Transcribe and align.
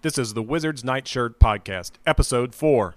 This 0.00 0.16
is 0.16 0.34
the 0.34 0.42
Wizard's 0.42 0.84
Nightshirt 0.84 1.40
Podcast, 1.40 1.92
Episode 2.06 2.54
4. 2.54 2.94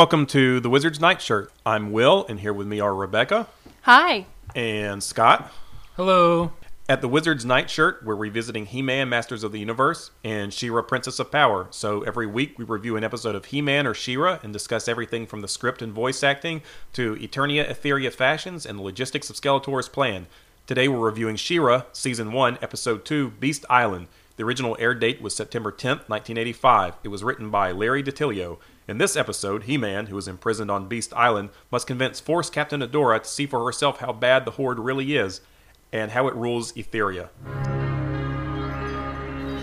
Welcome 0.00 0.24
to 0.28 0.60
the 0.60 0.70
Wizard's 0.70 0.98
Nightshirt. 0.98 1.52
I'm 1.66 1.92
Will, 1.92 2.24
and 2.26 2.40
here 2.40 2.54
with 2.54 2.66
me 2.66 2.80
are 2.80 2.94
Rebecca 2.94 3.46
Hi. 3.82 4.24
and 4.54 5.02
Scott. 5.02 5.52
Hello. 5.94 6.52
At 6.88 7.02
the 7.02 7.06
Wizard's 7.06 7.44
Nightshirt, 7.44 8.02
we're 8.02 8.14
revisiting 8.14 8.64
He 8.64 8.80
Man 8.80 9.10
Masters 9.10 9.44
of 9.44 9.52
the 9.52 9.58
Universe 9.58 10.10
and 10.24 10.54
She 10.54 10.70
Ra 10.70 10.80
Princess 10.80 11.18
of 11.18 11.30
Power. 11.30 11.66
So 11.70 12.00
every 12.00 12.26
week 12.26 12.58
we 12.58 12.64
review 12.64 12.96
an 12.96 13.04
episode 13.04 13.34
of 13.34 13.44
He 13.44 13.60
Man 13.60 13.86
or 13.86 13.92
She 13.92 14.16
Ra 14.16 14.38
and 14.42 14.54
discuss 14.54 14.88
everything 14.88 15.26
from 15.26 15.42
the 15.42 15.48
script 15.48 15.82
and 15.82 15.92
voice 15.92 16.24
acting 16.24 16.62
to 16.94 17.16
Eternia 17.16 17.68
Etheria 17.68 18.10
fashions 18.10 18.64
and 18.64 18.78
the 18.78 18.82
logistics 18.82 19.28
of 19.28 19.36
Skeletor's 19.36 19.90
plan. 19.90 20.28
Today 20.66 20.88
we're 20.88 20.98
reviewing 20.98 21.36
She 21.36 21.58
Ra, 21.58 21.82
Season 21.92 22.32
1, 22.32 22.56
Episode 22.62 23.04
2, 23.04 23.32
Beast 23.32 23.66
Island. 23.68 24.06
The 24.36 24.44
original 24.44 24.78
air 24.80 24.94
date 24.94 25.20
was 25.20 25.36
September 25.36 25.70
10th, 25.70 26.08
1985. 26.08 26.94
It 27.04 27.08
was 27.08 27.22
written 27.22 27.50
by 27.50 27.72
Larry 27.72 28.02
DiTilio. 28.02 28.56
In 28.88 28.98
this 28.98 29.14
episode, 29.16 29.64
He 29.64 29.76
Man, 29.76 30.06
who 30.06 30.18
is 30.18 30.26
imprisoned 30.26 30.70
on 30.70 30.88
Beast 30.88 31.12
Island, 31.14 31.50
must 31.70 31.86
convince 31.86 32.18
Force 32.18 32.50
Captain 32.50 32.80
Adora 32.80 33.22
to 33.22 33.28
see 33.28 33.46
for 33.46 33.64
herself 33.64 33.98
how 34.00 34.12
bad 34.12 34.44
the 34.44 34.52
Horde 34.52 34.78
really 34.78 35.16
is 35.16 35.40
and 35.92 36.10
how 36.10 36.26
it 36.28 36.34
rules 36.34 36.72
Etheria. 36.72 37.28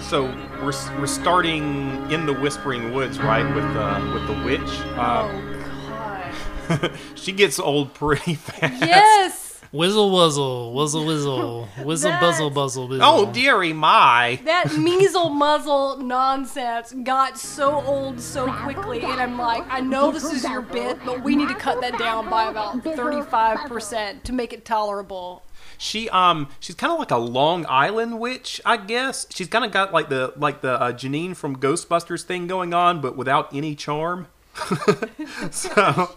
So 0.02 0.26
we're, 0.62 1.00
we're 1.00 1.08
starting 1.08 2.10
in 2.12 2.26
the 2.26 2.34
Whispering 2.34 2.94
Woods, 2.94 3.20
right, 3.20 3.44
with 3.54 3.66
uh, 3.66 4.12
with 4.14 4.28
the 4.28 4.46
witch. 4.46 4.80
Uh, 4.96 5.30
oh 5.30 6.80
God. 6.80 6.92
she 7.16 7.34
gets 7.34 7.60
old 7.60 7.94
pretty 7.94 8.36
fast. 8.36 8.82
Yes. 8.82 9.47
Whizzle 9.72 10.12
wuzzle, 10.12 10.74
whizzle 10.74 11.06
whizzle, 11.08 11.66
whizzle 11.84 12.12
buzzle 12.12 12.50
buzzle 12.50 12.88
buzzle. 12.88 13.04
Oh 13.04 13.32
dearie 13.32 13.74
my! 13.74 14.40
That 14.46 14.76
measle 14.78 15.30
muzzle 15.30 15.98
nonsense 15.98 16.94
got 17.04 17.38
so 17.38 17.82
old 17.86 18.22
so 18.22 18.52
quickly, 18.52 19.02
and 19.02 19.22
I'm 19.22 19.38
like, 19.38 19.64
I 19.70 19.82
know 19.82 20.12
this 20.12 20.24
is 20.24 20.44
your 20.44 20.62
bit, 20.62 20.98
but 21.06 21.24
we 21.24 21.36
need 21.36 21.50
to 21.50 21.56
cut 21.56 21.82
that 21.82 21.98
down 22.00 22.30
by 22.30 22.50
about 22.50 22.84
35% 22.84 24.24
to 24.24 24.34
make 24.34 24.54
it 24.54 24.64
tolerable. 24.64 25.44
She 25.78 26.10
um 26.10 26.50
she's 26.60 26.76
kind 26.76 26.94
of 26.94 27.00
like 27.00 27.12
a 27.12 27.18
Long 27.18 27.66
Island 27.68 28.20
witch, 28.20 28.62
I 28.66 28.78
guess. 28.78 29.28
She's 29.30 29.48
kind 29.48 29.66
of 29.66 29.72
got 29.72 29.94
like 29.94 30.10
the 30.10 30.34
like 30.38 30.62
the 30.62 30.82
uh, 30.82 30.92
Janine 30.94 31.36
from 31.36 31.58
Ghostbusters 31.58 32.24
thing 32.24 32.48
going 32.48 32.74
on, 32.74 33.02
but 33.02 33.16
without 33.16 33.54
any 33.54 33.76
charm. 33.76 34.28
so 35.52 35.72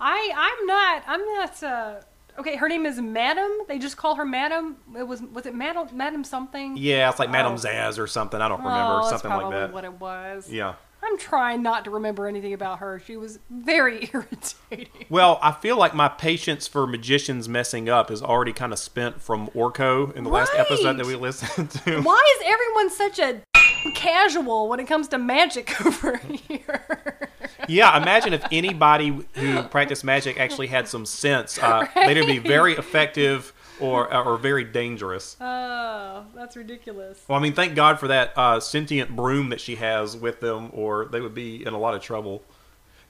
I 0.00 0.32
I'm 0.34 0.66
not 0.66 1.02
I'm 1.06 1.24
not 1.24 1.62
uh 1.62 1.94
okay. 2.38 2.56
Her 2.56 2.68
name 2.68 2.86
is 2.86 3.00
Madam. 3.00 3.50
They 3.68 3.78
just 3.78 3.96
call 3.96 4.14
her 4.16 4.24
Madam. 4.24 4.76
It 4.96 5.06
was 5.06 5.22
was 5.22 5.46
it 5.46 5.54
Madam 5.54 5.88
Madam 5.92 6.24
something? 6.24 6.76
yeah, 6.76 7.08
it's 7.10 7.18
like 7.18 7.28
oh. 7.28 7.32
Madam 7.32 7.52
Oh. 7.52 7.56
Zaz 7.56 7.98
or 7.98 8.06
something. 8.06 8.40
I 8.40 8.48
don't 8.48 8.58
remember 8.62 9.00
oh, 9.02 9.10
something 9.10 9.30
like 9.30 9.50
that. 9.50 9.72
what 9.72 9.84
it 9.84 10.00
was. 10.00 10.50
Yeah. 10.50 10.74
I'm 11.04 11.18
trying 11.18 11.62
not 11.64 11.84
to 11.86 11.90
remember 11.90 12.28
anything 12.28 12.52
about 12.52 12.78
her. 12.78 13.00
She 13.04 13.16
was 13.16 13.40
very 13.50 14.08
irritating. 14.14 15.06
Well, 15.10 15.40
I 15.42 15.50
feel 15.50 15.76
like 15.76 15.94
my 15.94 16.06
patience 16.08 16.68
for 16.68 16.86
magicians 16.86 17.48
messing 17.48 17.88
up 17.88 18.08
is 18.08 18.22
already 18.22 18.52
kind 18.52 18.72
of 18.72 18.78
spent 18.78 19.20
from 19.20 19.48
Orko 19.48 20.14
in 20.14 20.22
the 20.22 20.30
last 20.30 20.52
episode 20.54 20.98
that 20.98 21.06
we 21.06 21.16
listened 21.16 21.70
to. 21.72 22.00
Why 22.02 22.36
is 22.38 22.46
everyone 22.46 22.90
such 22.90 23.18
a 23.18 23.42
casual 23.94 24.68
when 24.68 24.78
it 24.78 24.86
comes 24.86 25.08
to 25.08 25.18
magic 25.18 25.84
over 25.84 26.18
here? 26.18 27.30
Yeah, 27.68 28.00
imagine 28.00 28.32
if 28.32 28.44
anybody 28.52 29.16
who 29.34 29.62
practiced 29.64 30.04
magic 30.04 30.38
actually 30.38 30.66
had 30.68 30.88
some 30.88 31.06
sense. 31.06 31.58
Uh, 31.58 31.86
They'd 31.94 32.26
be 32.26 32.38
very 32.38 32.74
effective 32.74 33.52
or 33.80 34.12
or 34.14 34.36
very 34.38 34.64
dangerous. 34.64 35.36
Oh, 35.40 36.24
that's 36.34 36.56
ridiculous. 36.56 37.22
Well, 37.28 37.38
I 37.38 37.42
mean, 37.42 37.54
thank 37.54 37.74
God 37.74 37.98
for 37.98 38.08
that 38.08 38.32
uh, 38.36 38.60
sentient 38.60 39.14
broom 39.16 39.48
that 39.50 39.60
she 39.60 39.76
has 39.76 40.16
with 40.16 40.40
them, 40.40 40.70
or 40.72 41.06
they 41.06 41.20
would 41.20 41.34
be 41.34 41.64
in 41.64 41.72
a 41.74 41.78
lot 41.78 41.94
of 41.94 42.02
trouble. 42.02 42.42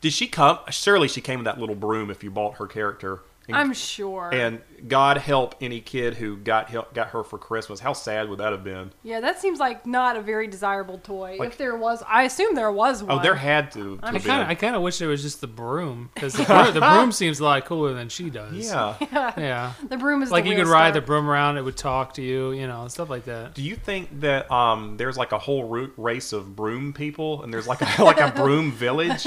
Did 0.00 0.12
she 0.12 0.26
come? 0.26 0.58
Surely 0.70 1.08
she 1.08 1.20
came 1.20 1.40
in 1.40 1.44
that 1.44 1.58
little 1.58 1.74
broom 1.76 2.10
if 2.10 2.24
you 2.24 2.30
bought 2.30 2.56
her 2.56 2.66
character. 2.66 3.20
And, 3.48 3.56
I'm 3.56 3.72
sure. 3.72 4.30
and 4.32 4.60
God 4.86 5.16
help 5.18 5.56
any 5.60 5.80
kid 5.80 6.14
who 6.14 6.36
got 6.36 6.70
help, 6.70 6.94
got 6.94 7.08
her 7.08 7.24
for 7.24 7.38
Christmas. 7.38 7.80
How 7.80 7.92
sad 7.92 8.28
would 8.28 8.38
that 8.38 8.52
have 8.52 8.62
been? 8.62 8.92
yeah, 9.02 9.20
that 9.20 9.40
seems 9.40 9.58
like 9.58 9.84
not 9.84 10.16
a 10.16 10.20
very 10.20 10.46
desirable 10.46 10.98
toy. 10.98 11.36
Like- 11.38 11.48
if 11.50 11.58
there 11.58 11.76
was, 11.76 12.02
I 12.06 12.22
assume 12.22 12.54
there 12.54 12.70
was 12.70 13.02
one. 13.02 13.18
Oh, 13.18 13.22
there 13.22 13.34
had 13.34 13.72
to. 13.72 13.96
to 13.96 14.00
I 14.02 14.12
have 14.12 14.24
kind 14.24 14.42
of, 14.42 14.48
I 14.48 14.54
kind 14.54 14.76
of 14.76 14.82
wish 14.82 14.98
there 14.98 15.08
was 15.08 15.22
just 15.22 15.40
the 15.40 15.48
broom 15.48 16.10
because 16.14 16.34
the, 16.34 16.44
broom- 16.44 16.72
the 16.74 16.80
broom 16.94 17.10
seems 17.10 17.40
a 17.40 17.44
lot 17.44 17.64
cooler 17.64 17.92
than 17.94 18.08
she 18.08 18.30
does. 18.30 18.54
Yeah. 18.54 18.96
yeah. 19.36 19.72
the 19.88 19.96
broom 19.96 20.22
is 20.22 20.30
Like 20.30 20.44
the 20.44 20.50
you 20.50 20.56
could 20.56 20.66
ride 20.68 20.90
star. 20.90 21.00
the 21.00 21.06
broom 21.06 21.28
around, 21.28 21.58
it 21.58 21.62
would 21.62 21.76
talk 21.76 22.14
to 22.14 22.22
you, 22.22 22.52
you 22.52 22.66
know, 22.68 22.86
stuff 22.88 23.10
like 23.10 23.24
that. 23.24 23.54
Do 23.54 23.62
you 23.62 23.74
think 23.74 24.20
that 24.20 24.50
um, 24.52 24.96
there's 24.98 25.18
like 25.18 25.32
a 25.32 25.38
whole 25.38 25.64
root 25.64 25.92
race 25.96 26.32
of 26.32 26.54
broom 26.54 26.92
people, 26.92 27.42
and 27.42 27.52
there's 27.52 27.66
like 27.66 27.80
a 27.98 28.02
like 28.04 28.20
a 28.20 28.30
broom 28.30 28.70
village? 28.70 29.26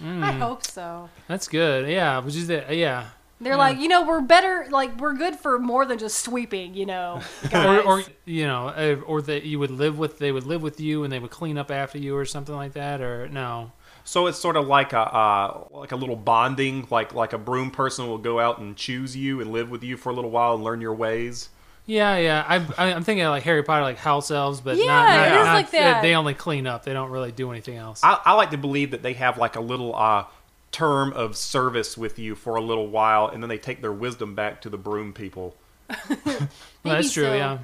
I 0.00 0.32
hope 0.32 0.64
so. 0.64 1.10
That's 1.28 1.48
good. 1.48 1.88
Yeah, 1.90 2.18
which 2.20 2.34
is 2.36 2.46
the 2.46 2.64
yeah. 2.70 3.08
They're 3.42 3.56
like, 3.56 3.78
you 3.78 3.88
know, 3.88 4.06
we're 4.06 4.20
better. 4.20 4.66
Like, 4.70 4.98
we're 5.00 5.14
good 5.14 5.36
for 5.36 5.58
more 5.58 5.84
than 5.84 5.98
just 5.98 6.18
sweeping. 6.24 6.74
You 6.74 6.86
know, 6.86 7.20
Or, 7.44 7.48
guys. 7.50 7.84
or 7.84 8.02
you 8.24 8.46
know, 8.46 8.68
uh, 8.68 8.96
or 9.06 9.20
that 9.22 9.42
you 9.44 9.58
would 9.58 9.70
live 9.70 9.98
with, 9.98 10.18
they 10.18 10.32
would 10.32 10.44
live 10.46 10.62
with 10.62 10.80
you, 10.80 11.04
and 11.04 11.12
they 11.12 11.18
would 11.18 11.30
clean 11.30 11.58
up 11.58 11.70
after 11.70 11.98
you, 11.98 12.16
or 12.16 12.24
something 12.24 12.54
like 12.54 12.72
that, 12.74 13.00
or 13.00 13.28
no. 13.28 13.72
So 14.04 14.26
it's 14.26 14.38
sort 14.38 14.56
of 14.56 14.66
like 14.66 14.92
a 14.92 14.98
uh, 15.00 15.64
like 15.70 15.92
a 15.92 15.96
little 15.96 16.16
bonding, 16.16 16.86
like 16.90 17.14
like 17.14 17.32
a 17.32 17.38
broom 17.38 17.70
person 17.70 18.06
will 18.08 18.18
go 18.18 18.40
out 18.40 18.58
and 18.58 18.76
choose 18.76 19.16
you 19.16 19.40
and 19.40 19.52
live 19.52 19.70
with 19.70 19.84
you 19.84 19.96
for 19.96 20.10
a 20.10 20.12
little 20.12 20.30
while 20.30 20.54
and 20.54 20.64
learn 20.64 20.80
your 20.80 20.94
ways. 20.94 21.50
Yeah, 21.84 22.16
yeah. 22.16 22.44
I, 22.46 22.56
I, 22.78 22.92
I'm 22.92 23.02
thinking 23.02 23.24
like 23.26 23.42
Harry 23.42 23.64
Potter, 23.64 23.82
like 23.82 23.96
house 23.98 24.30
elves, 24.30 24.60
but 24.60 24.76
Yeah, 24.76 24.86
not, 24.86 25.06
not, 25.08 25.26
it 25.26 25.32
is 25.40 25.46
not- 25.46 25.54
like 25.54 25.70
that. 25.72 26.00
They, 26.02 26.10
they 26.10 26.14
only 26.14 26.32
clean 26.34 26.64
up. 26.66 26.84
They 26.84 26.92
don't 26.92 27.10
really 27.10 27.32
do 27.32 27.50
anything 27.50 27.76
else. 27.76 28.00
I, 28.04 28.20
I 28.24 28.34
like 28.34 28.50
to 28.50 28.56
believe 28.56 28.92
that 28.92 29.02
they 29.02 29.14
have 29.14 29.36
like 29.36 29.56
a 29.56 29.60
little 29.60 29.92
uh, 29.94 30.24
term 30.72 31.12
of 31.12 31.36
service 31.36 31.96
with 31.96 32.18
you 32.18 32.34
for 32.34 32.56
a 32.56 32.60
little 32.60 32.88
while, 32.88 33.28
and 33.28 33.42
then 33.42 33.48
they 33.48 33.58
take 33.58 33.80
their 33.82 33.92
wisdom 33.92 34.34
back 34.34 34.60
to 34.62 34.70
the 34.70 34.78
broom 34.78 35.12
people. 35.12 35.54
Maybe 36.08 36.48
That's 36.84 37.12
true. 37.12 37.24
so. 37.24 37.34
Yeah. 37.34 37.58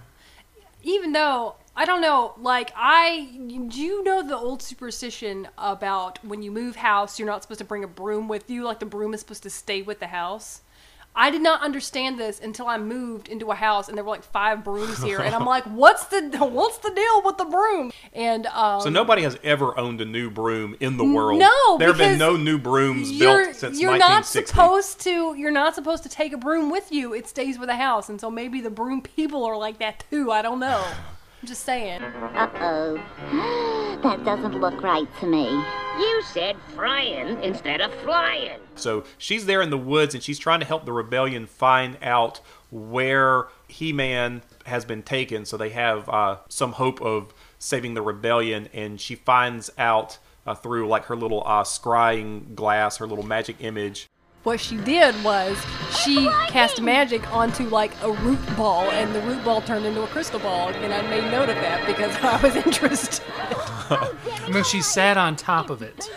even 0.82 1.12
though 1.12 1.54
I 1.74 1.84
don't 1.84 2.00
know, 2.00 2.34
like 2.40 2.72
I 2.76 3.28
do 3.68 3.80
you 3.80 4.04
know 4.04 4.22
the 4.26 4.36
old 4.36 4.62
superstition 4.62 5.48
about 5.56 6.22
when 6.24 6.42
you 6.42 6.50
move 6.50 6.76
house, 6.76 7.18
you're 7.18 7.28
not 7.28 7.42
supposed 7.42 7.58
to 7.58 7.64
bring 7.64 7.84
a 7.84 7.88
broom 7.88 8.28
with 8.28 8.50
you, 8.50 8.64
like 8.64 8.80
the 8.80 8.86
broom 8.86 9.14
is 9.14 9.20
supposed 9.20 9.44
to 9.44 9.50
stay 9.50 9.82
with 9.82 10.00
the 10.00 10.08
house. 10.08 10.60
I 11.18 11.30
did 11.32 11.42
not 11.42 11.62
understand 11.62 12.16
this 12.16 12.38
until 12.38 12.68
I 12.68 12.78
moved 12.78 13.26
into 13.26 13.50
a 13.50 13.54
house 13.56 13.88
and 13.88 13.96
there 13.96 14.04
were 14.04 14.10
like 14.10 14.22
five 14.22 14.62
brooms 14.62 15.02
here, 15.02 15.18
and 15.18 15.34
I'm 15.34 15.44
like, 15.56 15.64
"What's 15.64 16.04
the 16.04 16.20
what's 16.38 16.78
the 16.78 16.92
deal 16.92 17.22
with 17.24 17.38
the 17.38 17.44
broom?" 17.44 17.90
And 18.12 18.46
um, 18.46 18.80
So 18.80 18.88
nobody 18.88 19.22
has 19.22 19.36
ever 19.42 19.76
owned 19.76 20.00
a 20.00 20.04
new 20.04 20.30
broom 20.30 20.76
in 20.78 20.96
the 20.96 21.04
world. 21.04 21.40
No, 21.40 21.78
there 21.78 21.88
have 21.88 21.98
been 21.98 22.18
no 22.18 22.36
new 22.36 22.56
brooms 22.56 23.18
built 23.18 23.56
since 23.56 23.80
you're 23.80 23.98
not 23.98 24.26
supposed 24.26 25.00
to 25.00 25.34
you're 25.34 25.50
not 25.50 25.74
supposed 25.74 26.04
to 26.04 26.08
take 26.08 26.32
a 26.32 26.38
broom 26.38 26.70
with 26.70 26.92
you. 26.92 27.12
It 27.12 27.26
stays 27.26 27.58
with 27.58 27.68
the 27.68 27.76
house, 27.76 28.08
and 28.08 28.20
so 28.20 28.30
maybe 28.30 28.60
the 28.60 28.70
broom 28.70 29.02
people 29.02 29.44
are 29.44 29.56
like 29.56 29.78
that 29.80 30.04
too. 30.10 30.30
I 30.30 30.40
don't 30.40 30.60
know. 30.60 30.86
I'm 31.40 31.46
just 31.48 31.64
saying. 31.64 32.02
Uh-oh. 32.02 33.00
That 33.98 34.24
doesn't 34.24 34.60
look 34.60 34.80
right 34.80 35.08
to 35.18 35.26
me. 35.26 35.50
You 35.98 36.22
said 36.22 36.56
frying 36.76 37.42
instead 37.42 37.80
of 37.80 37.92
flying. 37.96 38.60
So 38.76 39.02
she's 39.18 39.46
there 39.46 39.60
in 39.60 39.70
the 39.70 39.78
woods 39.78 40.14
and 40.14 40.22
she's 40.22 40.38
trying 40.38 40.60
to 40.60 40.66
help 40.66 40.84
the 40.84 40.92
rebellion 40.92 41.46
find 41.46 41.98
out 42.00 42.40
where 42.70 43.48
He 43.66 43.92
Man 43.92 44.42
has 44.66 44.84
been 44.84 45.02
taken. 45.02 45.44
So 45.44 45.56
they 45.56 45.70
have 45.70 46.08
uh, 46.08 46.36
some 46.48 46.74
hope 46.74 47.02
of 47.02 47.34
saving 47.58 47.94
the 47.94 48.02
rebellion. 48.02 48.68
And 48.72 49.00
she 49.00 49.16
finds 49.16 49.68
out 49.76 50.18
uh, 50.46 50.54
through 50.54 50.86
like 50.86 51.06
her 51.06 51.16
little 51.16 51.42
uh, 51.44 51.64
scrying 51.64 52.54
glass, 52.54 52.98
her 52.98 53.06
little 53.08 53.26
magic 53.26 53.56
image. 53.58 54.06
What 54.44 54.60
she 54.60 54.76
did 54.78 55.14
was 55.24 55.58
she 55.90 56.26
cast 56.46 56.80
magic 56.80 57.30
onto 57.34 57.64
like 57.64 57.92
a 58.02 58.10
root 58.12 58.38
ball, 58.56 58.88
and 58.90 59.14
the 59.14 59.20
root 59.22 59.44
ball 59.44 59.60
turned 59.60 59.84
into 59.84 60.02
a 60.02 60.06
crystal 60.06 60.38
ball. 60.40 60.68
And 60.68 60.92
I 60.94 61.02
made 61.02 61.30
note 61.30 61.48
of 61.48 61.56
that 61.56 61.86
because 61.86 62.14
I 62.22 62.40
was 62.40 62.56
interested. 62.56 63.24
I 63.90 64.50
mean, 64.50 64.64
she 64.64 64.80
sat 64.80 65.16
on 65.18 65.36
top 65.36 65.70
of 65.70 65.82
it. 65.82 66.08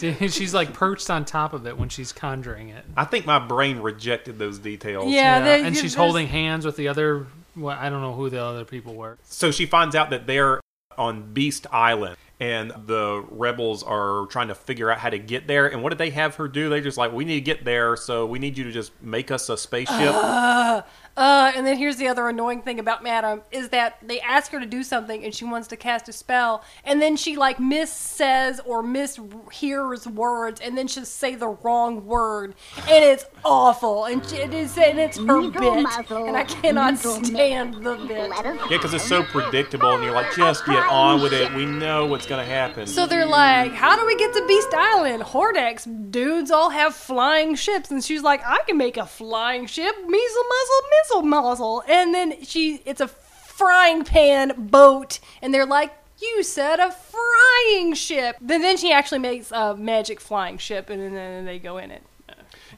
she's 0.32 0.54
like 0.54 0.72
perched 0.72 1.10
on 1.10 1.24
top 1.24 1.52
of 1.52 1.66
it 1.66 1.76
when 1.76 1.88
she's 1.88 2.12
conjuring 2.12 2.68
it. 2.70 2.84
I 2.96 3.04
think 3.04 3.26
my 3.26 3.38
brain 3.40 3.80
rejected 3.80 4.38
those 4.38 4.58
details. 4.58 5.10
Yeah, 5.10 5.40
they- 5.40 5.64
and 5.64 5.74
she's 5.74 5.82
there's- 5.82 5.94
holding 5.96 6.28
hands 6.28 6.64
with 6.64 6.76
the 6.76 6.88
other. 6.88 7.26
Well, 7.56 7.76
I 7.78 7.90
don't 7.90 8.00
know 8.00 8.14
who 8.14 8.30
the 8.30 8.40
other 8.40 8.64
people 8.64 8.94
were. 8.94 9.18
So 9.24 9.50
she 9.50 9.66
finds 9.66 9.96
out 9.96 10.10
that 10.10 10.26
they're 10.28 10.60
on 10.98 11.32
Beast 11.32 11.66
Island. 11.72 12.16
And 12.40 12.72
the 12.86 13.24
rebels 13.30 13.82
are 13.82 14.26
trying 14.26 14.48
to 14.48 14.54
figure 14.54 14.92
out 14.92 14.98
how 14.98 15.10
to 15.10 15.18
get 15.18 15.48
there. 15.48 15.66
And 15.66 15.82
what 15.82 15.88
did 15.88 15.98
they 15.98 16.10
have 16.10 16.36
her 16.36 16.46
do? 16.46 16.68
They 16.68 16.80
just 16.80 16.96
like, 16.96 17.12
we 17.12 17.24
need 17.24 17.34
to 17.34 17.40
get 17.40 17.64
there, 17.64 17.96
so 17.96 18.26
we 18.26 18.38
need 18.38 18.56
you 18.56 18.62
to 18.64 18.70
just 18.70 18.92
make 19.02 19.30
us 19.30 19.48
a 19.48 19.56
spaceship. 19.56 20.14
Uh, 20.28 20.82
Uh, 21.18 21.50
and 21.56 21.66
then 21.66 21.76
here's 21.76 21.96
the 21.96 22.06
other 22.06 22.28
annoying 22.28 22.62
thing 22.62 22.78
about 22.78 23.02
Madam 23.02 23.42
is 23.50 23.70
that 23.70 23.98
they 24.06 24.20
ask 24.20 24.52
her 24.52 24.60
to 24.60 24.66
do 24.66 24.84
something 24.84 25.24
and 25.24 25.34
she 25.34 25.44
wants 25.44 25.66
to 25.66 25.76
cast 25.76 26.08
a 26.08 26.12
spell, 26.12 26.62
and 26.84 27.02
then 27.02 27.16
she 27.16 27.34
like 27.36 27.58
miss 27.58 27.90
says 27.92 28.60
or 28.64 28.82
mishears 28.84 30.06
words, 30.06 30.60
and 30.60 30.78
then 30.78 30.86
she'll 30.86 31.04
say 31.04 31.34
the 31.34 31.48
wrong 31.48 32.06
word, 32.06 32.54
and 32.88 33.04
it's 33.04 33.24
awful, 33.44 34.04
and 34.04 34.24
she- 34.28 34.36
it 34.36 34.54
is, 34.54 34.78
and 34.78 35.00
it's 35.00 35.16
her 35.18 35.22
Little 35.40 35.50
bit, 35.50 35.82
muzzle, 35.82 36.26
and 36.26 36.36
I 36.36 36.44
cannot 36.44 36.94
little 37.04 37.24
stand 37.24 37.74
the 37.84 37.96
bit. 37.96 38.30
Yeah, 38.44 38.56
because 38.68 38.94
it's 38.94 39.02
so 39.04 39.24
predictable, 39.24 39.90
and 39.94 40.04
you're 40.04 40.14
like, 40.14 40.32
just 40.36 40.64
get 40.66 40.84
on 40.86 41.20
with 41.20 41.32
it. 41.32 41.52
We 41.52 41.66
know 41.66 42.06
what's 42.06 42.26
going 42.26 42.44
to 42.46 42.50
happen. 42.50 42.86
So 42.86 43.06
they're 43.06 43.26
like, 43.26 43.72
"How 43.72 43.96
do 43.98 44.06
we 44.06 44.16
get 44.16 44.32
to 44.34 44.46
Beast 44.46 44.72
Island? 44.72 45.24
Hordex 45.24 46.10
dudes 46.12 46.50
all 46.52 46.70
have 46.70 46.94
flying 46.94 47.56
ships," 47.56 47.90
and 47.90 48.04
she's 48.04 48.22
like, 48.22 48.40
"I 48.46 48.58
can 48.68 48.76
make 48.76 48.96
a 48.96 49.06
flying 49.06 49.66
ship, 49.66 49.94
measle 50.06 50.44
muzzle, 50.48 50.82
missile 51.08 51.22
muzzle," 51.22 51.82
and 51.88 52.14
then 52.14 52.42
she, 52.42 52.80
it's 52.84 53.00
a 53.00 53.08
frying 53.08 54.04
pan 54.04 54.52
boat, 54.56 55.18
and 55.42 55.52
they're 55.52 55.66
like, 55.66 55.92
"You 56.20 56.42
said 56.42 56.80
a 56.80 56.90
frying 56.90 57.94
ship." 57.94 58.36
Then 58.40 58.62
then 58.62 58.76
she 58.76 58.92
actually 58.92 59.20
makes 59.20 59.50
a 59.52 59.76
magic 59.76 60.20
flying 60.20 60.58
ship, 60.58 60.90
and 60.90 61.14
then 61.14 61.44
they 61.44 61.58
go 61.58 61.78
in 61.78 61.90
it. 61.90 62.02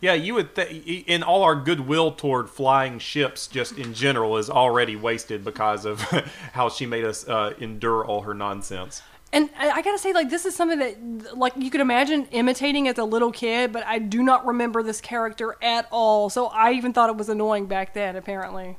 Yeah, 0.01 0.15
you 0.15 0.35
would. 0.35 0.55
Th- 0.55 1.05
in 1.07 1.23
all 1.23 1.43
our 1.43 1.55
goodwill 1.55 2.13
toward 2.13 2.49
flying 2.49 2.99
ships, 2.99 3.47
just 3.47 3.77
in 3.77 3.93
general, 3.93 4.37
is 4.39 4.49
already 4.49 4.97
wasted 4.97 5.45
because 5.45 5.85
of 5.85 6.01
how 6.53 6.69
she 6.69 6.87
made 6.87 7.05
us 7.05 7.29
uh, 7.29 7.55
endure 7.59 8.05
all 8.05 8.23
her 8.23 8.35
nonsense. 8.35 9.03
And 9.33 9.49
I, 9.57 9.71
I 9.71 9.83
gotta 9.83 9.99
say, 9.99 10.13
like, 10.13 10.29
this 10.29 10.45
is 10.45 10.57
something 10.57 10.79
that, 10.81 11.39
like, 11.39 11.53
you 11.57 11.71
could 11.71 11.81
imagine 11.81 12.27
imitating 12.33 12.89
as 12.89 12.99
a 12.99 13.05
little 13.05 13.31
kid, 13.31 13.73
but 13.73 13.87
I 13.87 13.99
do 13.99 14.23
not 14.23 14.45
remember 14.45 14.83
this 14.83 15.01
character 15.01 15.57
at 15.63 15.87
all. 15.91 16.31
So 16.31 16.47
I 16.47 16.73
even 16.73 16.93
thought 16.93 17.11
it 17.11 17.17
was 17.17 17.29
annoying 17.29 17.67
back 17.67 17.95
then, 17.95 18.17
apparently. 18.17 18.77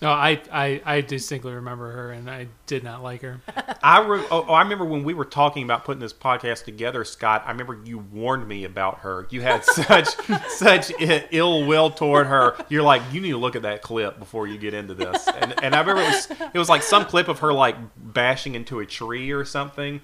No, 0.00 0.10
I, 0.10 0.40
I, 0.52 0.80
I 0.84 1.00
distinctly 1.00 1.52
remember 1.52 1.90
her, 1.90 2.12
and 2.12 2.30
I 2.30 2.46
did 2.66 2.84
not 2.84 3.02
like 3.02 3.22
her. 3.22 3.40
I 3.82 4.00
re- 4.06 4.24
oh, 4.30 4.46
oh, 4.48 4.52
I 4.52 4.62
remember 4.62 4.84
when 4.84 5.02
we 5.02 5.12
were 5.12 5.24
talking 5.24 5.64
about 5.64 5.84
putting 5.84 5.98
this 6.00 6.12
podcast 6.12 6.64
together, 6.64 7.04
Scott. 7.04 7.42
I 7.44 7.50
remember 7.50 7.80
you 7.84 7.98
warned 7.98 8.46
me 8.46 8.62
about 8.62 9.00
her. 9.00 9.26
You 9.30 9.40
had 9.40 9.64
such 9.64 10.08
such 10.50 10.92
ill 11.00 11.66
will 11.66 11.90
toward 11.90 12.28
her. 12.28 12.56
You're 12.68 12.84
like, 12.84 13.02
you 13.12 13.20
need 13.20 13.32
to 13.32 13.38
look 13.38 13.56
at 13.56 13.62
that 13.62 13.82
clip 13.82 14.20
before 14.20 14.46
you 14.46 14.56
get 14.56 14.72
into 14.72 14.94
this. 14.94 15.26
And, 15.26 15.64
and 15.64 15.74
I 15.74 15.80
remember 15.80 16.02
it 16.02 16.06
was 16.06 16.30
it 16.54 16.58
was 16.58 16.68
like 16.68 16.84
some 16.84 17.04
clip 17.04 17.26
of 17.26 17.40
her 17.40 17.52
like 17.52 17.76
bashing 17.96 18.54
into 18.54 18.78
a 18.78 18.86
tree 18.86 19.32
or 19.32 19.44
something. 19.44 20.00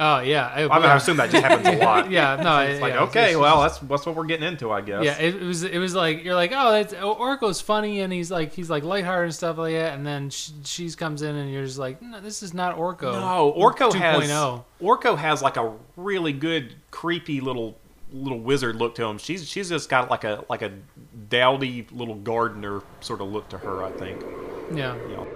Oh 0.00 0.20
yeah, 0.20 0.46
I, 0.46 0.68
I, 0.68 0.78
mean, 0.78 0.88
I 0.88 0.94
assume 0.96 1.16
that 1.16 1.30
just 1.30 1.44
happens 1.44 1.66
a 1.66 1.84
lot. 1.84 2.08
yeah, 2.10 2.36
no, 2.36 2.60
It's 2.60 2.80
like 2.80 2.92
yeah, 2.94 3.02
okay, 3.02 3.30
it's- 3.30 3.36
well 3.36 3.62
that's 3.62 3.78
that's 3.78 4.06
what 4.06 4.14
we're 4.14 4.26
getting 4.26 4.46
into, 4.46 4.70
I 4.70 4.80
guess. 4.80 5.04
Yeah, 5.04 5.18
it, 5.18 5.34
it 5.34 5.42
was. 5.42 5.64
It 5.64 5.78
was 5.78 5.92
like 5.92 6.22
you're 6.22 6.36
like, 6.36 6.52
oh, 6.54 6.70
that's, 6.70 6.94
Orko's 6.94 7.60
funny, 7.60 8.00
and 8.00 8.12
he's 8.12 8.30
like, 8.30 8.52
he's 8.52 8.70
like 8.70 8.84
lighthearted 8.84 9.24
and 9.24 9.34
stuff 9.34 9.58
like 9.58 9.74
that. 9.74 9.94
And 9.94 10.06
then 10.06 10.30
she, 10.30 10.52
she's 10.62 10.94
comes 10.94 11.22
in, 11.22 11.34
and 11.34 11.52
you're 11.52 11.64
just 11.64 11.78
like, 11.78 12.00
no, 12.00 12.20
this 12.20 12.44
is 12.44 12.54
not 12.54 12.76
Orko. 12.76 13.12
No, 13.12 13.52
Orko 13.56 13.90
2.0. 13.90 13.94
has 13.94 14.30
oh. 14.30 14.64
Orko 14.80 15.18
has 15.18 15.42
like 15.42 15.56
a 15.56 15.74
really 15.96 16.32
good 16.32 16.76
creepy 16.92 17.40
little 17.40 17.76
little 18.12 18.38
wizard 18.38 18.76
look 18.76 18.94
to 18.94 19.04
him. 19.04 19.18
She's 19.18 19.48
she's 19.48 19.68
just 19.68 19.88
got 19.88 20.10
like 20.10 20.22
a 20.22 20.44
like 20.48 20.62
a 20.62 20.72
dowdy 21.28 21.88
little 21.90 22.14
gardener 22.14 22.82
sort 23.00 23.20
of 23.20 23.32
look 23.32 23.48
to 23.48 23.58
her. 23.58 23.82
I 23.82 23.90
think. 23.90 24.24
Yeah. 24.72 24.94
Know. 24.94 25.26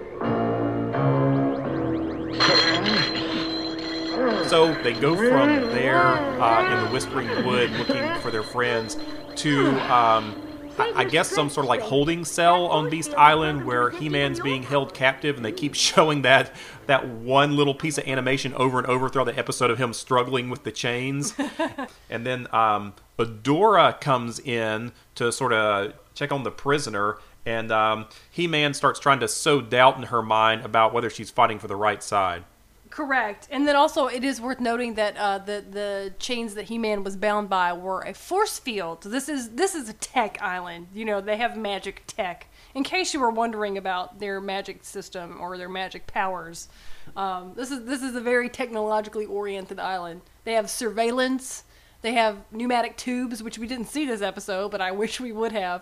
So 4.47 4.73
they 4.83 4.93
go 4.93 5.15
from 5.15 5.49
there 5.71 5.97
uh, 5.97 6.71
in 6.71 6.85
the 6.85 6.89
Whispering 6.91 7.45
Wood 7.45 7.71
looking 7.71 8.21
for 8.21 8.31
their 8.31 8.43
friends 8.43 8.97
to, 9.37 9.69
um, 9.91 10.41
I, 10.77 10.91
I 10.95 11.03
guess, 11.03 11.27
some 11.27 11.49
sort 11.49 11.65
of 11.65 11.69
like 11.69 11.81
holding 11.81 12.23
cell 12.23 12.67
on 12.67 12.89
Beast 12.89 13.13
Island 13.15 13.65
where 13.65 13.89
He 13.89 14.07
Man's 14.07 14.39
being 14.39 14.63
held 14.63 14.93
captive, 14.93 15.35
and 15.35 15.43
they 15.43 15.51
keep 15.51 15.75
showing 15.75 16.21
that 16.21 16.55
that 16.85 17.07
one 17.07 17.57
little 17.57 17.73
piece 17.75 17.97
of 17.97 18.07
animation 18.07 18.53
over 18.53 18.77
and 18.77 18.87
over 18.87 19.09
throughout 19.09 19.25
the 19.25 19.37
episode 19.37 19.69
of 19.71 19.77
him 19.77 19.91
struggling 19.91 20.49
with 20.49 20.63
the 20.63 20.71
chains. 20.71 21.33
and 22.09 22.25
then 22.25 22.47
um, 22.53 22.93
Adora 23.19 23.99
comes 23.99 24.39
in 24.39 24.93
to 25.15 25.31
sort 25.31 25.51
of 25.51 25.93
check 26.13 26.31
on 26.31 26.43
the 26.43 26.51
prisoner. 26.51 27.17
And 27.45 27.73
um, 27.73 28.05
He 28.31 28.47
Man 28.47 28.73
starts 28.73 29.01
trying 29.01 29.19
to 29.19 29.27
sow 29.27 29.59
doubt 29.59 29.97
in 29.97 30.03
her 30.03 30.21
mind 30.21 30.63
about 30.63 30.93
whether 30.93 31.09
she's 31.09 31.29
fighting 31.29 31.59
for 31.59 31.67
the 31.67 31.75
right 31.75 32.01
side. 32.01 32.45
Correct. 32.93 33.47
And 33.49 33.67
then 33.67 33.75
also, 33.75 34.05
it 34.05 34.23
is 34.23 34.39
worth 34.39 34.59
noting 34.59 34.93
that 34.93 35.17
uh, 35.17 35.39
the 35.39 35.65
the 35.67 36.13
chains 36.19 36.53
that 36.53 36.65
He 36.65 36.77
Man 36.77 37.03
was 37.03 37.17
bound 37.17 37.49
by 37.49 37.73
were 37.73 38.01
a 38.01 38.13
force 38.13 38.59
field. 38.59 39.01
This 39.01 39.27
is 39.27 39.49
this 39.49 39.73
is 39.73 39.89
a 39.89 39.93
tech 39.93 40.39
island. 40.39 40.89
You 40.93 41.03
know, 41.03 41.19
they 41.19 41.37
have 41.37 41.57
magic 41.57 42.03
tech. 42.05 42.45
In 42.75 42.83
case 42.83 43.11
you 43.11 43.19
were 43.19 43.31
wondering 43.31 43.79
about 43.79 44.19
their 44.19 44.39
magic 44.39 44.83
system 44.83 45.39
or 45.41 45.57
their 45.57 45.69
magic 45.69 46.05
powers, 46.05 46.69
um, 47.17 47.53
this 47.55 47.71
is 47.71 47.83
this 47.85 48.03
is 48.03 48.15
a 48.15 48.21
very 48.21 48.47
technologically 48.47 49.25
oriented 49.25 49.79
island. 49.79 50.21
They 50.43 50.53
have 50.53 50.69
surveillance. 50.69 51.63
They 52.03 52.13
have 52.13 52.37
pneumatic 52.51 52.95
tubes, 52.95 53.41
which 53.41 53.57
we 53.57 53.65
didn't 53.65 53.87
see 53.87 54.05
this 54.05 54.21
episode, 54.21 54.69
but 54.69 54.81
I 54.81 54.91
wish 55.01 55.19
we 55.19 55.31
would 55.31 55.53
have, 55.53 55.81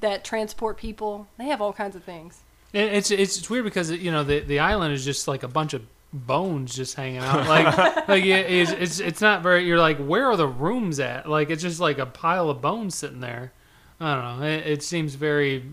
that 0.00 0.24
transport 0.24 0.78
people. 0.78 1.28
They 1.36 1.48
have 1.48 1.60
all 1.60 1.74
kinds 1.74 1.96
of 1.96 2.02
things. 2.02 2.40
It's 2.72 3.10
it's 3.10 3.36
it's 3.36 3.50
weird 3.50 3.64
because 3.64 3.90
you 3.90 4.10
know 4.10 4.24
the 4.24 4.40
the 4.40 4.58
island 4.60 4.94
is 4.94 5.04
just 5.04 5.28
like 5.28 5.42
a 5.42 5.48
bunch 5.48 5.74
of 5.74 5.82
bones 6.16 6.74
just 6.74 6.94
hanging 6.94 7.18
out. 7.18 7.46
Like 7.46 8.08
like 8.08 8.24
it, 8.24 8.50
it's, 8.50 8.70
it's 8.70 9.00
it's 9.00 9.20
not 9.20 9.42
very. 9.42 9.66
You're 9.66 9.78
like, 9.78 9.98
where 9.98 10.26
are 10.26 10.36
the 10.36 10.48
rooms 10.48 11.00
at? 11.00 11.28
Like 11.28 11.50
it's 11.50 11.62
just 11.62 11.80
like 11.80 11.98
a 11.98 12.06
pile 12.06 12.50
of 12.50 12.60
bones 12.60 12.94
sitting 12.94 13.20
there. 13.20 13.52
I 14.00 14.14
don't 14.14 14.40
know. 14.40 14.46
It, 14.46 14.66
it 14.66 14.82
seems 14.82 15.14
very, 15.14 15.64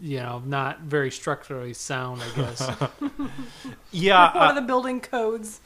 you 0.00 0.18
know, 0.18 0.42
not 0.44 0.80
very 0.80 1.10
structurally 1.10 1.74
sound. 1.74 2.22
I 2.22 2.36
guess. 2.36 2.70
Yeah, 3.90 4.34
One 4.34 4.46
uh, 4.46 4.48
of 4.50 4.54
the 4.54 4.62
building 4.62 5.00
codes 5.00 5.60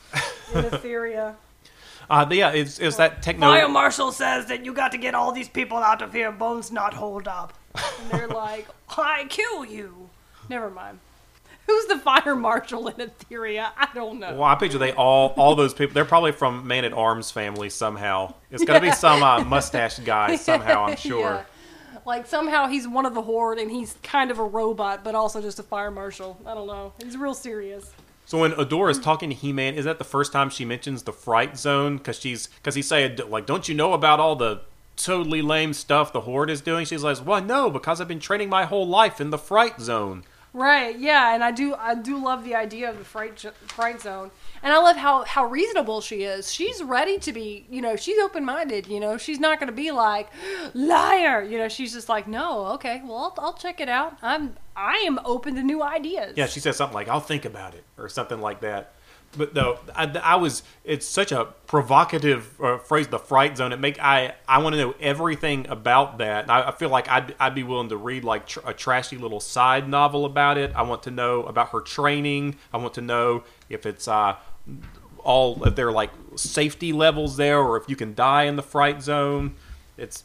in 0.54 0.62
Etheria. 0.62 1.34
uh, 2.10 2.26
yeah, 2.30 2.52
it's, 2.52 2.78
it's 2.78 2.96
that 2.98 3.22
techno. 3.22 3.46
Fire 3.46 3.68
Marshal 3.68 4.12
says 4.12 4.46
that 4.46 4.64
you 4.64 4.72
got 4.72 4.92
to 4.92 4.98
get 4.98 5.14
all 5.14 5.32
these 5.32 5.48
people 5.48 5.78
out 5.78 6.02
of 6.02 6.12
here. 6.12 6.30
Bones 6.30 6.70
not 6.70 6.94
hold 6.94 7.26
up. 7.26 7.52
And 7.74 8.10
they're 8.10 8.28
like, 8.28 8.68
I 8.96 9.26
kill 9.28 9.64
you. 9.64 10.08
Never 10.48 10.70
mind. 10.70 11.00
Who's 11.66 11.86
the 11.86 11.98
fire 11.98 12.34
marshal 12.34 12.88
in 12.88 12.94
Etheria? 12.94 13.70
I 13.76 13.88
don't 13.94 14.18
know. 14.18 14.34
Well, 14.34 14.44
I 14.44 14.54
picture 14.56 14.78
they 14.78 14.92
all 14.92 15.28
all 15.36 15.54
those 15.54 15.74
people. 15.74 15.94
They're 15.94 16.04
probably 16.04 16.32
from 16.32 16.66
Man 16.66 16.84
at 16.84 16.92
Arms 16.92 17.30
family 17.30 17.70
somehow. 17.70 18.34
It's 18.50 18.64
gonna 18.64 18.80
be 18.80 18.90
some 18.92 19.22
uh, 19.22 19.44
mustache 19.44 19.98
guy 20.00 20.36
somehow. 20.36 20.86
I'm 20.86 20.96
sure. 20.96 21.20
Yeah. 21.34 21.44
Like 22.04 22.26
somehow 22.26 22.66
he's 22.66 22.88
one 22.88 23.06
of 23.06 23.14
the 23.14 23.22
horde 23.22 23.58
and 23.58 23.70
he's 23.70 23.96
kind 24.02 24.30
of 24.30 24.38
a 24.38 24.44
robot, 24.44 25.04
but 25.04 25.14
also 25.14 25.40
just 25.40 25.58
a 25.60 25.62
fire 25.62 25.90
marshal. 25.90 26.36
I 26.44 26.54
don't 26.54 26.66
know. 26.66 26.92
He's 27.02 27.16
real 27.16 27.34
serious. 27.34 27.92
So 28.26 28.38
when 28.38 28.52
Adora 28.52 28.90
is 28.90 28.98
talking 28.98 29.30
to 29.30 29.34
He-Man, 29.34 29.74
is 29.74 29.84
that 29.84 29.98
the 29.98 30.04
first 30.04 30.32
time 30.32 30.48
she 30.48 30.64
mentions 30.64 31.02
the 31.02 31.12
Fright 31.12 31.56
Zone? 31.56 31.98
Because 31.98 32.18
she's 32.18 32.46
because 32.46 32.74
he 32.74 32.82
said 32.82 33.20
like, 33.28 33.46
"Don't 33.46 33.68
you 33.68 33.74
know 33.74 33.92
about 33.92 34.20
all 34.20 34.36
the 34.36 34.62
totally 34.96 35.42
lame 35.42 35.72
stuff 35.72 36.12
the 36.12 36.22
Horde 36.22 36.50
is 36.50 36.60
doing?" 36.60 36.86
She's 36.86 37.02
like, 37.02 37.24
"Well, 37.24 37.42
no, 37.42 37.70
because 37.70 38.00
I've 38.00 38.08
been 38.08 38.20
training 38.20 38.48
my 38.48 38.64
whole 38.64 38.86
life 38.86 39.20
in 39.20 39.30
the 39.30 39.38
Fright 39.38 39.80
Zone." 39.80 40.24
Right, 40.54 40.98
yeah, 40.98 41.34
and 41.34 41.42
I 41.42 41.50
do 41.50 41.74
I 41.74 41.94
do 41.94 42.22
love 42.22 42.44
the 42.44 42.54
idea 42.54 42.90
of 42.90 42.98
the 42.98 43.04
fright 43.04 43.38
fright 43.68 44.02
zone. 44.02 44.30
And 44.62 44.70
I 44.72 44.78
love 44.78 44.96
how 44.96 45.24
how 45.24 45.46
reasonable 45.46 46.02
she 46.02 46.24
is. 46.24 46.52
She's 46.52 46.82
ready 46.82 47.18
to 47.20 47.32
be, 47.32 47.64
you 47.70 47.80
know, 47.80 47.96
she's 47.96 48.18
open-minded, 48.18 48.86
you 48.86 49.00
know. 49.00 49.16
She's 49.16 49.40
not 49.40 49.58
going 49.58 49.68
to 49.68 49.74
be 49.74 49.90
like 49.90 50.28
liar, 50.74 51.42
you 51.42 51.56
know. 51.56 51.68
She's 51.68 51.94
just 51.94 52.10
like, 52.10 52.28
"No, 52.28 52.66
okay. 52.74 53.00
Well, 53.02 53.16
I'll, 53.16 53.34
I'll 53.46 53.54
check 53.54 53.80
it 53.80 53.88
out. 53.88 54.18
I'm 54.20 54.56
I 54.76 54.96
am 55.06 55.18
open 55.24 55.54
to 55.54 55.62
new 55.62 55.82
ideas." 55.82 56.36
Yeah, 56.36 56.46
she 56.46 56.60
says 56.60 56.76
something 56.76 56.94
like, 56.94 57.08
"I'll 57.08 57.20
think 57.20 57.46
about 57.46 57.74
it" 57.74 57.84
or 57.96 58.10
something 58.10 58.40
like 58.40 58.60
that. 58.60 58.92
But 59.36 59.54
though 59.54 59.78
I, 59.94 60.04
I 60.22 60.36
was, 60.36 60.62
it's 60.84 61.06
such 61.06 61.32
a 61.32 61.46
provocative 61.66 62.60
uh, 62.60 62.78
phrase, 62.78 63.08
the 63.08 63.18
fright 63.18 63.56
zone. 63.56 63.72
It 63.72 63.80
make 63.80 63.98
I 63.98 64.34
I 64.46 64.58
want 64.58 64.74
to 64.74 64.80
know 64.80 64.94
everything 65.00 65.66
about 65.68 66.18
that. 66.18 66.50
I, 66.50 66.68
I 66.68 66.72
feel 66.72 66.90
like 66.90 67.08
I'd 67.08 67.34
I'd 67.40 67.54
be 67.54 67.62
willing 67.62 67.88
to 67.88 67.96
read 67.96 68.24
like 68.24 68.46
tr- 68.46 68.60
a 68.66 68.74
trashy 68.74 69.16
little 69.16 69.40
side 69.40 69.88
novel 69.88 70.26
about 70.26 70.58
it. 70.58 70.72
I 70.74 70.82
want 70.82 71.02
to 71.04 71.10
know 71.10 71.44
about 71.44 71.70
her 71.70 71.80
training. 71.80 72.56
I 72.74 72.76
want 72.76 72.94
to 72.94 73.00
know 73.00 73.44
if 73.70 73.86
it's 73.86 74.06
uh 74.06 74.36
all 75.24 75.64
if 75.64 75.76
there 75.76 75.88
are 75.88 75.92
like 75.92 76.10
safety 76.36 76.92
levels 76.92 77.36
there, 77.36 77.58
or 77.58 77.76
if 77.78 77.88
you 77.88 77.96
can 77.96 78.14
die 78.14 78.44
in 78.44 78.56
the 78.56 78.62
fright 78.62 79.02
zone. 79.02 79.54
It's 79.96 80.24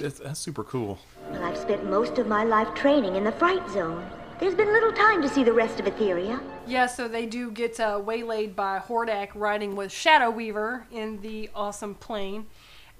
it's 0.00 0.18
that's 0.18 0.40
super 0.40 0.64
cool. 0.64 0.98
Well, 1.30 1.44
I've 1.44 1.56
spent 1.56 1.88
most 1.88 2.18
of 2.18 2.26
my 2.26 2.42
life 2.42 2.74
training 2.74 3.14
in 3.14 3.22
the 3.22 3.32
fright 3.32 3.68
zone. 3.70 4.10
There's 4.40 4.54
been 4.54 4.72
little 4.72 4.92
time 4.92 5.20
to 5.20 5.28
see 5.28 5.44
the 5.44 5.52
rest 5.52 5.80
of 5.80 5.84
Etheria. 5.84 6.40
Yeah, 6.66 6.86
so 6.86 7.08
they 7.08 7.26
do 7.26 7.50
get 7.50 7.78
uh, 7.78 8.00
waylaid 8.02 8.56
by 8.56 8.78
Hordak 8.78 9.28
riding 9.34 9.76
with 9.76 9.92
Shadow 9.92 10.30
Weaver 10.30 10.86
in 10.90 11.20
the 11.20 11.50
awesome 11.54 11.94
plane. 11.94 12.46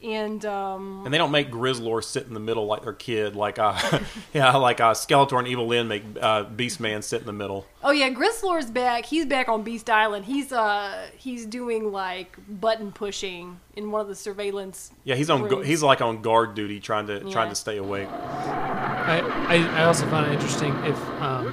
And 0.02 0.44
um, 0.46 1.02
And 1.04 1.12
they 1.12 1.18
don't 1.18 1.30
make 1.30 1.50
Grizzlor 1.50 2.02
sit 2.02 2.26
in 2.26 2.34
the 2.34 2.40
middle 2.40 2.66
like 2.66 2.82
their 2.82 2.92
kid, 2.92 3.36
like 3.36 3.58
uh, 3.58 3.78
yeah, 4.34 4.56
like 4.56 4.80
uh, 4.80 4.92
Skeletor 4.94 5.38
and 5.38 5.46
Evil 5.48 5.66
Lyn 5.66 5.88
make 5.88 6.02
uh, 6.20 6.44
Beastman 6.44 7.02
sit 7.02 7.20
in 7.20 7.26
the 7.26 7.32
middle. 7.32 7.66
oh 7.84 7.90
yeah, 7.90 8.10
Grizzlor's 8.10 8.70
back. 8.70 9.04
He's 9.06 9.26
back 9.26 9.48
on 9.48 9.62
Beast 9.62 9.90
Island. 9.90 10.24
He's 10.24 10.52
uh 10.52 11.06
he's 11.16 11.46
doing 11.46 11.92
like 11.92 12.36
button 12.60 12.92
pushing 12.92 13.60
in 13.76 13.90
one 13.90 14.00
of 14.00 14.08
the 14.08 14.14
surveillance. 14.14 14.90
Yeah, 15.04 15.14
he's 15.16 15.30
on. 15.30 15.46
gu- 15.48 15.60
He's 15.62 15.82
like 15.82 16.00
on 16.00 16.22
guard 16.22 16.54
duty, 16.54 16.80
trying 16.80 17.06
to 17.08 17.20
trying 17.30 17.48
to 17.50 17.54
stay 17.54 17.76
awake. 17.76 18.08
I, 18.10 19.20
I, 19.48 19.80
I 19.80 19.84
also 19.84 20.06
found 20.06 20.26
it 20.30 20.32
interesting 20.34 20.74
if 20.84 20.98
um, 21.20 21.46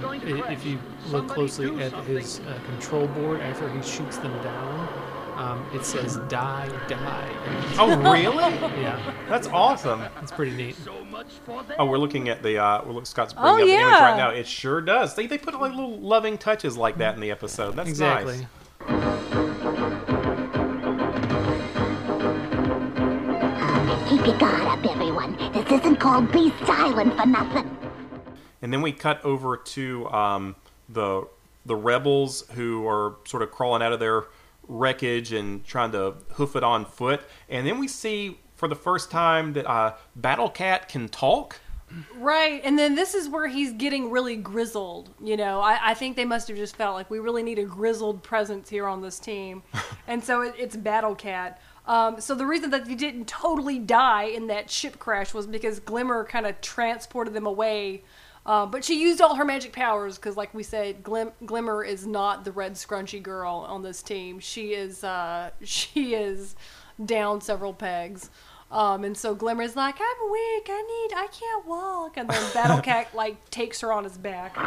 if 0.50 0.66
you 0.66 0.80
look 1.10 1.28
closely 1.28 1.82
at 1.84 1.92
his 2.06 2.40
uh, 2.42 2.60
control 2.66 3.08
board 3.08 3.42
after 3.42 3.70
he 3.70 3.82
shoots 3.82 4.18
them 4.18 4.34
down, 4.44 4.88
um, 5.38 5.66
it 5.74 5.86
says 5.86 6.18
"die, 6.28 6.68
die." 6.88 7.30
Oh, 7.80 7.96
really? 8.12 8.38
Yeah, 8.82 9.14
That's 9.30 9.48
awesome. 9.48 10.04
it's 10.22 10.32
pretty 10.32 10.56
neat. 10.56 10.76
Oh, 11.80 11.86
we're 11.86 11.98
looking 11.98 12.30
at 12.30 12.44
the. 12.44 12.58
Uh, 12.58 12.84
we're 12.86 12.94
look, 12.94 13.06
Scott's 13.06 13.34
Oh, 13.38 13.56
bringing 13.56 13.76
up 13.76 13.80
the 13.82 13.88
image 13.88 14.00
right 14.02 14.18
now. 14.18 14.30
It 14.30 14.48
sure 14.48 14.82
does. 14.82 15.16
They 15.16 15.28
they 15.28 15.38
put 15.38 15.54
like 15.60 15.72
little 15.74 15.98
loving 16.00 16.38
touches 16.38 16.78
like 16.78 16.98
that 16.98 17.16
in 17.16 17.22
the 17.22 17.32
episode. 17.32 17.76
That's 17.76 17.90
Exactly. 17.90 18.38
nice. 18.38 19.38
Keep 24.10 24.26
your 24.26 24.38
guard 24.38 24.62
up, 24.62 24.86
everyone. 24.86 25.36
This 25.52 25.70
isn't 25.70 25.98
called 25.98 26.32
Beast 26.32 26.56
Island 26.64 27.14
for 27.20 27.26
nothing. 27.26 27.70
And 28.62 28.72
then 28.72 28.82
we 28.82 28.94
cut 28.94 29.24
over 29.26 29.58
to 29.58 30.10
um, 30.10 30.56
the 30.88 31.28
the 31.66 31.76
rebels 31.76 32.46
who 32.54 32.88
are 32.88 33.16
sort 33.26 33.44
of 33.44 33.52
crawling 33.52 33.82
out 33.82 33.92
of 33.92 34.00
their 34.00 34.24
wreckage 34.68 35.34
and 35.34 35.66
trying 35.66 35.92
to 35.92 36.16
hoof 36.34 36.56
it 36.56 36.64
on 36.64 36.86
foot. 36.86 37.22
And 37.50 37.66
then 37.66 37.80
we 37.80 37.88
see 37.88 38.40
for 38.56 38.68
the 38.68 38.76
first 38.76 39.12
time 39.12 39.54
that 39.54 39.70
uh, 39.70 39.96
Battle 40.16 40.50
Cat 40.50 40.90
can 40.90 41.08
talk. 41.08 41.60
Right, 42.18 42.60
and 42.66 42.78
then 42.78 42.96
this 42.96 43.14
is 43.14 43.30
where 43.30 43.48
he's 43.48 43.72
getting 43.72 44.12
really 44.12 44.36
grizzled. 44.36 45.10
You 45.24 45.38
know, 45.38 45.62
I, 45.62 45.92
I 45.92 45.94
think 45.94 46.18
they 46.18 46.26
must 46.26 46.50
have 46.50 46.58
just 46.58 46.76
felt 46.76 46.96
like 46.96 47.10
we 47.10 47.20
really 47.20 47.44
need 47.44 47.60
a 47.60 47.64
grizzled 47.64 48.24
presence 48.24 48.70
here 48.70 48.88
on 48.88 49.02
this 49.02 49.20
team, 49.20 49.64
and 50.08 50.22
so 50.22 50.42
it, 50.42 50.56
it's 50.58 50.76
Battle 50.76 51.16
Cat. 51.16 51.62
Um, 51.86 52.20
so 52.20 52.36
the 52.36 52.46
reason 52.46 52.72
that 52.72 52.86
they 52.86 52.96
didn't 52.96 53.30
totally 53.30 53.80
die 53.80 54.26
in 54.26 54.48
that 54.48 54.70
ship 54.70 55.00
crash 55.00 55.34
was 55.34 55.48
because 55.48 55.80
Glimmer 55.80 56.26
kind 56.26 56.46
of 56.46 56.60
transported 56.60 57.34
them 57.34 57.46
away. 57.46 58.04
Uh, 58.48 58.66
but 58.66 58.86
she 58.86 59.00
used 59.02 59.20
all 59.20 59.36
her 59.36 59.44
magic 59.44 59.74
powers 59.74 60.16
because, 60.16 60.38
like 60.38 60.54
we 60.54 60.64
said, 60.64 61.04
Glim- 61.04 61.34
Glimmer 61.46 61.84
is 61.84 62.08
not 62.08 62.46
the 62.46 62.52
red 62.54 62.74
scrunchy 62.76 63.22
girl 63.22 63.66
on 63.68 63.84
this 63.84 64.02
team. 64.02 64.40
She 64.40 64.74
is 64.74 65.04
uh, 65.04 65.52
she 65.64 66.16
is 66.16 66.56
down 67.04 67.42
several 67.42 67.74
pegs. 67.74 68.30
Um, 68.70 69.06
and 69.06 69.18
so 69.18 69.34
Glimmer's 69.34 69.76
like, 69.76 69.96
I'm 70.00 70.32
weak. 70.32 70.68
I 70.70 70.82
need. 70.82 71.16
I 71.16 71.28
can't 71.28 71.66
walk. 71.66 72.18
And 72.18 72.30
then 72.30 72.54
Battle 72.54 72.82
Cat 72.82 73.08
like 73.16 73.50
takes 73.50 73.80
her 73.82 73.94
on 73.94 74.04
his 74.04 74.18
back. 74.18 74.58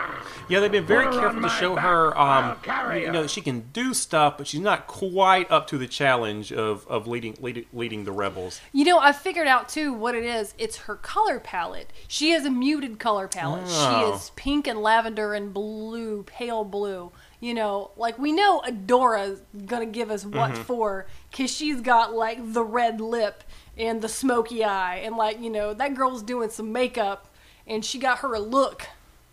Yeah, 0.49 0.61
they've 0.61 0.73
been 0.73 0.87
very 0.87 1.05
Put 1.07 1.21
careful 1.21 1.43
to 1.43 1.49
show 1.51 1.75
back. 1.75 1.85
her, 1.85 2.19
um, 2.19 2.57
you 2.97 3.07
her. 3.07 3.13
know, 3.13 3.27
she 3.27 3.43
can 3.43 3.69
do 3.73 3.93
stuff, 3.93 4.39
but 4.39 4.47
she's 4.47 4.61
not 4.61 4.87
quite 4.87 5.51
up 5.51 5.67
to 5.69 5.79
the 5.79 5.87
challenge 5.87 6.51
of, 6.53 6.87
of 6.89 7.07
leading, 7.07 7.37
leading 7.41 7.67
leading 7.73 8.05
the 8.05 8.13
rebels. 8.13 8.61
You 8.73 8.85
know, 8.85 8.99
I 8.99 9.13
figured 9.13 9.47
out 9.47 9.69
too 9.69 9.93
what 9.93 10.15
it 10.15 10.25
is. 10.25 10.55
It's 10.57 10.77
her 10.79 10.97
color 10.97 11.39
palette. 11.41 11.93
She 12.09 12.31
has 12.31 12.45
a 12.45 12.51
muted 12.51 12.99
color 12.99 13.29
palette. 13.29 13.65
Oh. 13.67 14.11
She 14.11 14.15
is 14.15 14.31
pink 14.37 14.67
and 14.67 14.81
lavender 14.81 15.35
and 15.35 15.53
blue, 15.53 16.23
pale 16.23 16.65
blue. 16.65 17.13
You 17.41 17.55
know, 17.55 17.91
like 17.97 18.19
we 18.19 18.33
know 18.33 18.61
Adora's 18.67 19.41
gonna 19.65 19.87
give 19.87 20.11
us 20.11 20.27
what 20.27 20.57
for 20.57 21.07
because 21.31 21.51
she's 21.51 21.81
got 21.81 22.15
like 22.15 22.53
the 22.53 22.63
red 22.63 23.01
lip 23.01 23.45
and 23.77 24.03
the 24.03 24.09
smoky 24.09 24.65
eye, 24.65 24.97
and 24.97 25.17
like 25.17 25.41
you 25.41 25.51
know 25.51 25.75
that 25.75 25.95
girl's 25.95 26.23
doing 26.23 26.51
some 26.51 26.73
makeup, 26.73 27.29
and 27.67 27.85
she 27.85 27.99
got 27.99 28.19
her 28.19 28.35
a 28.35 28.41
look. 28.41 28.87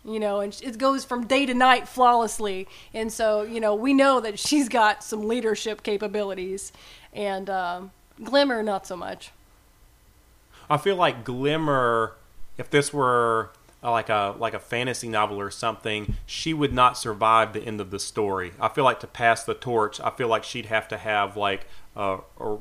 You 0.04 0.20
know, 0.20 0.40
and 0.40 0.58
it 0.62 0.78
goes 0.78 1.04
from 1.04 1.26
day 1.26 1.44
to 1.44 1.52
night 1.52 1.86
flawlessly. 1.86 2.66
And 2.94 3.12
so, 3.12 3.42
you 3.42 3.60
know, 3.60 3.74
we 3.74 3.92
know 3.92 4.20
that 4.20 4.38
she's 4.38 4.68
got 4.68 5.04
some 5.04 5.28
leadership 5.28 5.82
capabilities, 5.82 6.72
and 7.12 7.50
um, 7.50 7.90
Glimmer 8.22 8.62
not 8.62 8.86
so 8.86 8.96
much. 8.96 9.32
I 10.70 10.76
feel 10.76 10.96
like 10.96 11.24
Glimmer, 11.24 12.14
if 12.56 12.70
this 12.70 12.92
were 12.92 13.50
uh, 13.82 13.90
like 13.90 14.08
a 14.08 14.34
like 14.38 14.54
a 14.54 14.58
fantasy 14.58 15.08
novel 15.08 15.40
or 15.40 15.50
something, 15.50 16.16
she 16.26 16.52
would 16.52 16.72
not 16.72 16.98
survive 16.98 17.52
the 17.52 17.62
end 17.62 17.80
of 17.80 17.90
the 17.90 17.98
story. 17.98 18.52
I 18.60 18.68
feel 18.68 18.84
like 18.84 19.00
to 19.00 19.06
pass 19.06 19.44
the 19.44 19.54
torch, 19.54 20.00
I 20.00 20.10
feel 20.10 20.28
like 20.28 20.44
she'd 20.44 20.66
have 20.66 20.88
to 20.88 20.98
have 20.98 21.36
like 21.36 21.66
a, 21.96 22.18
a, 22.40 22.58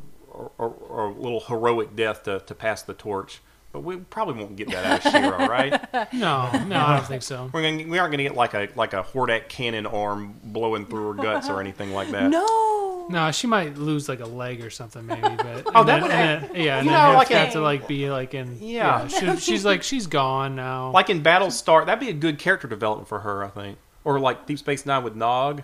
a, 0.60 0.64
a 0.66 1.08
little 1.12 1.40
heroic 1.42 1.96
death 1.96 2.24
to, 2.24 2.40
to 2.40 2.56
pass 2.56 2.82
the 2.84 2.94
torch. 2.94 3.42
But 3.74 3.82
we 3.82 3.98
probably 3.98 4.36
won't 4.42 4.56
get 4.56 4.70
that 4.70 4.86
out 4.86 5.06
of 5.06 5.12
She 5.12 5.18
Ra, 5.30 5.46
right? 5.52 5.94
No, 6.14 6.50
no, 6.66 6.78
I 6.80 6.96
don't 6.98 7.06
think 7.06 7.22
so. 7.22 7.50
We're 7.54 7.62
gonna, 7.62 7.90
we 7.90 8.00
aren't 8.00 8.12
going 8.12 8.20
to 8.20 8.24
get 8.24 8.36
like 8.36 8.54
a 8.54 8.70
like 8.76 8.94
a 8.94 9.04
Hordak 9.04 9.50
cannon 9.50 9.86
arm 9.86 10.36
blowing 10.44 10.86
through 10.86 11.08
her 11.14 11.22
guts 11.22 11.50
or 11.50 11.60
anything 11.60 11.92
like 11.92 12.10
that. 12.12 12.30
No. 12.30 13.08
No, 13.10 13.32
she 13.32 13.48
might 13.48 13.78
lose 13.78 14.10
like 14.10 14.20
a 14.20 14.26
leg 14.26 14.62
or 14.64 14.70
something, 14.70 15.06
maybe. 15.06 15.22
But 15.22 15.68
Oh, 15.76 15.84
that 15.84 15.86
then- 15.86 16.02
would- 16.02 16.12
and 16.12 16.44
then- 16.44 16.56
yeah, 16.56 16.78
and 16.78 16.86
you 16.86 16.92
then 16.92 17.00
know, 17.00 17.06
have, 17.08 17.16
like 17.16 17.28
have 17.30 17.50
a- 17.50 17.52
to 17.54 17.62
like 17.62 17.88
be 17.88 18.10
like 18.10 18.34
in 18.34 18.58
Yeah. 18.62 19.08
she, 19.08 19.36
she's 19.38 19.64
like 19.66 19.84
she's 19.84 20.08
gone 20.08 20.56
now. 20.56 20.92
Like 20.92 21.10
in 21.10 21.22
Battlestar, 21.22 21.86
that'd 21.86 22.00
be 22.00 22.10
a 22.10 22.14
good 22.14 22.40
character 22.40 22.68
development 22.68 23.08
for 23.10 23.20
her, 23.20 23.44
I 23.44 23.50
think. 23.50 23.78
Or 24.04 24.20
like 24.20 24.46
Deep 24.46 24.60
Space 24.60 24.86
Nine 24.86 25.04
with 25.04 25.16
Nog, 25.16 25.64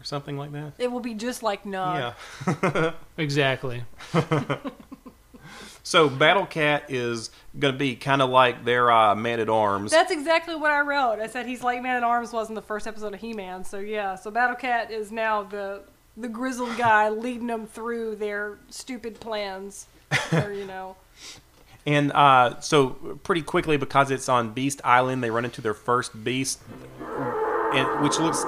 or 0.00 0.04
something 0.04 0.36
like 0.36 0.52
that. 0.52 0.72
It 0.78 0.90
will 0.90 1.00
be 1.00 1.14
just 1.14 1.42
like 1.42 1.66
Nog. 1.66 2.14
Yeah. 2.46 2.92
exactly. 3.16 3.84
So 5.86 6.08
Battle 6.08 6.46
Cat 6.46 6.86
is 6.88 7.30
going 7.56 7.72
to 7.72 7.78
be 7.78 7.94
kind 7.94 8.20
of 8.20 8.28
like 8.28 8.64
their 8.64 8.90
uh, 8.90 9.14
man 9.14 9.38
at 9.38 9.48
arms. 9.48 9.92
That's 9.92 10.10
exactly 10.10 10.56
what 10.56 10.72
I 10.72 10.80
wrote. 10.80 11.20
I 11.20 11.28
said 11.28 11.46
he's 11.46 11.62
like 11.62 11.80
Man 11.80 11.94
at 11.94 12.02
Arms 12.02 12.32
was 12.32 12.48
in 12.48 12.56
the 12.56 12.60
first 12.60 12.88
episode 12.88 13.14
of 13.14 13.20
He 13.20 13.32
Man. 13.32 13.62
So 13.62 13.78
yeah, 13.78 14.16
so 14.16 14.32
Battle 14.32 14.56
Cat 14.56 14.90
is 14.90 15.12
now 15.12 15.44
the 15.44 15.82
the 16.16 16.26
grizzled 16.26 16.76
guy 16.76 17.08
leading 17.10 17.46
them 17.46 17.68
through 17.68 18.16
their 18.16 18.58
stupid 18.68 19.20
plans. 19.20 19.86
or 20.32 20.52
you 20.52 20.66
know. 20.66 20.96
And 21.88 22.10
uh, 22.10 22.58
so 22.58 22.88
pretty 23.22 23.42
quickly, 23.42 23.76
because 23.76 24.10
it's 24.10 24.28
on 24.28 24.54
Beast 24.54 24.80
Island, 24.82 25.22
they 25.22 25.30
run 25.30 25.44
into 25.44 25.60
their 25.60 25.72
first 25.72 26.24
beast, 26.24 26.60
and, 27.72 28.02
which 28.02 28.18
looks 28.18 28.44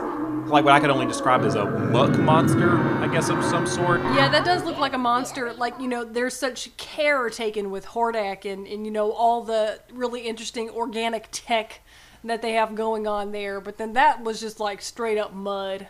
like 0.48 0.64
what 0.64 0.74
I 0.74 0.80
could 0.80 0.90
only 0.90 1.06
describe 1.06 1.42
as 1.42 1.54
a 1.54 1.64
muck 1.64 2.18
monster, 2.18 2.78
I 2.78 3.08
guess 3.08 3.28
of 3.28 3.42
some 3.44 3.66
sort. 3.66 4.00
Yeah, 4.00 4.28
that 4.28 4.44
does 4.44 4.64
look 4.64 4.78
like 4.78 4.92
a 4.94 4.98
monster. 4.98 5.52
Like, 5.52 5.78
you 5.80 5.88
know, 5.88 6.04
there's 6.04 6.36
such 6.36 6.76
care 6.76 7.28
taken 7.30 7.70
with 7.70 7.86
Hordak 7.86 8.50
and, 8.50 8.66
and, 8.66 8.84
you 8.84 8.90
know, 8.90 9.12
all 9.12 9.42
the 9.42 9.80
really 9.92 10.22
interesting 10.22 10.70
organic 10.70 11.28
tech 11.30 11.80
that 12.24 12.42
they 12.42 12.52
have 12.52 12.74
going 12.74 13.06
on 13.06 13.32
there. 13.32 13.60
But 13.60 13.78
then 13.78 13.92
that 13.94 14.22
was 14.22 14.40
just 14.40 14.60
like 14.60 14.82
straight 14.82 15.18
up 15.18 15.32
mud. 15.32 15.88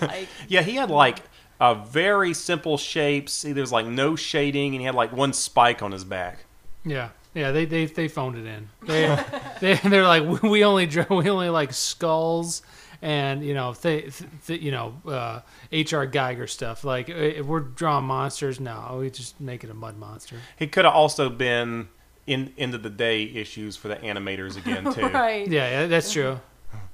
Like, 0.00 0.28
Yeah, 0.48 0.62
he 0.62 0.74
had 0.74 0.90
like 0.90 1.22
a 1.60 1.74
very 1.74 2.34
simple 2.34 2.78
shapes. 2.78 3.32
See, 3.32 3.52
There's 3.52 3.72
like 3.72 3.86
no 3.86 4.16
shading, 4.16 4.74
and 4.74 4.80
he 4.80 4.86
had 4.86 4.94
like 4.94 5.12
one 5.12 5.32
spike 5.32 5.82
on 5.82 5.92
his 5.92 6.04
back. 6.04 6.44
Yeah, 6.84 7.10
yeah. 7.34 7.52
They 7.52 7.66
they 7.66 7.84
they 7.84 8.08
phoned 8.08 8.38
it 8.38 8.46
in. 8.46 8.70
They 8.86 9.22
they 9.60 9.74
they're 9.74 10.06
like 10.06 10.42
we 10.42 10.64
only 10.64 10.86
draw 10.86 11.04
we 11.10 11.28
only 11.28 11.50
like 11.50 11.74
skulls 11.74 12.62
and 13.02 13.42
you 13.44 13.54
know 13.54 13.72
th- 13.74 14.22
th- 14.46 14.60
you 14.62 14.70
know 14.70 14.94
uh, 15.06 15.40
H.R. 15.72 16.06
Giger 16.06 16.48
stuff. 16.48 16.84
Like 16.84 17.08
if 17.08 17.46
we're 17.46 17.60
drawing 17.60 18.04
monsters, 18.04 18.60
no, 18.60 18.98
we 19.00 19.10
just 19.10 19.40
make 19.40 19.64
it 19.64 19.70
a 19.70 19.74
mud 19.74 19.96
monster. 19.98 20.36
He 20.56 20.66
could 20.66 20.84
have 20.84 20.94
also 20.94 21.28
been 21.30 21.88
in 22.26 22.52
end 22.58 22.74
of 22.74 22.82
the 22.82 22.90
day 22.90 23.22
issues 23.24 23.76
for 23.76 23.88
the 23.88 23.96
animators 23.96 24.56
again 24.56 24.84
too. 24.92 25.06
right. 25.08 25.48
Yeah, 25.48 25.70
yeah, 25.82 25.86
that's 25.86 26.12
true. 26.12 26.40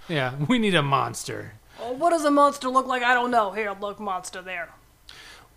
Yeah, 0.09 0.35
we 0.49 0.59
need 0.59 0.75
a 0.75 0.83
monster. 0.83 1.53
Well, 1.81 1.95
what 1.97 2.11
does 2.11 2.25
a 2.25 2.31
monster 2.31 2.69
look 2.69 2.87
like? 2.87 3.03
I 3.03 3.13
don't 3.13 3.31
know. 3.31 3.51
Here, 3.53 3.75
look, 3.79 4.01
monster 4.01 4.41
there. 4.41 4.71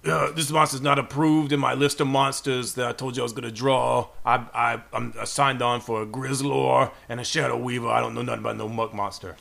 uh, 0.06 0.32
this 0.32 0.50
monster's 0.51 0.82
not 0.82 0.98
approved 1.00 1.51
in 1.53 1.60
my 1.60 1.74
list 1.74 2.01
of 2.01 2.08
monsters 2.08 2.74
that 2.74 2.88
I 2.88 2.91
told 2.94 3.15
you 3.15 3.22
I 3.22 3.25
was 3.25 3.34
gonna 3.34 3.51
draw. 3.51 4.08
I 4.25 4.36
I 4.53 4.82
I'm 4.91 5.13
I 5.20 5.24
signed 5.25 5.62
on 5.62 5.79
for 5.82 6.01
a 6.01 6.06
Grizzlor 6.06 6.91
and 7.08 7.20
a 7.20 7.24
Shadow 7.24 7.58
Weaver. 7.58 7.88
I 7.88 8.00
don't 8.01 8.13
know 8.15 8.22
nothing 8.22 8.39
about 8.41 8.58
no 8.58 8.68
Muck 8.68 8.94
monster. 8.94 9.36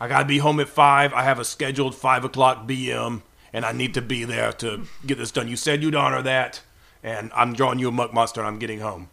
I 0.00 0.08
gotta 0.08 0.24
be 0.26 0.38
home 0.38 0.60
at 0.60 0.68
five. 0.68 1.12
I 1.12 1.22
have 1.22 1.38
a 1.38 1.44
scheduled 1.44 1.94
five 1.94 2.24
o'clock 2.24 2.66
BM, 2.68 3.22
and 3.52 3.64
I 3.64 3.72
need 3.72 3.94
to 3.94 4.02
be 4.02 4.24
there 4.24 4.52
to 4.54 4.82
get 5.06 5.18
this 5.18 5.30
done. 5.30 5.48
You 5.48 5.56
said 5.56 5.82
you'd 5.82 5.94
honor 5.94 6.22
that, 6.22 6.60
and 7.02 7.30
I'm 7.34 7.54
drawing 7.54 7.78
you 7.78 7.88
a 7.88 7.92
Muck 7.92 8.12
monster, 8.12 8.40
and 8.40 8.48
I'm 8.48 8.58
getting 8.58 8.80
home. 8.80 9.08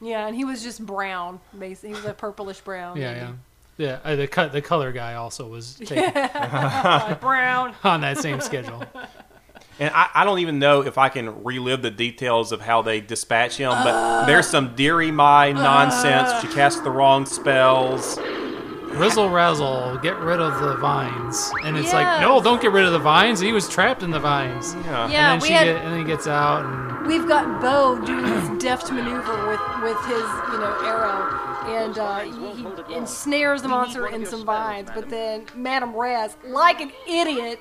Yeah, 0.00 0.26
and 0.26 0.36
he 0.36 0.44
was 0.44 0.62
just 0.62 0.84
brown. 0.84 1.40
Basically, 1.58 1.90
he 1.90 1.94
was 1.96 2.04
a 2.04 2.14
purplish 2.14 2.60
brown. 2.60 2.96
Yeah, 2.96 3.14
yeah, 3.14 3.32
yeah. 3.76 3.98
Uh, 4.04 4.16
the 4.16 4.26
cut 4.28 4.52
the 4.52 4.62
color 4.62 4.92
guy 4.92 5.14
also 5.14 5.46
was 5.48 5.74
taken 5.84 6.12
Like 6.14 7.20
brown. 7.20 7.74
on 7.84 8.00
that 8.02 8.18
same 8.18 8.40
schedule. 8.40 8.84
And 9.80 9.94
I, 9.94 10.08
I 10.12 10.24
don't 10.24 10.40
even 10.40 10.58
know 10.58 10.80
if 10.82 10.98
I 10.98 11.08
can 11.08 11.44
relive 11.44 11.82
the 11.82 11.90
details 11.90 12.50
of 12.50 12.60
how 12.60 12.82
they 12.82 13.00
dispatch 13.00 13.56
him, 13.58 13.70
but 13.70 14.24
there's 14.26 14.48
some 14.48 14.74
Deary 14.74 15.12
My 15.12 15.52
nonsense. 15.52 16.40
She 16.40 16.48
casts 16.52 16.80
the 16.80 16.90
wrong 16.90 17.26
spells. 17.26 18.18
Rizzle 18.98 19.30
razzle, 19.30 19.98
get 20.02 20.18
rid 20.18 20.40
of 20.40 20.60
the 20.60 20.76
vines, 20.76 21.50
and 21.64 21.76
it's 21.76 21.92
like, 21.92 22.04
Yes. 22.04 22.20
no, 22.20 22.40
don't 22.40 22.60
get 22.60 22.72
rid 22.72 22.84
of 22.84 22.92
the 22.92 22.98
vines. 22.98 23.40
He 23.40 23.52
was 23.52 23.68
trapped 23.68 24.02
in 24.02 24.10
the 24.10 24.20
vines. 24.20 24.74
Yeah. 24.74 24.82
Yeah, 24.84 25.02
and 25.04 25.10
then 25.10 25.40
we 25.40 25.46
she 25.48 25.52
had 25.52 25.64
get, 25.64 25.76
and 25.84 25.92
then 25.92 25.98
he 26.00 26.04
gets 26.04 26.26
out, 26.26 26.64
and 26.64 27.06
we've 27.06 27.26
got 27.28 27.60
Bow 27.60 27.98
doing 28.04 28.24
this 28.24 28.48
deft 28.62 28.90
maneuver 28.92 29.46
with 29.48 29.60
with 29.82 29.98
his 30.06 30.22
you 30.52 30.58
know 30.58 30.76
arrow, 30.82 31.66
and 31.66 31.98
uh, 31.98 32.20
he, 32.20 32.62
he 32.88 32.94
ensnares 32.94 33.62
the 33.62 33.68
monster 33.68 34.08
in 34.08 34.26
some 34.26 34.44
vines. 34.44 34.90
But 34.94 35.08
then 35.08 35.46
Madame 35.54 35.94
Razz, 35.94 36.36
like 36.46 36.80
an 36.80 36.92
idiot, 37.08 37.60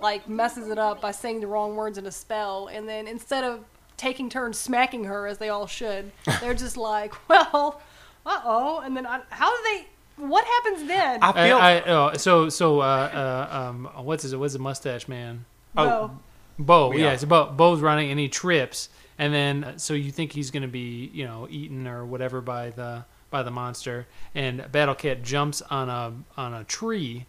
like 0.00 0.28
messes 0.28 0.68
it 0.68 0.78
up 0.78 1.00
by 1.00 1.10
saying 1.10 1.40
the 1.40 1.46
wrong 1.46 1.74
words 1.76 1.98
in 1.98 2.06
a 2.06 2.12
spell, 2.12 2.68
and 2.68 2.88
then 2.88 3.06
instead 3.08 3.44
of 3.44 3.64
taking 3.96 4.30
turns 4.30 4.58
smacking 4.58 5.04
her 5.04 5.26
as 5.26 5.36
they 5.38 5.48
all 5.50 5.66
should, 5.66 6.10
they're 6.40 6.54
just 6.54 6.76
like, 6.76 7.12
well, 7.28 7.80
uh 8.24 8.40
oh, 8.44 8.80
and 8.84 8.96
then 8.96 9.06
I, 9.06 9.20
how 9.30 9.50
do 9.54 9.62
they? 9.64 9.86
What 10.20 10.44
happens 10.44 10.86
then? 10.86 11.18
I 11.22 11.30
I, 11.30 11.48
feel 11.48 11.56
I, 11.58 11.80
oh, 11.86 12.12
so 12.16 12.48
so 12.48 12.80
uh, 12.80 12.84
uh, 12.84 13.56
um, 13.70 13.88
what's 14.04 14.22
his 14.22 14.34
what's 14.36 14.52
the 14.52 14.58
mustache 14.58 15.08
man? 15.08 15.44
oh, 15.76 15.84
Bow. 15.86 16.18
Bow, 16.58 16.92
Yeah. 16.92 17.12
yeah, 17.12 17.16
so 17.16 17.26
Bow, 17.26 17.50
Bow's 17.50 17.80
running 17.80 18.10
and 18.10 18.20
he 18.20 18.28
trips, 18.28 18.88
and 19.18 19.32
then 19.32 19.64
uh, 19.64 19.78
so 19.78 19.94
you 19.94 20.10
think 20.10 20.32
he's 20.32 20.50
going 20.50 20.62
to 20.62 20.68
be 20.68 21.10
you 21.14 21.24
know 21.24 21.46
eaten 21.50 21.86
or 21.86 22.04
whatever 22.04 22.40
by 22.40 22.70
the 22.70 23.04
by 23.30 23.42
the 23.42 23.50
monster, 23.50 24.06
and 24.34 24.70
Battle 24.70 24.94
Cat 24.94 25.22
jumps 25.22 25.62
on 25.62 25.88
a 25.88 26.12
on 26.36 26.52
a 26.52 26.64
tree, 26.64 27.26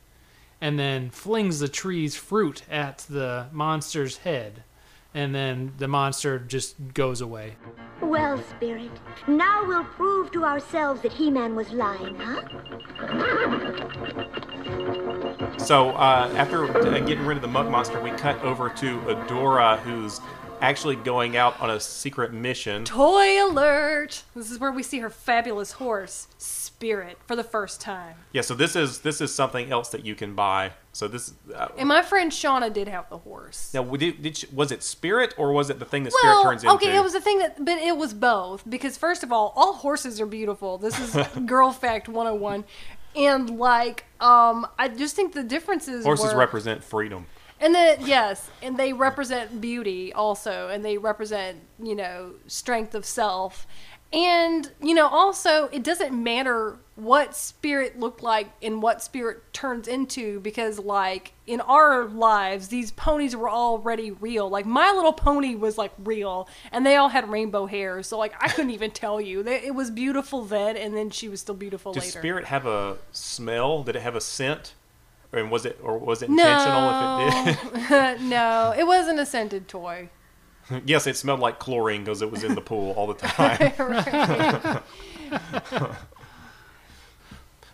and 0.59 0.77
then 0.77 1.09
flings 1.11 1.59
the 1.59 1.67
tree's 1.69 2.15
fruit 2.15 2.63
at 2.69 3.05
the 3.09 3.45
monster's 3.51 4.17
head, 4.17 4.63
and 5.13 5.35
then 5.35 5.73
the 5.77 5.87
monster 5.87 6.39
just 6.39 6.75
goes 6.93 7.21
away. 7.21 7.55
Well, 8.01 8.41
Spirit, 8.41 8.91
now 9.27 9.65
we'll 9.65 9.83
prove 9.83 10.31
to 10.31 10.43
ourselves 10.43 11.01
that 11.01 11.13
He-Man 11.13 11.55
was 11.55 11.71
lying, 11.71 12.15
huh? 12.15 12.41
So 15.57 15.91
uh, 15.91 16.33
after 16.35 16.65
uh, 16.65 16.99
getting 16.99 17.25
rid 17.25 17.37
of 17.37 17.41
the 17.41 17.47
mug 17.47 17.69
monster, 17.69 18.01
we 18.01 18.11
cut 18.11 18.41
over 18.43 18.69
to 18.69 18.99
Adora, 19.01 19.77
who's 19.79 20.19
actually 20.61 20.95
going 20.95 21.35
out 21.35 21.59
on 21.59 21.69
a 21.69 21.79
secret 21.79 22.33
mission. 22.33 22.85
Toy 22.85 23.43
alert! 23.43 24.23
This 24.35 24.51
is 24.51 24.59
where 24.59 24.71
we 24.71 24.83
see 24.83 24.99
her 24.99 25.09
fabulous 25.09 25.73
horse, 25.73 26.27
Spirit, 26.37 27.17
for 27.25 27.35
the 27.35 27.43
first 27.43 27.81
time. 27.81 28.15
Yeah, 28.31 28.41
so 28.41 28.53
this 28.53 28.75
is 28.75 28.99
this 28.99 29.19
is 29.21 29.33
something 29.33 29.71
else 29.71 29.89
that 29.89 30.05
you 30.05 30.15
can 30.15 30.35
buy. 30.35 30.71
So 30.93 31.07
this 31.07 31.33
uh, 31.55 31.69
And 31.77 31.87
my 31.87 32.01
friend 32.01 32.31
Shauna 32.31 32.71
did 32.71 32.87
have 32.87 33.09
the 33.09 33.17
horse. 33.19 33.73
now 33.73 33.83
did, 33.83 34.21
did 34.21 34.37
she, 34.37 34.47
was 34.53 34.71
it 34.71 34.83
Spirit 34.83 35.33
or 35.37 35.53
was 35.53 35.69
it 35.69 35.79
the 35.79 35.85
thing 35.85 36.03
that 36.03 36.13
Spirit 36.13 36.33
well, 36.33 36.43
turns 36.43 36.63
into? 36.63 36.75
okay, 36.75 36.95
it 36.95 37.03
was 37.03 37.15
a 37.15 37.21
thing 37.21 37.39
that, 37.39 37.63
but 37.63 37.77
it 37.77 37.97
was 37.97 38.13
both 38.13 38.69
because 38.69 38.97
first 38.97 39.23
of 39.23 39.31
all, 39.31 39.53
all 39.55 39.73
horses 39.73 40.19
are 40.21 40.25
beautiful. 40.25 40.77
This 40.77 40.99
is 40.99 41.27
girl 41.45 41.71
fact 41.71 42.07
101. 42.07 42.65
And 43.13 43.57
like, 43.59 44.05
um, 44.19 44.67
I 44.79 44.87
just 44.87 45.15
think 45.15 45.33
the 45.33 45.43
differences 45.43 46.05
Horses 46.05 46.33
were, 46.33 46.39
represent 46.39 46.83
freedom. 46.83 47.25
And 47.61 47.75
then 47.75 47.99
yes, 48.05 48.49
and 48.63 48.75
they 48.75 48.91
represent 48.91 49.61
beauty 49.61 50.11
also, 50.11 50.67
and 50.67 50.83
they 50.83 50.97
represent 50.97 51.59
you 51.81 51.95
know 51.95 52.33
strength 52.47 52.95
of 52.95 53.05
self, 53.05 53.67
and 54.11 54.71
you 54.81 54.95
know 54.95 55.07
also 55.07 55.69
it 55.71 55.83
doesn't 55.83 56.11
matter 56.11 56.79
what 56.95 57.35
spirit 57.35 57.99
looked 57.99 58.21
like 58.21 58.51
and 58.61 58.81
what 58.81 59.01
spirit 59.01 59.41
turns 59.53 59.87
into 59.87 60.39
because 60.41 60.77
like 60.77 61.33
in 61.47 61.61
our 61.61 62.05
lives 62.05 62.67
these 62.67 62.91
ponies 62.91 63.35
were 63.35 63.49
already 63.49 64.09
real. 64.09 64.49
Like 64.49 64.65
My 64.65 64.91
Little 64.91 65.13
Pony 65.13 65.55
was 65.55 65.77
like 65.77 65.93
real, 65.99 66.49
and 66.71 66.83
they 66.83 66.95
all 66.95 67.09
had 67.09 67.29
rainbow 67.29 67.67
hair, 67.67 68.01
so 68.01 68.17
like 68.17 68.33
I 68.39 68.47
couldn't 68.47 68.71
even 68.71 68.89
tell 68.89 69.21
you 69.21 69.47
it 69.47 69.75
was 69.75 69.91
beautiful 69.91 70.45
then, 70.45 70.77
and 70.77 70.95
then 70.95 71.11
she 71.11 71.29
was 71.29 71.41
still 71.41 71.55
beautiful 71.55 71.93
Does 71.93 72.05
later. 72.05 72.19
Spirit 72.19 72.45
have 72.45 72.65
a 72.65 72.97
smell? 73.11 73.83
Did 73.83 73.97
it 73.97 74.01
have 74.01 74.15
a 74.15 74.21
scent? 74.21 74.73
And 75.33 75.49
was 75.49 75.65
it 75.65 75.79
or 75.81 75.97
was 75.97 76.21
it 76.21 76.29
intentional 76.29 76.89
if 77.47 77.57
it 77.57 77.89
did? 77.89 78.21
no, 78.29 78.73
it 78.77 78.85
wasn't 78.85 79.19
a 79.19 79.25
scented 79.25 79.67
toy. 79.67 80.09
yes, 80.85 81.07
it 81.07 81.15
smelled 81.15 81.39
like 81.39 81.59
chlorine 81.59 82.03
because 82.03 82.21
it 82.21 82.29
was 82.29 82.43
in 82.43 82.55
the 82.55 82.61
pool 82.61 82.91
all 82.91 83.07
the 83.07 83.13
time. 83.15 84.81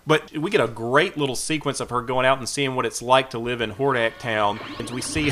But 0.06 0.32
we 0.38 0.50
get 0.50 0.62
a 0.62 0.70
great 0.70 1.18
little 1.18 1.36
sequence 1.36 1.82
of 1.82 1.90
her 1.90 2.02
going 2.02 2.26
out 2.26 2.38
and 2.38 2.48
seeing 2.48 2.76
what 2.76 2.86
it's 2.86 3.02
like 3.02 3.30
to 3.32 3.40
live 3.40 3.60
in 3.60 3.74
Hordak 3.74 4.18
Town. 4.20 4.58
And 4.80 4.90
we 4.92 5.02
see 5.02 5.32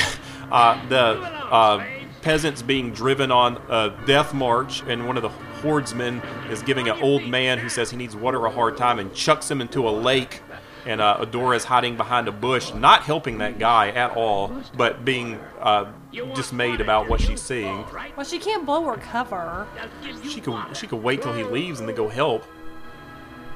uh, 0.52 0.90
the 0.90 1.18
uh, 1.22 1.86
peasants 2.22 2.62
being 2.62 2.92
driven 2.92 3.32
on 3.32 3.56
a 3.70 3.98
death 4.06 4.34
march, 4.34 4.84
and 4.84 5.08
one 5.08 5.16
of 5.16 5.24
the 5.24 5.30
hordemen 5.62 6.22
is 6.52 6.62
giving 6.62 6.90
an 6.90 7.02
old 7.02 7.24
man 7.26 7.58
who 7.58 7.70
says 7.70 7.90
he 7.90 7.96
needs 7.96 8.18
water 8.18 8.46
a 8.46 8.52
hard 8.52 8.76
time 8.76 9.00
and 9.00 9.14
chucks 9.14 9.50
him 9.50 9.62
into 9.62 9.88
a 9.88 9.92
lake. 9.92 10.42
And 10.86 11.02
uh, 11.02 11.18
Adora 11.22 11.56
is 11.56 11.64
hiding 11.64 11.98
behind 11.98 12.28
a 12.28 12.32
bush, 12.32 12.74
not 12.74 13.02
helping 13.04 13.40
that 13.40 13.58
guy 13.58 13.90
at 13.90 14.16
all, 14.16 14.56
but 14.78 15.04
being 15.04 15.40
uh, 15.60 15.92
dismayed 16.36 16.80
about 16.80 17.10
what 17.10 17.20
she's 17.22 17.42
seeing. 17.42 17.84
Well, 18.16 18.26
she 18.26 18.38
can't 18.38 18.66
blow 18.66 18.84
her 18.86 18.98
cover. 18.98 19.68
She 20.30 20.42
could 20.42 20.56
she 20.78 20.86
could 20.88 21.02
wait 21.02 21.22
till 21.24 21.34
he 21.34 21.44
leaves 21.44 21.80
and 21.80 21.90
then 21.90 21.96
go 21.96 22.08
help. 22.08 22.44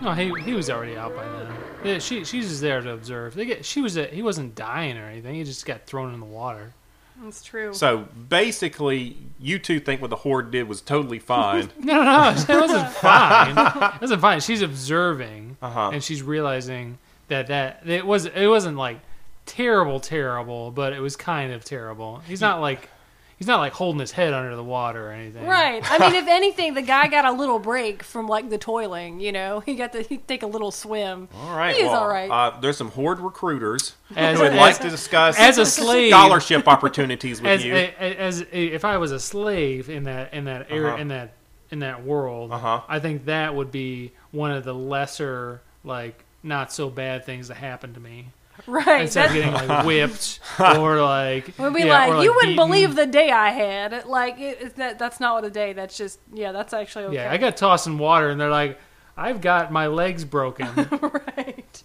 No, 0.01 0.13
he 0.13 0.33
he 0.41 0.53
was 0.53 0.69
already 0.69 0.97
out 0.97 1.15
by 1.15 1.23
then. 1.27 1.53
Yeah, 1.83 1.99
she 1.99 2.23
she's 2.23 2.49
just 2.49 2.61
there 2.61 2.81
to 2.81 2.91
observe. 2.91 3.35
They 3.35 3.45
get 3.45 3.63
she 3.65 3.81
was 3.81 3.95
a, 3.97 4.05
he 4.07 4.21
wasn't 4.23 4.55
dying 4.55 4.97
or 4.97 5.03
anything. 5.05 5.35
He 5.35 5.43
just 5.43 5.65
got 5.65 5.85
thrown 5.85 6.13
in 6.13 6.19
the 6.19 6.25
water. 6.25 6.73
That's 7.21 7.43
true. 7.43 7.73
So 7.73 8.07
basically, 8.29 9.17
you 9.39 9.59
two 9.59 9.79
think 9.81 9.99
what 10.01 10.09
the 10.09 10.15
horde 10.15 10.51
did 10.51 10.67
was 10.69 10.79
totally 10.81 11.19
fine. 11.33 11.69
No, 11.77 11.95
no, 12.01 12.03
no, 12.03 12.29
it 12.31 12.47
wasn't 12.61 12.89
fine. 12.93 13.57
It 13.95 14.01
wasn't 14.01 14.21
fine. 14.21 14.39
She's 14.39 14.61
observing, 14.61 15.57
Uh-huh. 15.61 15.91
and 15.93 16.01
she's 16.03 16.23
realizing 16.23 16.97
that 17.29 17.47
that 17.47 17.81
it 17.87 18.05
was 18.05 18.25
it 18.25 18.47
wasn't 18.47 18.77
like 18.77 18.99
terrible, 19.45 19.99
terrible, 19.99 20.71
but 20.71 20.93
it 20.93 20.99
was 20.99 21.15
kind 21.15 21.51
of 21.53 21.63
terrible. 21.65 22.19
He's 22.27 22.41
not 22.41 22.61
like 22.61 22.89
he's 23.37 23.47
not 23.47 23.59
like 23.59 23.71
holding 23.73 23.99
his 23.99 24.11
head 24.11 24.33
under 24.33 24.55
the 24.55 24.63
water 24.63 25.07
or 25.09 25.11
anything. 25.11 25.45
Right. 25.47 25.81
I 25.89 25.97
mean, 25.97 26.13
if 26.15 26.27
anything, 26.29 26.73
the 26.73 26.81
guy 26.81 27.07
got 27.07 27.25
a 27.25 27.31
little 27.31 27.57
break 27.57 28.03
from 28.03 28.27
like 28.27 28.49
the 28.49 28.57
toiling. 28.57 29.19
You 29.21 29.31
know, 29.31 29.59
he 29.61 29.75
got 29.75 29.93
to 29.93 30.01
he 30.03 30.17
take 30.17 30.43
a 30.43 30.47
little 30.47 30.71
swim. 30.71 31.29
All 31.33 31.55
right, 31.57 31.75
He's 31.75 31.85
well, 31.85 32.01
all 32.01 32.07
right. 32.09 32.29
Uh, 32.29 32.59
there's 32.59 32.77
some 32.77 32.91
horde 32.91 33.19
recruiters 33.19 33.95
As- 34.15 34.37
who 34.37 34.43
would 34.43 34.53
as- 34.53 34.59
like 34.59 34.79
to 34.81 34.89
discuss 34.89 35.39
as 35.39 35.57
a 35.57 35.65
slave- 35.65 36.11
scholarship 36.11 36.67
opportunities 36.67 37.41
with 37.41 37.49
As, 37.49 37.65
you. 37.65 37.73
as, 37.73 38.41
as 38.41 38.45
if 38.51 38.83
I 38.85 38.97
was 38.97 39.11
a 39.11 39.19
slave 39.19 39.89
in 39.89 40.03
that 40.03 40.33
in 40.33 40.45
that 40.45 40.67
area 40.69 40.89
Uh-huh. 40.89 41.01
in 41.01 41.07
that 41.07 41.33
in 41.71 41.79
that 41.79 42.03
world, 42.03 42.51
Uh-huh. 42.51 42.81
I 42.87 42.99
think 42.99 43.25
that 43.25 43.53
would 43.55 43.71
be 43.71 44.11
one 44.31 44.51
of 44.51 44.63
the 44.63 44.73
lesser 44.73 45.61
like 45.83 46.25
not 46.43 46.71
so 46.71 46.89
bad 46.89 47.25
things 47.25 47.47
that 47.47 47.56
happened 47.56 47.95
to 47.95 47.99
me. 47.99 48.28
Right. 48.67 49.02
Instead 49.02 49.28
of 49.28 49.34
getting 49.34 49.54
like 49.54 49.86
whipped 49.86 50.39
or 50.60 51.02
like 51.02 51.45
we'd 51.58 51.73
be 51.73 51.82
yeah, 51.82 52.08
like, 52.08 52.13
or, 52.13 52.23
you 52.23 52.34
wouldn't 52.34 52.52
beaten. 52.52 52.56
believe 52.56 52.95
the 52.95 53.06
day 53.06 53.32
I 53.32 53.49
had. 53.49 53.93
It, 53.93 54.08
like 54.08 54.39
it, 54.39 54.58
it's 54.62 54.73
that 54.75 54.99
that's 54.99 55.19
not 55.19 55.36
what 55.36 55.45
a 55.45 55.49
day. 55.49 55.73
That's 55.73 55.97
just 55.97 56.19
yeah. 56.34 56.52
That's 56.52 56.73
actually 56.73 57.06
okay. 57.06 57.15
Yeah, 57.15 57.32
I 57.32 57.38
got 57.38 57.58
tossed 57.58 57.88
in 57.88 57.97
water, 57.97 58.30
and 58.30 58.39
they're 58.39 58.49
like, 58.49 58.80
"I've 59.15 59.41
got 59.41 59.71
my 59.71 59.88
legs 59.88 60.25
broken." 60.25 60.67
right. 61.02 61.84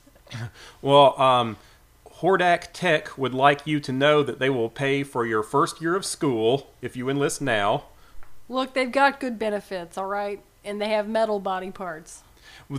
well, 0.83 1.21
um, 1.21 1.57
Hordak 2.19 2.69
Tech 2.73 3.17
would 3.17 3.35
like 3.35 3.67
you 3.67 3.79
to 3.81 3.93
know 3.93 4.23
that 4.23 4.39
they 4.39 4.51
will 4.51 4.71
pay 4.71 5.03
for 5.03 5.25
your 5.25 5.43
first 5.43 5.81
year 5.81 5.95
of 5.95 6.05
school 6.05 6.73
if 6.83 6.97
you 6.97 7.09
enlist 7.09 7.41
now. 7.41 7.85
Look, 8.49 8.75
they've 8.75 8.91
got 8.91 9.21
good 9.21 9.39
benefits. 9.39 9.97
All 9.97 10.07
right, 10.07 10.43
and 10.65 10.81
they 10.81 10.89
have 10.89 11.09
metal 11.09 11.39
body 11.39 11.71
parts. 11.71 12.23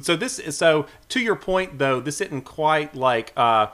So 0.01 0.15
this 0.15 0.39
is 0.39 0.57
so 0.57 0.87
to 1.09 1.19
your 1.19 1.35
point 1.35 1.77
though, 1.77 1.99
this 1.99 2.21
isn't 2.21 2.41
quite 2.43 2.95
like 2.95 3.31
uh, 3.37 3.67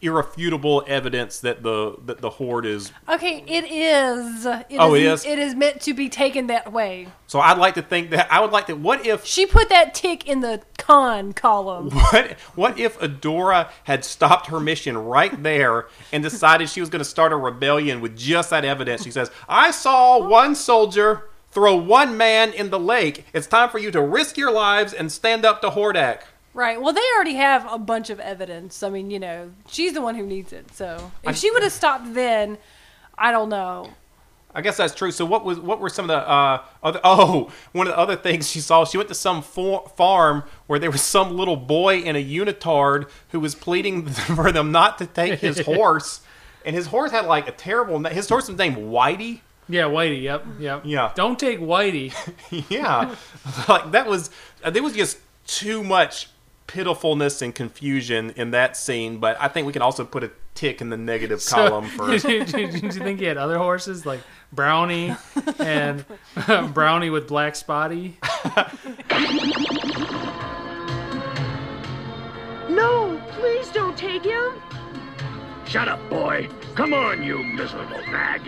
irrefutable 0.00 0.84
evidence 0.86 1.40
that 1.40 1.62
the 1.62 1.96
that 2.04 2.20
the 2.20 2.30
horde 2.30 2.66
is. 2.66 2.92
Okay, 3.08 3.44
it 3.46 3.64
is. 3.70 4.46
It 4.46 4.66
Oh, 4.78 4.94
it 4.94 5.02
is- 5.02 5.20
is? 5.20 5.26
It 5.26 5.38
is 5.38 5.54
meant 5.54 5.80
to 5.82 5.94
be 5.94 6.08
taken 6.08 6.48
that 6.48 6.72
way. 6.72 7.08
So 7.26 7.40
I'd 7.40 7.58
like 7.58 7.74
to 7.74 7.82
think 7.82 8.10
that 8.10 8.28
I 8.32 8.40
would 8.40 8.52
like 8.52 8.66
to. 8.66 8.74
What 8.74 9.06
if 9.06 9.24
She 9.24 9.46
put 9.46 9.68
that 9.70 9.94
tick 9.94 10.28
in 10.28 10.40
the 10.40 10.62
con 10.76 11.32
column. 11.32 11.90
What 11.94 12.32
what 12.54 12.78
if 12.78 12.98
Adora 12.98 13.70
had 13.84 14.04
stopped 14.04 14.48
her 14.48 14.60
mission 14.60 14.96
right 14.98 15.42
there 15.42 15.86
and 16.12 16.22
decided 16.22 16.68
she 16.68 16.80
was 16.80 16.90
going 16.90 17.00
to 17.00 17.04
start 17.08 17.32
a 17.32 17.36
rebellion 17.36 18.00
with 18.00 18.16
just 18.16 18.50
that 18.50 18.64
evidence? 18.64 19.02
She 19.02 19.10
says, 19.10 19.30
"I 19.48 19.70
saw 19.70 20.18
one 20.28 20.54
soldier 20.54 21.30
throw 21.54 21.76
one 21.76 22.16
man 22.16 22.52
in 22.52 22.70
the 22.70 22.78
lake. 22.78 23.24
It's 23.32 23.46
time 23.46 23.70
for 23.70 23.78
you 23.78 23.90
to 23.92 24.02
risk 24.02 24.36
your 24.36 24.50
lives 24.50 24.92
and 24.92 25.10
stand 25.10 25.44
up 25.44 25.62
to 25.62 25.70
Hordak." 25.70 26.22
Right. 26.52 26.80
Well, 26.80 26.92
they 26.92 27.02
already 27.16 27.34
have 27.34 27.70
a 27.72 27.78
bunch 27.78 28.10
of 28.10 28.20
evidence. 28.20 28.82
I 28.82 28.90
mean, 28.90 29.10
you 29.10 29.18
know, 29.18 29.50
she's 29.68 29.92
the 29.92 30.02
one 30.02 30.14
who 30.14 30.24
needs 30.24 30.52
it. 30.52 30.72
So 30.74 31.12
if 31.24 31.36
she 31.36 31.50
would 31.50 31.64
have 31.64 31.72
stopped 31.72 32.14
then, 32.14 32.58
I 33.18 33.32
don't 33.32 33.48
know. 33.48 33.90
I 34.54 34.60
guess 34.60 34.76
that's 34.76 34.94
true. 34.94 35.10
So 35.10 35.24
what 35.24 35.44
was 35.44 35.58
what 35.58 35.80
were 35.80 35.88
some 35.88 36.04
of 36.04 36.08
the 36.08 36.28
uh, 36.28 36.62
other? 36.82 37.00
Oh, 37.04 37.50
one 37.72 37.88
of 37.88 37.92
the 37.92 37.98
other 37.98 38.16
things 38.16 38.48
she 38.48 38.60
saw. 38.60 38.84
She 38.84 38.96
went 38.96 39.08
to 39.08 39.14
some 39.14 39.42
for, 39.42 39.88
farm 39.96 40.44
where 40.68 40.78
there 40.78 40.92
was 40.92 41.02
some 41.02 41.36
little 41.36 41.56
boy 41.56 41.98
in 41.98 42.14
a 42.14 42.24
unitard 42.24 43.08
who 43.30 43.40
was 43.40 43.56
pleading 43.56 44.06
for 44.08 44.52
them 44.52 44.70
not 44.70 44.98
to 44.98 45.06
take 45.06 45.40
his 45.40 45.60
horse, 45.66 46.20
and 46.64 46.76
his 46.76 46.86
horse 46.86 47.10
had 47.10 47.26
like 47.26 47.48
a 47.48 47.52
terrible. 47.52 47.98
His 48.04 48.28
horse 48.28 48.46
was 48.46 48.56
named 48.56 48.76
Whitey. 48.76 49.40
Yeah, 49.68 49.82
Whitey. 49.84 50.22
Yep, 50.22 50.46
yep. 50.58 50.82
Yeah. 50.84 51.12
Don't 51.14 51.38
take 51.38 51.60
Whitey. 51.60 52.12
yeah, 52.70 53.14
like 53.68 53.92
that 53.92 54.06
was 54.06 54.30
uh, 54.62 54.70
there 54.70 54.82
was 54.82 54.94
just 54.94 55.18
too 55.46 55.82
much 55.84 56.28
pitifulness 56.66 57.42
and 57.42 57.54
confusion 57.54 58.30
in 58.36 58.50
that 58.52 58.76
scene. 58.76 59.18
But 59.18 59.36
I 59.40 59.48
think 59.48 59.66
we 59.66 59.72
can 59.72 59.82
also 59.82 60.04
put 60.04 60.24
a 60.24 60.30
tick 60.54 60.80
in 60.80 60.88
the 60.90 60.96
negative 60.96 61.42
So, 61.42 61.56
column 61.68 61.86
for. 61.96 62.06
did, 62.10 62.24
you, 62.24 62.44
did 62.44 62.82
you 62.82 62.90
think 62.92 63.20
he 63.20 63.26
had 63.26 63.36
other 63.36 63.58
horses 63.58 64.06
like 64.06 64.20
Brownie 64.52 65.14
and 65.58 66.04
Brownie 66.72 67.10
with 67.10 67.26
Black 67.28 67.54
Spotty? 67.56 68.16
No, 72.68 73.20
please 73.32 73.70
don't 73.70 73.96
take 73.96 74.24
him. 74.24 74.52
Shut 75.66 75.88
up, 75.88 76.00
boy. 76.10 76.48
Come 76.74 76.92
on, 76.94 77.22
you 77.22 77.42
miserable 77.42 77.98
nag. 78.06 78.42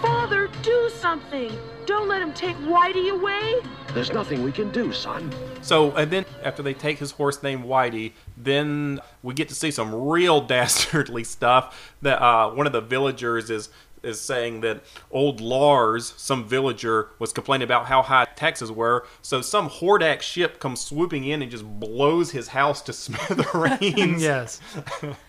Father, 0.00 0.48
do 0.62 0.90
something. 0.90 1.52
Don't 1.86 2.08
let 2.08 2.20
him 2.20 2.32
take 2.32 2.56
Whitey 2.58 3.10
away. 3.10 3.60
There's 3.94 4.12
nothing 4.12 4.42
we 4.44 4.52
can 4.52 4.70
do, 4.70 4.92
son. 4.92 5.32
So, 5.62 5.92
and 5.92 6.10
then 6.10 6.24
after 6.42 6.62
they 6.62 6.74
take 6.74 6.98
his 6.98 7.12
horse 7.12 7.42
named 7.42 7.64
Whitey, 7.64 8.12
then 8.36 9.00
we 9.22 9.34
get 9.34 9.48
to 9.48 9.54
see 9.54 9.70
some 9.70 9.94
real 9.94 10.40
dastardly 10.46 11.24
stuff. 11.24 11.94
That 12.02 12.22
uh, 12.22 12.50
one 12.50 12.66
of 12.66 12.72
the 12.72 12.80
villagers 12.80 13.50
is 13.50 13.70
is 14.02 14.20
saying 14.20 14.60
that 14.60 14.82
old 15.10 15.40
Lars, 15.40 16.14
some 16.16 16.46
villager, 16.46 17.08
was 17.18 17.32
complaining 17.32 17.64
about 17.64 17.86
how 17.86 18.02
high 18.02 18.26
taxes 18.36 18.70
were. 18.70 19.06
So 19.22 19.40
some 19.40 19.68
Hordak 19.68 20.22
ship 20.22 20.60
comes 20.60 20.80
swooping 20.80 21.24
in 21.24 21.42
and 21.42 21.50
just 21.50 21.64
blows 21.64 22.30
his 22.30 22.48
house 22.48 22.80
to 22.82 22.92
smithereens. 22.92 24.22
yes. 24.22 24.60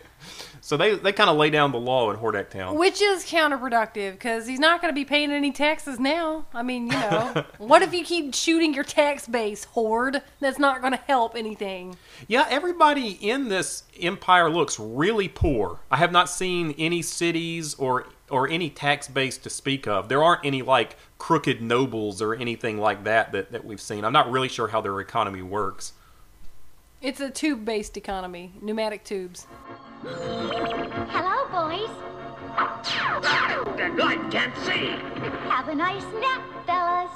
So 0.61 0.77
they 0.77 0.95
they 0.95 1.11
kind 1.11 1.29
of 1.29 1.37
lay 1.37 1.49
down 1.49 1.71
the 1.71 1.79
law 1.79 2.11
in 2.11 2.17
Hordak 2.17 2.49
Town. 2.49 2.77
Which 2.77 3.01
is 3.01 3.25
counterproductive 3.25 4.13
because 4.13 4.47
he's 4.47 4.59
not 4.59 4.81
going 4.81 4.93
to 4.93 4.95
be 4.95 5.05
paying 5.05 5.31
any 5.31 5.51
taxes 5.51 5.99
now. 5.99 6.45
I 6.53 6.63
mean, 6.63 6.87
you 6.87 6.93
know, 6.93 7.45
what 7.57 7.81
if 7.81 7.93
you 7.93 8.03
keep 8.03 8.33
shooting 8.33 8.73
your 8.73 8.83
tax 8.83 9.27
base, 9.27 9.65
horde? 9.65 10.21
That's 10.39 10.59
not 10.59 10.81
going 10.81 10.93
to 10.93 10.99
help 11.07 11.35
anything. 11.35 11.97
Yeah, 12.27 12.45
everybody 12.49 13.11
in 13.11 13.49
this 13.49 13.83
empire 13.99 14.49
looks 14.49 14.79
really 14.79 15.27
poor. 15.27 15.79
I 15.89 15.97
have 15.97 16.11
not 16.11 16.29
seen 16.29 16.75
any 16.77 17.01
cities 17.01 17.75
or 17.75 18.07
or 18.29 18.47
any 18.47 18.69
tax 18.69 19.07
base 19.07 19.37
to 19.39 19.49
speak 19.49 19.87
of. 19.87 20.09
There 20.09 20.23
aren't 20.23 20.45
any 20.45 20.61
like 20.61 20.95
crooked 21.17 21.61
nobles 21.61 22.21
or 22.21 22.33
anything 22.35 22.77
like 22.77 23.03
that 23.03 23.31
that, 23.31 23.51
that 23.51 23.65
we've 23.65 23.81
seen. 23.81 24.05
I'm 24.05 24.13
not 24.13 24.31
really 24.31 24.49
sure 24.49 24.67
how 24.67 24.81
their 24.81 24.99
economy 24.99 25.41
works. 25.41 25.93
It's 27.01 27.21
a 27.21 27.29
tube 27.29 27.63
based 27.63 27.95
economy, 27.95 28.51
pneumatic 28.61 29.05
tubes. 29.05 29.47
Hello, 30.03 31.47
boys. 31.49 31.89
The 33.77 34.03
light 34.03 34.29
can't 34.29 34.53
see. 34.57 34.87
Have 35.49 35.69
a 35.69 35.75
nice 35.75 36.03
nap, 36.19 36.41
fellas. 36.65 37.11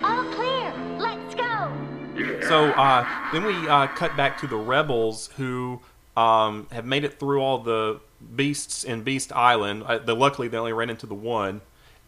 All 0.00 0.24
clear. 0.32 0.72
Let's 0.98 1.34
go. 1.34 1.70
So 2.48 2.70
uh, 2.70 3.06
then 3.34 3.44
we 3.44 3.68
uh, 3.68 3.88
cut 3.88 4.16
back 4.16 4.38
to 4.40 4.46
the 4.46 4.56
rebels 4.56 5.28
who 5.36 5.82
um, 6.16 6.68
have 6.72 6.86
made 6.86 7.04
it 7.04 7.20
through 7.20 7.42
all 7.42 7.58
the 7.58 8.00
beasts 8.34 8.82
in 8.82 9.02
Beast 9.02 9.30
Island. 9.30 9.82
Uh, 9.82 9.98
they, 9.98 10.12
luckily, 10.14 10.48
they 10.48 10.56
only 10.56 10.72
ran 10.72 10.88
into 10.88 11.04
the 11.06 11.14
one. 11.14 11.60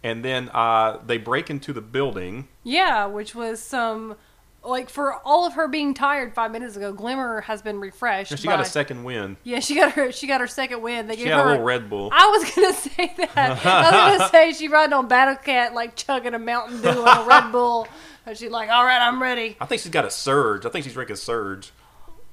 And 0.03 0.25
then 0.25 0.49
uh, 0.55 1.01
they 1.07 1.19
break 1.19 1.51
into 1.51 1.75
the 1.75 1.83
building. 1.83 2.49
Yeah, 2.63 3.05
which 3.05 3.35
was 3.35 3.61
some. 3.61 4.17
Like, 4.65 4.89
for 4.89 5.15
all 5.25 5.47
of 5.47 5.55
her 5.55 5.69
being 5.69 5.93
tired 5.95 6.35
five 6.35 6.51
minutes 6.51 6.77
ago, 6.77 6.93
Glimmer 6.93 7.43
has 7.43 7.61
been 7.61 7.81
refreshed. 7.81 8.37
She 8.39 8.49
got 8.49 8.61
a 8.61 8.65
second 8.65 9.05
win. 9.05 9.37
Yeah, 9.45 9.61
she 9.61 9.75
got 9.75 9.93
her. 9.93 10.11
She 10.11 10.27
got 10.27 10.41
her 10.41 10.47
second 10.47 10.81
win. 10.81 11.07
They 11.07 11.17
She 11.17 11.25
gave 11.25 11.35
her 11.35 11.41
a 11.43 11.47
little 11.51 11.65
Red 11.65 11.91
Bull. 11.91 12.11
I 12.13 12.27
was 12.29 12.51
gonna 12.55 12.73
say 12.73 13.13
that. 13.19 13.37
I 13.37 14.11
was 14.11 14.19
gonna 14.19 14.29
say 14.31 14.53
she 14.53 14.69
riding 14.69 14.95
on 14.95 15.07
Battle 15.09 15.37
Cat 15.37 15.75
like 15.75 15.97
chugging 15.97 16.35
a 16.35 16.39
Mountain 16.39 16.81
Dew 16.81 16.89
and 16.89 16.99
a 16.99 17.25
Red 17.29 17.53
Bull, 17.53 17.87
and 18.27 18.37
she's 18.37 18.51
like, 18.51 18.71
"All 18.71 18.85
right, 18.85 19.01
I'm 19.07 19.21
ready." 19.21 19.57
I 19.61 19.67
think 19.67 19.83
she's 19.83 19.93
got 19.93 20.05
a 20.07 20.11
surge. 20.11 20.65
I 20.65 20.71
think 20.71 20.85
she's 20.85 20.95
drinking 20.95 21.17
surge. 21.17 21.73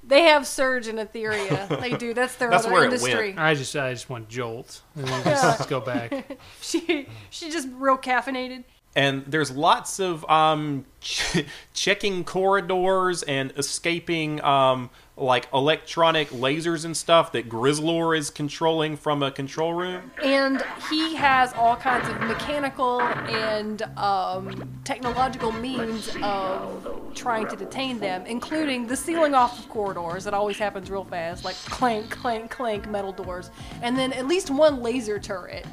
They 0.04 0.24
have 0.24 0.48
Surge 0.48 0.88
and 0.88 0.98
Etheria. 0.98 1.80
They 1.80 1.96
do. 1.96 2.14
That's 2.14 2.36
their 2.36 2.50
That's 2.52 2.66
other 2.66 2.74
where 2.74 2.84
it 2.84 2.86
industry. 2.86 3.36
I 3.38 3.54
just 3.54 3.76
I 3.76 3.94
just 3.94 4.10
want 4.10 4.30
Jolt. 4.30 4.82
And 4.96 5.08
then 5.08 5.24
just, 5.24 5.58
just 5.60 5.70
go 5.70 5.80
back. 5.80 6.38
She 6.60 7.08
she's 7.30 7.54
just 7.54 7.68
real 7.74 7.98
caffeinated. 7.98 8.64
And 8.96 9.24
there's 9.26 9.52
lots 9.52 10.00
of 10.00 10.30
um, 10.30 10.86
ch- 11.00 11.46
checking 11.74 12.24
corridors 12.24 13.24
and 13.24 13.54
escaping 13.56 14.44
um, 14.44 14.90
like 15.16 15.48
electronic 15.54 16.30
lasers 16.30 16.84
and 16.84 16.98
stuff 16.98 17.32
that 17.32 17.48
Grizzlor 17.48 18.18
is 18.18 18.30
controlling 18.30 18.98
from 18.98 19.24
a 19.24 19.32
control 19.32 19.74
room. 19.74 20.12
And 20.24 20.64
he 20.90 21.16
has 21.16 21.54
all 21.54 21.76
kinds 21.76 22.10
of 22.10 22.20
mechanical 22.22 23.02
and 23.02 23.82
um, 23.98 24.70
technological 24.84 25.52
means 25.54 26.16
of 26.22 27.14
trying 27.14 27.48
to 27.48 27.56
detain 27.56 28.00
them, 28.00 28.26
including 28.26 28.88
the 28.88 28.96
sealing 28.98 29.36
off 29.36 29.60
of 29.60 29.70
corridors. 29.70 30.28
It 30.28 30.34
always 30.34 30.58
happens 30.58 30.90
real 30.90 31.06
fast, 31.06 31.46
like 31.46 31.56
clank, 31.66 32.10
clank, 32.10 32.52
clank 32.52 32.90
metal 32.90 33.12
doors. 33.12 33.52
And 33.82 33.98
then 33.98 34.12
at 34.14 34.28
least 34.28 34.50
one 34.50 34.82
laser 34.82 35.20
turret. 35.20 35.66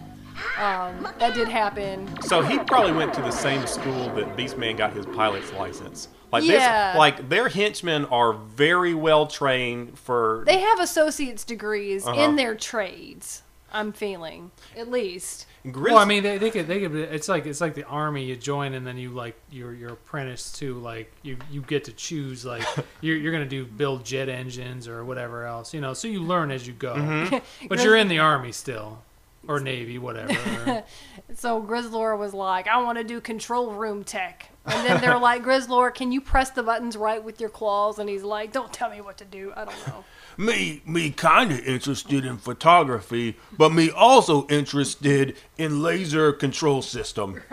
Um, 0.59 1.07
that 1.19 1.35
did 1.35 1.49
happen. 1.49 2.09
So 2.23 2.43
he 2.43 2.59
probably 2.59 2.93
went 2.93 3.15
to 3.15 3.23
the 3.23 3.31
same 3.31 3.67
school 3.67 4.09
that 4.15 4.37
Beastman 4.37 4.77
got 4.77 4.93
his 4.93 5.07
pilot's 5.07 5.53
license. 5.53 6.09
Like 6.33 6.45
Yeah. 6.45 6.93
this, 6.93 6.99
like 6.99 7.29
their 7.29 7.49
henchmen 7.49 8.05
are 8.07 8.33
very 8.33 8.95
well 8.95 9.27
trained 9.27 9.99
for. 9.99 10.43
They 10.47 10.59
have 10.61 10.81
associate's 10.81 11.45
degrees 11.45 12.07
Uh-huh. 12.07 12.21
in 12.21 12.37
their 12.37 12.55
trades. 12.55 13.43
I'm 13.73 13.93
feeling, 13.93 14.51
at 14.79 14.91
least. 14.91 15.47
Grizz- 15.67 15.83
Well, 15.91 15.99
I 15.99 16.07
mean, 16.07 16.23
they, 16.23 16.39
they 16.39 16.51
could 16.51 16.67
they 16.67 16.81
could. 16.81 16.95
It's 16.95 17.29
like 17.29 17.45
it's 17.45 17.61
like 17.61 17.75
the 17.75 17.85
army. 17.85 18.25
You 18.25 18.35
join 18.37 18.73
and 18.73 18.87
then 18.87 18.97
you 18.97 19.11
like 19.11 19.37
you're 19.51 19.75
you're 19.75 19.93
apprentice 19.93 20.51
to 20.53 20.75
like 20.79 21.13
you 21.23 21.37
you 21.51 21.61
get 21.63 21.85
to 21.85 21.93
choose 21.93 22.47
like 22.47 22.63
you're 23.03 23.17
you're 23.19 23.33
gonna 23.33 23.45
do 23.45 23.67
build 23.67 24.05
jet 24.07 24.31
engines 24.31 24.89
or 24.89 25.05
whatever 25.05 25.45
else. 25.45 25.75
You 25.75 25.83
know, 25.83 25.93
so 25.93 26.09
you 26.09 26.23
learn 26.23 26.51
as 26.51 26.67
you 26.67 26.73
go. 26.73 26.95
Mm-hmm. 26.95 27.37
But 27.69 27.83
you're 27.85 27.97
in 27.97 28.09
the 28.09 28.21
army 28.21 28.53
still 28.53 29.03
or 29.49 29.59
navy, 29.59 29.99
whatever. 29.99 30.85
So 31.35 31.63
Grizzlor 31.63 32.19
was 32.19 32.33
like, 32.33 32.67
I 32.69 32.83
want 32.83 32.97
to 32.99 33.05
do 33.05 33.21
control 33.21 33.73
room 33.73 34.03
tech. 34.03 34.51
And 34.65 34.87
then 34.87 35.01
they're 35.01 35.19
like, 35.19 35.45
Grizzlor, 35.45 35.95
can 35.95 36.11
you 36.11 36.21
press 36.21 36.51
the 36.51 36.63
buttons 36.63 36.97
right 36.97 37.23
with 37.23 37.39
your 37.39 37.51
claws? 37.51 37.99
And 37.99 38.09
he's 38.09 38.23
like, 38.23 38.51
Don't 38.51 38.73
tell 38.73 38.91
me 38.91 39.01
what 39.01 39.19
to 39.19 39.25
do. 39.25 39.53
I 39.55 39.67
don't 39.67 39.87
know. 39.87 40.05
me 40.39 40.83
me 40.87 41.11
kind 41.11 41.53
of 41.53 41.61
interested 41.61 42.25
in 42.25 42.39
photography, 42.39 43.37
but 43.57 43.73
me 43.73 43.91
also 43.91 44.47
interested 44.49 45.37
in 45.59 45.83
laser 45.83 46.33
control 46.33 46.83
system. 46.83 47.43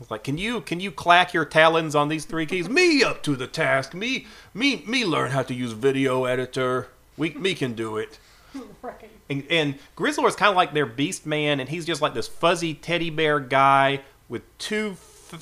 It's 0.00 0.10
like, 0.10 0.24
can 0.24 0.36
you 0.36 0.62
can 0.62 0.80
you 0.80 0.90
clack 0.90 1.32
your 1.32 1.44
talons 1.44 1.94
on 1.94 2.08
these 2.08 2.24
three 2.24 2.44
keys? 2.44 2.68
Me 2.68 3.04
up 3.04 3.22
to 3.22 3.36
the 3.36 3.46
task. 3.46 3.94
Me 3.94 4.26
me 4.52 4.82
me 4.84 5.04
learn 5.04 5.30
how 5.30 5.44
to 5.44 5.54
use 5.54 5.72
video 5.72 6.24
editor. 6.24 6.88
We 7.16 7.30
me 7.34 7.54
can 7.54 7.74
do 7.74 7.98
it. 7.98 8.18
right. 8.82 9.10
And, 9.30 9.44
and 9.50 9.74
Grizzlor 9.96 10.28
is 10.28 10.36
kind 10.36 10.50
of 10.50 10.56
like 10.56 10.74
their 10.74 10.86
beast 10.86 11.26
man, 11.26 11.60
and 11.60 11.68
he's 11.68 11.84
just 11.86 12.02
like 12.02 12.14
this 12.14 12.28
fuzzy 12.28 12.74
teddy 12.74 13.10
bear 13.10 13.40
guy 13.40 14.00
with 14.28 14.42
two 14.58 14.96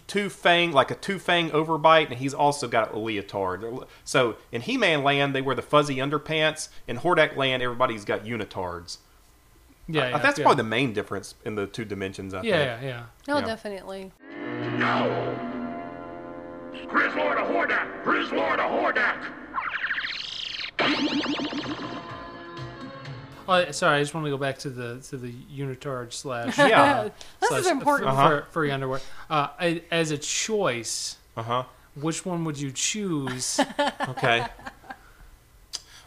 two 0.07 0.29
fang, 0.31 0.71
like 0.71 0.93
a 0.93 0.95
two 0.95 1.19
fang 1.19 1.51
overbite, 1.51 2.11
and 2.11 2.19
he's 2.19 2.33
also 2.33 2.69
got 2.69 2.93
a 2.93 2.97
leotard. 2.97 3.87
So 4.05 4.37
in 4.53 4.61
He 4.63 4.77
Man 4.77 5.03
land, 5.03 5.35
they 5.35 5.43
wear 5.43 5.57
the 5.57 5.63
fuzzy 5.63 5.97
underpants. 5.97 6.69
In 6.87 6.99
Hordak 6.99 7.37
land, 7.37 7.61
everybody's 7.63 8.05
got 8.05 8.25
unitards. 8.25 8.99
yeah, 9.89 10.03
Uh, 10.03 10.09
yeah 10.11 10.19
That's 10.19 10.39
yeah. 10.39 10.45
probably 10.45 10.63
the 10.63 10.69
main 10.69 10.93
difference 10.93 11.35
in 11.45 11.57
the 11.57 11.67
two 11.67 11.85
dimensions. 11.85 12.35
I 12.35 12.43
yeah, 12.43 12.77
think. 12.77 12.83
yeah, 12.85 12.89
yeah. 12.89 13.03
No, 13.27 13.39
Yeah. 13.41 13.47
definitely. 13.47 14.13
No. 14.79 15.37
Grizzlord 16.87 17.37
to 17.37 17.43
Hordak! 17.53 18.05
Grizzlord 18.05 18.57
to 18.59 18.63
Hordak! 18.63 19.17
Oh, 23.53 23.71
sorry, 23.73 23.99
I 23.99 24.01
just 24.01 24.15
want 24.15 24.25
to 24.27 24.31
go 24.31 24.37
back 24.39 24.59
to 24.59 24.71
the 24.71 25.01
to 25.09 25.17
the 25.17 25.33
unitard 25.55 26.13
slash 26.13 26.57
Yeah. 26.57 27.09
This 27.41 27.49
slash 27.49 27.61
is 27.63 27.67
important. 27.67 28.09
f- 28.11 28.15
Uh-huh. 28.17 28.29
for, 28.43 28.47
furry 28.53 28.71
underwear. 28.71 29.01
Uh, 29.29 29.49
I- 29.59 29.83
as 29.91 30.11
a 30.13 30.19
choice, 30.19 31.17
Uh 31.37 31.43
huh. 31.43 31.65
which 31.95 32.25
one 32.25 32.45
would 32.45 32.59
you 32.61 32.71
choose? 32.73 33.59
Okay. 34.09 34.47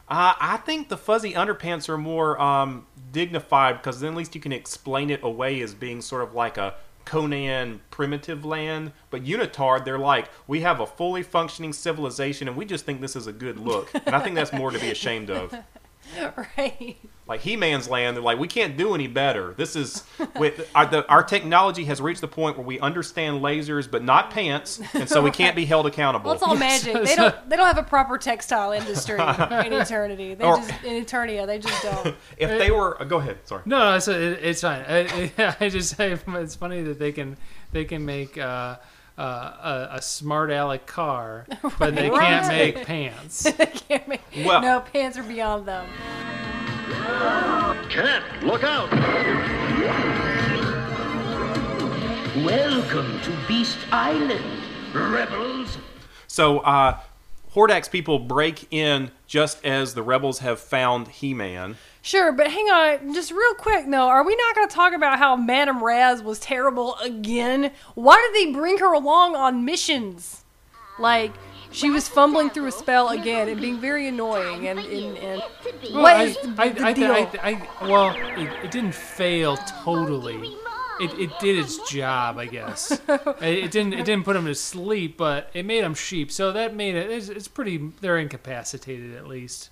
Uh, 0.10 0.34
I 0.39 0.58
think 0.58 0.89
the 0.89 0.97
fuzzy 0.97 1.34
underpants 1.34 1.88
are 1.89 1.97
more 1.97 2.39
um, 2.39 2.86
dignified 3.12 3.77
because 3.77 3.99
then 4.01 4.12
at 4.12 4.17
least 4.17 4.36
you 4.36 4.41
can 4.41 4.51
explain 4.51 5.10
it 5.10 5.23
away 5.23 5.62
as 5.62 5.73
being 5.73 6.01
sort 6.01 6.23
of 6.23 6.34
like 6.36 6.58
a 6.58 6.75
Conan 7.06 7.82
primitive 7.89 8.43
land. 8.45 8.91
But 9.10 9.23
Unitard, 9.23 9.86
they're 9.86 9.97
like, 9.97 10.29
we 10.45 10.62
have 10.62 10.79
a 10.82 10.86
fully 10.86 11.23
functioning 11.23 11.73
civilization 11.73 12.47
and 12.47 12.56
we 12.58 12.65
just 12.65 12.86
think 12.86 13.01
this 13.01 13.15
is 13.15 13.27
a 13.27 13.34
good 13.34 13.58
look. 13.60 13.89
And 14.06 14.13
I 14.15 14.19
think 14.19 14.36
that's 14.36 14.53
more 14.53 14.71
to 14.71 14.79
be 14.79 14.91
ashamed 14.91 15.29
of. 15.29 15.53
Right. 16.58 16.98
Like 17.26 17.39
He 17.39 17.56
Man's 17.56 17.88
land, 17.88 18.18
they're 18.18 18.24
like, 18.24 18.38
we 18.38 18.50
can't 18.50 18.76
do 18.76 18.94
any 18.96 19.08
better. 19.08 19.54
This 19.54 19.78
is, 19.78 20.04
with, 20.38 20.70
our, 20.76 20.86
the, 20.86 21.08
our 21.10 21.24
technology 21.24 21.86
has 21.86 22.02
reached 22.02 22.20
the 22.20 22.28
point 22.28 22.58
where 22.58 22.66
we 22.66 22.80
understand 22.82 23.42
lasers 23.42 23.89
but 23.89 24.04
not 24.04 24.30
pants, 24.30 24.82
and 24.94 25.08
so 25.08 25.22
we 25.22 25.32
can't 25.42 25.56
be 25.56 25.63
held 25.66 25.86
accountable. 25.88 26.26
Well, 26.26 26.34
it's 26.34 26.44
all 26.44 26.56
magic. 26.56 26.94
They 26.94 27.16
don't. 27.16 27.50
They 27.50 27.56
don't 27.56 27.66
have 27.66 27.78
a 27.78 27.84
proper 27.84 28.18
textile 28.18 28.74
industry 28.74 29.16
in 29.16 29.74
eternity. 29.74 30.34
They 30.34 30.44
Or- 30.44 30.58
just 30.58 30.84
in 30.84 31.06
Eternia. 31.06 31.48
They 31.48 31.60
just 31.60 31.82
don't. 31.82 32.16
if 32.38 32.50
they 32.60 32.72
were, 32.72 33.02
uh, 33.02 33.06
go 33.06 33.18
ahead, 33.20 33.38
sorry. 33.46 33.62
No, 33.66 33.80
no, 33.80 33.96
it's, 33.96 34.08
it's 34.10 34.62
fine. 34.62 34.84
I, 34.88 35.56
I 35.62 35.70
just 35.70 35.96
say 35.96 36.12
it's 36.12 36.56
funny 36.56 36.82
that 36.84 37.00
they 37.00 37.13
can 37.13 37.38
they 37.72 37.86
can 37.86 38.06
make 38.06 38.38
uh, 38.38 38.78
uh, 39.17 39.21
a, 39.91 39.95
a 39.97 40.02
smart 40.02 40.49
aleck 40.52 40.86
car, 40.86 41.45
but 41.80 41.95
they 41.95 42.10
can't 42.10 42.47
Right. 42.47 42.76
make 42.76 42.86
pants. 42.86 43.43
they 43.58 43.65
Can't 43.65 44.08
make- 44.08 44.21
Well- 44.45 44.62
no, 44.62 44.80
pants 44.82 45.17
are 45.17 45.23
beyond 45.23 45.67
them. 45.67 45.88
Cat, 47.89 48.23
look 48.43 48.63
out! 48.63 48.89
Welcome 52.43 53.19
to 53.21 53.38
Beast 53.47 53.78
Island, 53.91 54.43
rebels. 54.93 55.78
So, 56.28 56.60
uh, 56.60 56.99
Hordak's 57.54 57.88
people 57.88 58.17
break 58.19 58.67
in 58.73 59.12
just 59.28 59.63
as 59.63 59.93
the 59.93 60.02
rebels 60.02 60.39
have 60.39 60.60
found 60.60 61.08
He-Man. 61.10 61.78
Sure, 62.06 62.34
but 62.34 62.52
hang 62.52 62.66
on, 62.66 63.13
just 63.13 63.32
real 63.32 63.54
quick 63.54 63.86
though, 63.89 64.10
are 64.10 64.26
we 64.26 64.36
not 64.36 64.56
going 64.56 64.68
to 64.68 64.76
talk 64.76 64.92
about 64.92 65.20
how 65.20 65.38
Madame 65.38 65.82
Razz 65.82 66.22
was 66.22 66.38
terrible 66.38 66.96
again? 66.96 67.72
Why 67.96 68.18
did 68.18 68.36
they 68.36 68.52
bring 68.52 68.80
her 68.80 68.92
along 68.94 69.38
on 69.38 69.63
missions? 69.63 70.44
Like 71.00 71.32
she 71.72 71.89
was 71.89 72.10
fumbling 72.10 72.50
through 72.50 72.68
a 72.68 72.74
spell 72.74 73.08
again 73.08 73.48
and 73.48 73.62
being 73.62 73.80
very 73.80 74.10
annoying 74.10 74.68
and 74.68 74.80
and, 74.80 75.18
and 75.18 75.42
Well, 75.94 76.02
what 76.04 76.16
I, 76.18 76.28
the, 76.28 76.56
I, 76.58 76.70
the 76.70 76.86
I, 76.88 76.94
deal? 76.94 77.12
I, 77.13 77.30
I, 77.42 77.88
well, 77.88 78.13
it, 78.38 78.66
it 78.66 78.72
didn't 78.72 78.96
fail 78.96 79.56
totally. 79.56 80.58
It, 81.00 81.18
it 81.18 81.39
did 81.39 81.58
its 81.58 81.89
job, 81.89 82.38
I 82.38 82.48
guess. 82.48 82.92
it, 83.08 83.42
it 83.42 83.72
didn't 83.72 83.94
it 83.94 84.04
didn't 84.04 84.26
put 84.26 84.34
them 84.34 84.46
to 84.48 84.56
sleep, 84.56 85.16
but 85.16 85.50
it 85.54 85.66
made 85.66 85.86
them 85.86 85.96
sheep. 85.96 86.34
So 86.34 86.52
that 86.52 86.76
made 86.76 86.96
it. 86.96 87.10
It's, 87.10 87.30
it's 87.30 87.48
pretty. 87.48 87.92
They're 88.02 88.18
incapacitated 88.18 89.16
at 89.16 89.26
least. 89.26 89.70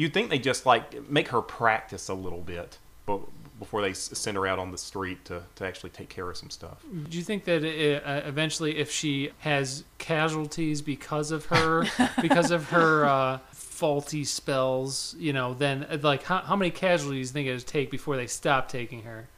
You'd 0.00 0.14
think 0.14 0.30
they 0.30 0.38
just 0.38 0.64
like 0.64 1.10
make 1.10 1.28
her 1.28 1.42
practice 1.42 2.08
a 2.08 2.14
little 2.14 2.40
bit 2.40 2.78
but 3.04 3.20
before 3.58 3.82
they 3.82 3.92
send 3.92 4.36
her 4.36 4.46
out 4.46 4.58
on 4.58 4.72
the 4.72 4.78
street 4.78 5.24
to, 5.26 5.42
to 5.56 5.66
actually 5.66 5.90
take 5.90 6.08
care 6.08 6.30
of 6.30 6.36
some 6.36 6.48
stuff. 6.48 6.82
Do 7.10 7.18
you 7.18 7.22
think 7.22 7.44
that 7.44 7.62
it, 7.62 8.02
uh, 8.04 8.22
eventually, 8.24 8.78
if 8.78 8.90
she 8.90 9.32
has 9.40 9.84
casualties 9.98 10.80
because 10.80 11.30
of 11.30 11.44
her, 11.46 11.84
because 12.22 12.50
of 12.50 12.70
her 12.70 13.04
uh, 13.04 13.38
faulty 13.52 14.24
spells, 14.24 15.14
you 15.18 15.34
know, 15.34 15.52
then 15.52 15.86
uh, 15.90 15.98
like 16.00 16.22
how, 16.22 16.38
how 16.38 16.56
many 16.56 16.70
casualties 16.70 17.32
do 17.32 17.40
you 17.40 17.44
think 17.44 17.48
it 17.48 17.52
would 17.52 17.66
take 17.66 17.90
before 17.90 18.16
they 18.16 18.26
stop 18.26 18.68
taking 18.70 19.02
her? 19.02 19.28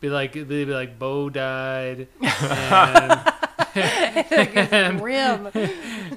Be 0.00 0.08
like 0.08 0.32
they'd 0.32 0.46
be 0.46 0.64
like 0.64 0.98
Bow 0.98 1.28
died, 1.28 2.08
and, 2.22 3.32
Grim. 4.98 5.48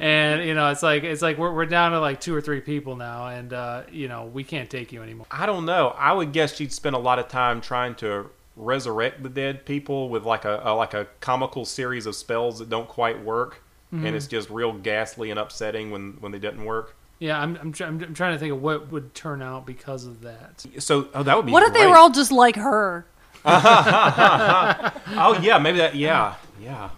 and 0.01 0.43
you 0.45 0.53
know 0.53 0.69
it's 0.71 0.83
like 0.83 1.03
it's 1.03 1.21
like 1.21 1.37
we're 1.37 1.53
we're 1.53 1.65
down 1.65 1.91
to 1.91 1.99
like 1.99 2.19
two 2.19 2.33
or 2.35 2.41
three 2.41 2.61
people 2.61 2.95
now, 2.95 3.27
and 3.27 3.53
uh, 3.53 3.83
you 3.91 4.07
know 4.07 4.25
we 4.25 4.43
can't 4.43 4.69
take 4.69 4.91
you 4.91 5.01
anymore. 5.03 5.27
I 5.31 5.45
don't 5.45 5.65
know. 5.65 5.89
I 5.97 6.13
would 6.13 6.31
guess 6.33 6.55
she'd 6.55 6.73
spend 6.73 6.95
a 6.95 6.99
lot 6.99 7.19
of 7.19 7.27
time 7.27 7.61
trying 7.61 7.95
to 7.95 8.29
resurrect 8.55 9.23
the 9.23 9.29
dead 9.29 9.65
people 9.65 10.09
with 10.09 10.25
like 10.25 10.45
a, 10.45 10.61
a 10.63 10.73
like 10.75 10.93
a 10.93 11.07
comical 11.21 11.65
series 11.65 12.05
of 12.05 12.15
spells 12.15 12.59
that 12.59 12.69
don't 12.69 12.87
quite 12.87 13.23
work, 13.23 13.61
and 13.91 14.07
it's 14.15 14.25
just 14.27 14.49
real 14.49 14.73
ghastly 14.73 15.29
and 15.29 15.39
upsetting 15.39 15.91
when 15.91 16.17
when 16.19 16.31
they 16.31 16.39
didn't 16.39 16.65
work. 16.65 16.95
Yeah, 17.19 17.39
I'm 17.39 17.55
I'm, 17.57 17.71
try- 17.71 17.87
I'm 17.87 18.13
trying 18.13 18.33
to 18.33 18.39
think 18.39 18.51
of 18.51 18.61
what 18.61 18.91
would 18.91 19.13
turn 19.13 19.41
out 19.41 19.65
because 19.65 20.05
of 20.05 20.21
that. 20.21 20.65
So 20.79 21.07
oh, 21.13 21.23
that 21.23 21.37
would 21.37 21.45
be. 21.45 21.51
What 21.51 21.63
if 21.63 21.73
they 21.73 21.85
were 21.87 21.95
all 21.95 22.09
just 22.09 22.31
like 22.31 22.55
her? 22.55 23.05
Oh 23.45 25.39
yeah, 25.41 25.57
maybe 25.59 25.77
that. 25.79 25.95
Yeah, 25.95 26.35
yeah. 26.61 26.89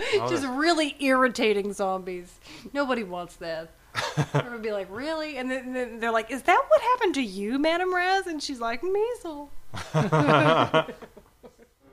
Oh, 0.00 0.26
Just 0.30 0.42
that- 0.42 0.56
really 0.56 0.96
irritating 1.00 1.72
zombies. 1.72 2.38
Nobody 2.72 3.02
wants 3.04 3.36
that. 3.36 3.70
Everyone 4.16 4.52
would 4.52 4.62
be 4.62 4.70
like, 4.72 4.86
really? 4.90 5.38
And 5.38 5.50
then, 5.50 5.72
then 5.72 5.98
they're 6.00 6.12
like, 6.12 6.30
is 6.30 6.42
that 6.42 6.62
what 6.68 6.80
happened 6.80 7.14
to 7.14 7.22
you, 7.22 7.58
Madame 7.58 7.92
Razz? 7.94 8.26
And 8.26 8.42
she's 8.42 8.60
like, 8.60 8.82
measles. 8.82 9.50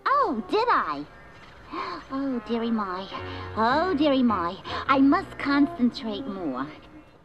Oh, 0.07 0.43
did 0.49 0.67
I? 0.69 1.03
Oh, 2.11 2.41
dearie 2.47 2.71
my. 2.71 3.07
Oh, 3.57 3.93
dearie 3.95 4.23
my. 4.23 4.55
I 4.87 4.99
must 4.99 5.37
concentrate 5.37 6.25
more. 6.27 6.67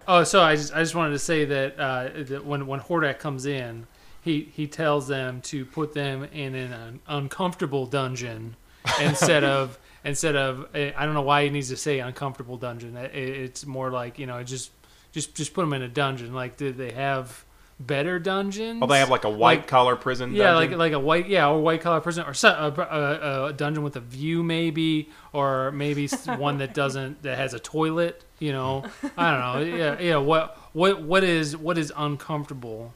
Oh, 0.08 0.24
so 0.24 0.40
I 0.42 0.56
just 0.56 0.74
I 0.74 0.80
just 0.80 0.94
wanted 0.94 1.10
to 1.12 1.18
say 1.18 1.44
that, 1.44 1.78
uh, 1.78 2.08
that 2.24 2.44
when 2.44 2.66
when 2.66 2.80
Hordak 2.80 3.18
comes 3.18 3.46
in, 3.46 3.86
he 4.22 4.50
he 4.52 4.66
tells 4.66 5.06
them 5.08 5.40
to 5.42 5.64
put 5.64 5.92
them 5.94 6.24
in 6.24 6.54
an 6.54 7.00
uncomfortable 7.06 7.86
dungeon 7.86 8.56
instead 9.00 9.44
of 9.44 9.78
instead 10.04 10.36
of 10.36 10.68
eh, 10.74 10.92
I 10.96 11.04
don't 11.04 11.14
know 11.14 11.22
why 11.22 11.44
he 11.44 11.50
needs 11.50 11.68
to 11.68 11.76
say 11.76 12.00
uncomfortable 12.00 12.56
dungeon. 12.56 12.96
It's 12.96 13.66
more 13.66 13.90
like 13.90 14.18
you 14.18 14.26
know 14.26 14.42
just 14.42 14.70
just 15.12 15.34
just 15.34 15.54
put 15.54 15.62
them 15.62 15.72
in 15.72 15.82
a 15.82 15.88
dungeon. 15.88 16.34
Like 16.34 16.56
did 16.56 16.76
they 16.76 16.92
have 16.92 17.44
better 17.80 18.18
dungeons? 18.18 18.80
Oh, 18.82 18.86
they 18.86 18.98
have 18.98 19.10
like 19.10 19.24
a 19.24 19.30
white 19.30 19.66
collar 19.66 19.96
prison. 19.96 20.34
Yeah, 20.34 20.52
dungeon? 20.52 20.70
like 20.72 20.78
like 20.78 20.92
a 20.92 20.98
white 20.98 21.28
yeah, 21.28 21.48
or 21.48 21.60
white 21.60 21.80
collar 21.80 22.00
prison, 22.00 22.24
or 22.26 22.34
some, 22.34 22.56
a, 22.56 22.80
a, 22.80 23.44
a 23.46 23.52
dungeon 23.52 23.82
with 23.82 23.96
a 23.96 24.00
view 24.00 24.42
maybe, 24.42 25.08
or 25.32 25.72
maybe 25.72 26.06
one 26.36 26.58
that 26.58 26.74
doesn't 26.74 27.22
that 27.22 27.38
has 27.38 27.54
a 27.54 27.58
toilet. 27.58 28.24
You 28.38 28.52
know, 28.52 28.84
I 29.16 29.30
don't 29.30 29.40
know. 29.70 29.76
Yeah, 29.76 30.00
yeah. 30.00 30.16
What 30.16 30.56
what 30.72 31.02
what 31.02 31.24
is 31.24 31.56
what 31.56 31.78
is 31.78 31.92
uncomfortable 31.96 32.94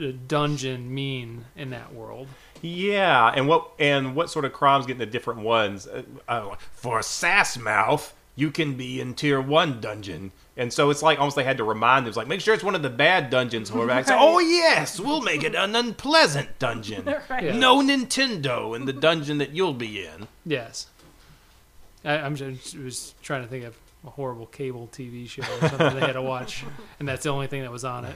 uh, 0.00 0.12
dungeon 0.26 0.92
mean 0.92 1.44
in 1.56 1.70
that 1.70 1.94
world? 1.94 2.28
Yeah, 2.62 3.32
and 3.34 3.48
what 3.48 3.70
and 3.78 4.14
what 4.16 4.30
sort 4.30 4.44
of 4.44 4.52
crimes 4.52 4.86
get 4.86 4.94
into 4.94 5.06
different 5.06 5.40
ones? 5.40 5.86
Uh, 5.86 6.02
uh, 6.28 6.56
for 6.72 7.00
Sassmouth, 7.00 8.12
you 8.36 8.50
can 8.50 8.74
be 8.74 9.00
in 9.00 9.14
Tier 9.14 9.40
One 9.40 9.80
dungeon, 9.80 10.32
and 10.56 10.72
so 10.72 10.90
it's 10.90 11.02
like 11.02 11.18
almost 11.18 11.36
they 11.36 11.44
had 11.44 11.58
to 11.58 11.64
remind 11.64 12.04
them, 12.04 12.08
it's 12.08 12.16
like 12.16 12.26
make 12.28 12.40
sure 12.40 12.54
it's 12.54 12.64
one 12.64 12.74
of 12.74 12.82
the 12.82 12.90
bad 12.90 13.30
dungeons. 13.30 13.70
Horvath. 13.70 14.06
Say, 14.08 14.16
oh 14.18 14.38
yes, 14.38 14.98
we'll 14.98 15.20
make 15.22 15.42
it 15.44 15.54
an 15.54 15.74
unpleasant 15.76 16.58
dungeon. 16.58 17.04
Right. 17.28 17.44
Yeah. 17.44 17.58
No 17.58 17.80
Nintendo 17.82 18.74
in 18.74 18.84
the 18.86 18.92
dungeon 18.92 19.38
that 19.38 19.50
you'll 19.50 19.74
be 19.74 20.04
in. 20.04 20.28
Yes, 20.46 20.86
I, 22.04 22.18
I'm 22.18 22.36
just 22.36 22.76
was 22.76 23.14
trying 23.22 23.42
to 23.42 23.48
think 23.48 23.64
of 23.64 23.76
a 24.06 24.10
horrible 24.10 24.46
cable 24.46 24.88
TV 24.92 25.28
show 25.28 25.42
or 25.42 25.68
something 25.68 25.94
they 25.94 26.00
had 26.06 26.12
to 26.12 26.22
watch, 26.22 26.64
and 26.98 27.08
that's 27.08 27.24
the 27.24 27.30
only 27.30 27.48
thing 27.48 27.62
that 27.62 27.72
was 27.72 27.84
on 27.84 28.04
it. 28.04 28.14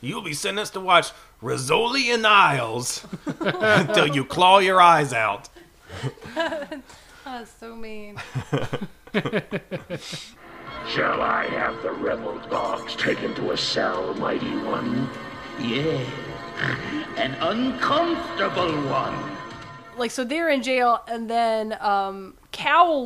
You'll 0.00 0.22
be 0.22 0.34
sending 0.34 0.62
us 0.62 0.70
to 0.70 0.80
watch 0.80 1.10
Rizzoli 1.42 2.14
and 2.14 2.26
Isles 2.26 3.06
until 3.40 4.06
you 4.06 4.24
claw 4.24 4.58
your 4.58 4.80
eyes 4.80 5.12
out. 5.12 5.48
Oh, 7.30 7.40
that's 7.40 7.52
so 7.60 7.76
mean. 7.76 8.16
Shall 10.88 11.20
I 11.20 11.46
have 11.50 11.82
the 11.82 11.90
rebel 11.92 12.38
dogs 12.48 12.96
taken 12.96 13.34
to 13.34 13.50
a 13.50 13.56
cell, 13.56 14.14
mighty 14.14 14.56
one? 14.60 15.10
Yes, 15.60 16.08
an 17.18 17.34
uncomfortable 17.34 18.72
one. 18.88 19.36
Like, 19.98 20.10
so 20.10 20.24
they're 20.24 20.48
in 20.48 20.62
jail, 20.62 21.02
and 21.08 21.28
then 21.28 21.76
um, 21.80 22.34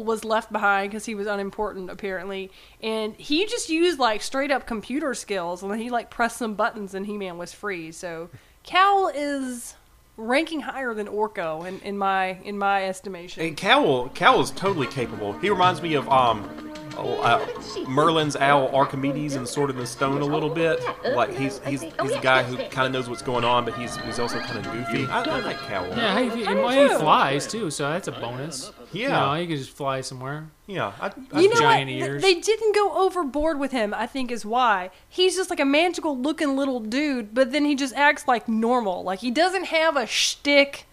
was 0.04 0.24
left 0.24 0.52
behind 0.52 0.90
because 0.90 1.04
he 1.04 1.14
was 1.14 1.26
unimportant, 1.26 1.90
apparently. 1.90 2.50
And 2.82 3.14
he 3.16 3.46
just 3.46 3.68
used, 3.68 3.98
like, 3.98 4.22
straight 4.22 4.50
up 4.50 4.66
computer 4.66 5.14
skills, 5.14 5.62
and 5.62 5.70
then 5.70 5.78
he, 5.78 5.90
like, 5.90 6.10
pressed 6.10 6.36
some 6.36 6.54
buttons, 6.54 6.94
and 6.94 7.06
He 7.06 7.16
Man 7.16 7.38
was 7.38 7.52
free. 7.52 7.92
So 7.92 8.30
Kowl 8.64 9.08
is 9.14 9.74
ranking 10.16 10.60
higher 10.60 10.94
than 10.94 11.06
Orko 11.08 11.66
in, 11.66 11.80
in 11.80 11.96
my 11.96 12.38
in 12.44 12.58
my 12.58 12.84
estimation. 12.86 13.44
And 13.44 13.56
Kowl 13.56 14.40
is 14.40 14.50
totally 14.50 14.86
capable. 14.86 15.32
He 15.34 15.50
reminds 15.50 15.80
me 15.82 15.94
of 15.94 16.08
um, 16.08 16.48
oh, 16.96 17.20
uh, 17.20 17.46
Merlin's 17.88 18.36
owl 18.36 18.68
Archimedes 18.74 19.34
and 19.36 19.46
Sword 19.46 19.70
in 19.70 19.76
the 19.76 19.86
Stone 19.86 20.20
a 20.20 20.24
little 20.24 20.50
bit. 20.50 20.80
Like 21.14 21.34
he's 21.36 21.60
he's 21.66 21.82
he's 21.82 22.12
a 22.12 22.20
guy 22.20 22.42
who 22.42 22.56
kind 22.68 22.86
of 22.86 22.92
knows 22.92 23.08
what's 23.08 23.22
going 23.22 23.44
on, 23.44 23.64
but 23.64 23.74
he's 23.74 23.96
he's 23.98 24.18
also 24.18 24.38
kind 24.40 24.64
of 24.64 24.72
goofy. 24.72 25.06
I, 25.06 25.22
I 25.22 25.40
like 25.40 25.58
Kowl. 25.58 25.88
Yeah, 25.88 26.20
he, 26.20 26.30
he, 26.30 26.44
do 26.44 26.68
he 26.68 26.88
flies 26.98 27.46
too, 27.46 27.70
so 27.70 27.90
that's 27.90 28.08
a 28.08 28.12
bonus. 28.12 28.72
Yeah. 28.92 29.02
you 29.02 29.08
know, 29.08 29.34
he 29.40 29.46
can 29.46 29.56
just 29.56 29.70
fly 29.70 30.02
somewhere. 30.02 30.50
yeah. 30.66 30.92
I, 31.00 31.10
I, 31.32 31.40
You 31.40 31.48
know 31.48 31.58
giant 31.58 31.90
what? 31.90 32.08
Ears. 32.08 32.22
They 32.22 32.34
didn't 32.34 32.74
go 32.74 32.92
overboard 32.92 33.58
with 33.58 33.72
him. 33.72 33.94
I 33.94 34.06
think 34.06 34.30
is 34.30 34.44
why 34.44 34.90
he's 35.08 35.34
just 35.34 35.48
like 35.48 35.60
a 35.60 35.64
magical 35.64 36.18
looking 36.18 36.56
little 36.56 36.78
dude, 36.80 37.32
but 37.32 37.52
then 37.52 37.64
he 37.64 37.74
just 37.74 37.94
acts 37.94 38.28
like 38.28 38.48
normal. 38.48 39.02
Like 39.02 39.20
he 39.20 39.30
doesn't 39.30 39.64
have 39.64 39.96
a 39.96 40.06
shtick. 40.06 40.86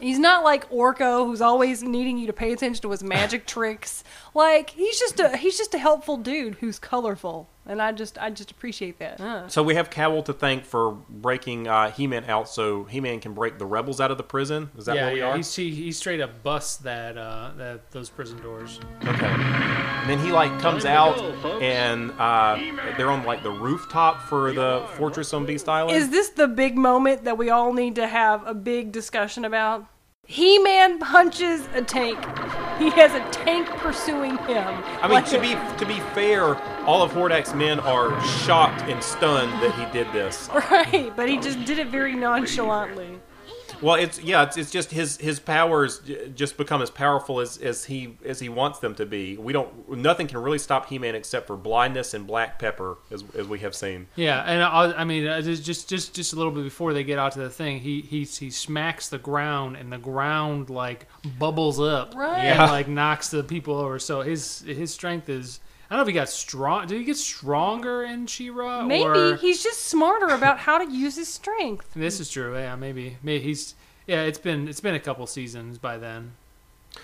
He's 0.00 0.18
not 0.18 0.44
like 0.44 0.68
Orko, 0.70 1.24
who's 1.26 1.40
always 1.40 1.82
needing 1.82 2.18
you 2.18 2.26
to 2.26 2.32
pay 2.32 2.52
attention 2.52 2.82
to 2.82 2.90
his 2.90 3.02
magic 3.02 3.46
tricks. 3.54 4.02
Like 4.34 4.70
he's 4.70 4.98
just 4.98 5.20
a 5.20 5.36
he's 5.36 5.56
just 5.56 5.74
a 5.74 5.78
helpful 5.78 6.16
dude 6.16 6.56
who's 6.56 6.78
colorful, 6.78 7.48
and 7.66 7.80
I 7.80 7.92
just 7.92 8.18
I 8.18 8.30
just 8.30 8.50
appreciate 8.50 8.98
that. 8.98 9.20
Uh. 9.20 9.48
so 9.48 9.62
we 9.62 9.74
have 9.74 9.90
Kowl 9.90 10.22
to 10.24 10.32
thank 10.32 10.64
for 10.64 10.92
breaking 11.08 11.66
uh, 11.68 11.90
He-Man 11.90 12.24
out, 12.24 12.48
so 12.48 12.84
He-Man 12.84 13.20
can 13.20 13.34
break 13.34 13.58
the 13.58 13.66
rebels 13.66 14.00
out 14.00 14.10
of 14.10 14.18
the 14.18 14.22
prison. 14.22 14.70
Is 14.76 14.86
that 14.86 14.96
yeah, 14.96 15.04
where 15.04 15.14
we 15.14 15.20
yeah. 15.20 15.26
are? 15.26 15.36
He's, 15.36 15.54
he, 15.54 15.74
he 15.74 15.92
straight 15.92 16.20
up 16.20 16.42
busts 16.42 16.76
that 16.78 17.16
uh, 17.16 17.52
that 17.56 17.90
those 17.90 18.10
prison 18.10 18.40
doors. 18.42 18.80
Okay. 19.04 19.26
And 19.26 20.10
then 20.10 20.18
he 20.18 20.32
like 20.32 20.60
comes 20.60 20.84
out 20.84 21.18
and 21.62 22.10
uh, 22.18 22.56
they're 22.96 23.10
on 23.10 23.24
like 23.24 23.42
the 23.42 23.50
rooftop 23.50 24.20
for 24.20 24.52
the 24.52 24.86
fortress 24.96 25.32
on 25.32 25.46
Beast 25.46 25.68
Island. 25.68 25.96
Is 25.96 26.10
this 26.10 26.28
the 26.30 26.46
big 26.46 26.76
moment 26.76 27.24
that 27.24 27.38
we 27.38 27.48
all 27.48 27.72
need 27.72 27.94
to 27.94 28.06
have 28.06 28.46
a 28.46 28.54
big 28.54 28.92
discussion 28.92 29.44
about? 29.44 29.86
He 30.26 30.58
Man 30.58 30.98
punches 30.98 31.68
a 31.74 31.82
tank. 31.82 32.18
He 32.78 32.90
has 32.90 33.12
a 33.12 33.20
tank 33.30 33.68
pursuing 33.68 34.38
him. 34.38 34.66
I 35.02 35.08
mean, 35.08 35.22
to 35.24 35.38
be 35.38 35.54
to 35.78 35.86
be 35.86 36.00
fair, 36.14 36.56
all 36.86 37.02
of 37.02 37.12
Hordak's 37.12 37.54
men 37.54 37.78
are 37.80 38.20
shocked 38.40 38.82
and 38.82 39.02
stunned 39.02 39.52
that 39.62 39.74
he 39.74 39.84
did 39.96 40.10
this. 40.12 40.48
right, 40.70 41.12
but 41.14 41.28
he 41.28 41.38
just 41.38 41.64
did 41.64 41.78
it 41.78 41.88
very 41.88 42.14
nonchalantly. 42.14 43.20
Well, 43.84 43.96
it's 43.96 44.18
yeah, 44.20 44.44
it's, 44.44 44.56
it's 44.56 44.70
just 44.70 44.90
his 44.90 45.18
his 45.18 45.38
powers 45.38 46.00
just 46.34 46.56
become 46.56 46.80
as 46.80 46.90
powerful 46.90 47.40
as, 47.40 47.58
as 47.58 47.84
he 47.84 48.16
as 48.24 48.40
he 48.40 48.48
wants 48.48 48.78
them 48.78 48.94
to 48.94 49.04
be. 49.04 49.36
We 49.36 49.52
don't 49.52 49.90
nothing 49.90 50.26
can 50.26 50.38
really 50.38 50.58
stop 50.58 50.86
He-Man 50.88 51.14
except 51.14 51.46
for 51.46 51.56
blindness 51.56 52.14
and 52.14 52.26
black 52.26 52.58
pepper, 52.58 52.96
as 53.10 53.22
as 53.36 53.46
we 53.46 53.58
have 53.58 53.74
seen. 53.74 54.06
Yeah, 54.16 54.40
and 54.42 54.62
I, 54.62 54.92
I 55.00 55.04
mean, 55.04 55.26
uh, 55.26 55.42
just 55.42 55.64
just 55.64 55.88
just 55.88 56.14
just 56.14 56.32
a 56.32 56.36
little 56.36 56.52
bit 56.52 56.64
before 56.64 56.94
they 56.94 57.04
get 57.04 57.18
out 57.18 57.32
to 57.32 57.40
the 57.40 57.50
thing, 57.50 57.80
he 57.80 58.00
he 58.00 58.24
he 58.24 58.50
smacks 58.50 59.08
the 59.10 59.18
ground, 59.18 59.76
and 59.76 59.92
the 59.92 59.98
ground 59.98 60.70
like 60.70 61.06
bubbles 61.38 61.78
up, 61.78 62.14
Right. 62.14 62.38
and 62.38 62.58
Yeah. 62.60 62.70
like 62.70 62.88
knocks 62.88 63.28
the 63.28 63.44
people 63.44 63.76
over. 63.76 63.98
So 63.98 64.22
his 64.22 64.60
his 64.60 64.92
strength 64.94 65.28
is. 65.28 65.60
I 65.90 65.94
don't 65.94 65.98
know 65.98 66.02
if 66.02 66.08
he 66.08 66.14
got 66.14 66.28
strong. 66.28 66.86
Did 66.86 66.98
he 66.98 67.04
get 67.04 67.16
stronger 67.16 68.04
in 68.04 68.26
She-Ra? 68.26 68.84
Maybe 68.84 69.04
or, 69.04 69.36
he's 69.36 69.62
just 69.62 69.82
smarter 69.82 70.28
about 70.28 70.58
how 70.58 70.78
to 70.78 70.90
use 70.90 71.16
his 71.16 71.28
strength. 71.28 71.90
This 71.94 72.20
is 72.20 72.30
true. 72.30 72.56
Yeah, 72.56 72.76
maybe. 72.76 73.18
Maybe 73.22 73.42
he's. 73.44 73.74
Yeah, 74.06 74.22
it's 74.22 74.38
been 74.38 74.68
it's 74.68 74.80
been 74.80 74.94
a 74.94 75.00
couple 75.00 75.26
seasons 75.26 75.78
by 75.78 75.98
then. 75.98 76.32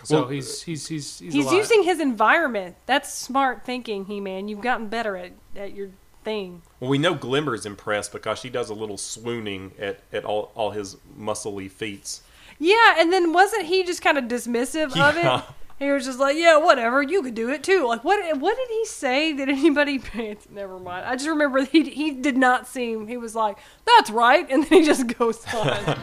So 0.05 0.21
Well, 0.21 0.29
he's 0.29 0.63
he's 0.63 0.87
he's 0.87 1.19
he's, 1.19 1.35
He's 1.35 1.45
a 1.47 1.49
lot. 1.49 1.57
using 1.57 1.83
his 1.83 2.01
environment. 2.01 2.77
That's 2.87 3.13
smart 3.13 3.65
thinking, 3.65 4.05
He 4.07 4.21
Man. 4.21 4.49
You've 4.49 4.61
gotten 4.61 4.89
better 4.89 5.17
at, 5.17 5.33
at 5.57 5.75
your 5.75 5.91
thing. 6.25 6.63
Well, 6.79 6.91
we 6.91 6.99
know 6.99 7.15
Glimmer's 7.15 7.67
impressed 7.67 8.13
because 8.13 8.39
she 8.39 8.51
does 8.51 8.71
a 8.71 8.75
little 8.75 8.99
swooning 8.99 9.73
at, 9.79 10.01
at 10.13 10.25
all, 10.25 10.53
all 10.55 10.71
his 10.71 10.97
muscly 11.19 11.71
feats. 11.71 12.23
Yeah, 12.59 12.95
and 12.99 13.13
then 13.13 13.33
wasn't 13.33 13.67
he 13.67 13.85
just 13.85 14.03
kind 14.03 14.19
of 14.19 14.25
dismissive 14.25 14.97
of 14.97 15.17
it? 15.17 15.45
He 15.81 15.91
was 15.91 16.05
just 16.05 16.19
like, 16.19 16.37
"Yeah, 16.37 16.59
whatever, 16.59 17.03
you 17.03 17.23
could 17.23 17.35
do 17.35 17.49
it 17.49 17.63
too." 17.63 17.87
Like, 17.89 18.05
what? 18.05 18.39
What 18.39 18.55
did 18.55 18.69
he 18.69 18.85
say? 18.85 19.33
Did 19.33 19.49
anybody? 19.49 19.99
Never 20.51 20.79
mind. 20.79 21.07
I 21.07 21.17
just 21.17 21.29
remember 21.29 21.65
he 21.65 21.89
he 21.89 22.11
did 22.11 22.37
not 22.37 22.69
seem. 22.69 23.09
He 23.09 23.17
was 23.17 23.35
like, 23.35 23.57
"That's 23.87 24.11
right," 24.11 24.47
and 24.51 24.63
then 24.65 24.81
he 24.81 24.87
just 24.87 25.07
goes 25.19 25.43
on. 25.55 25.99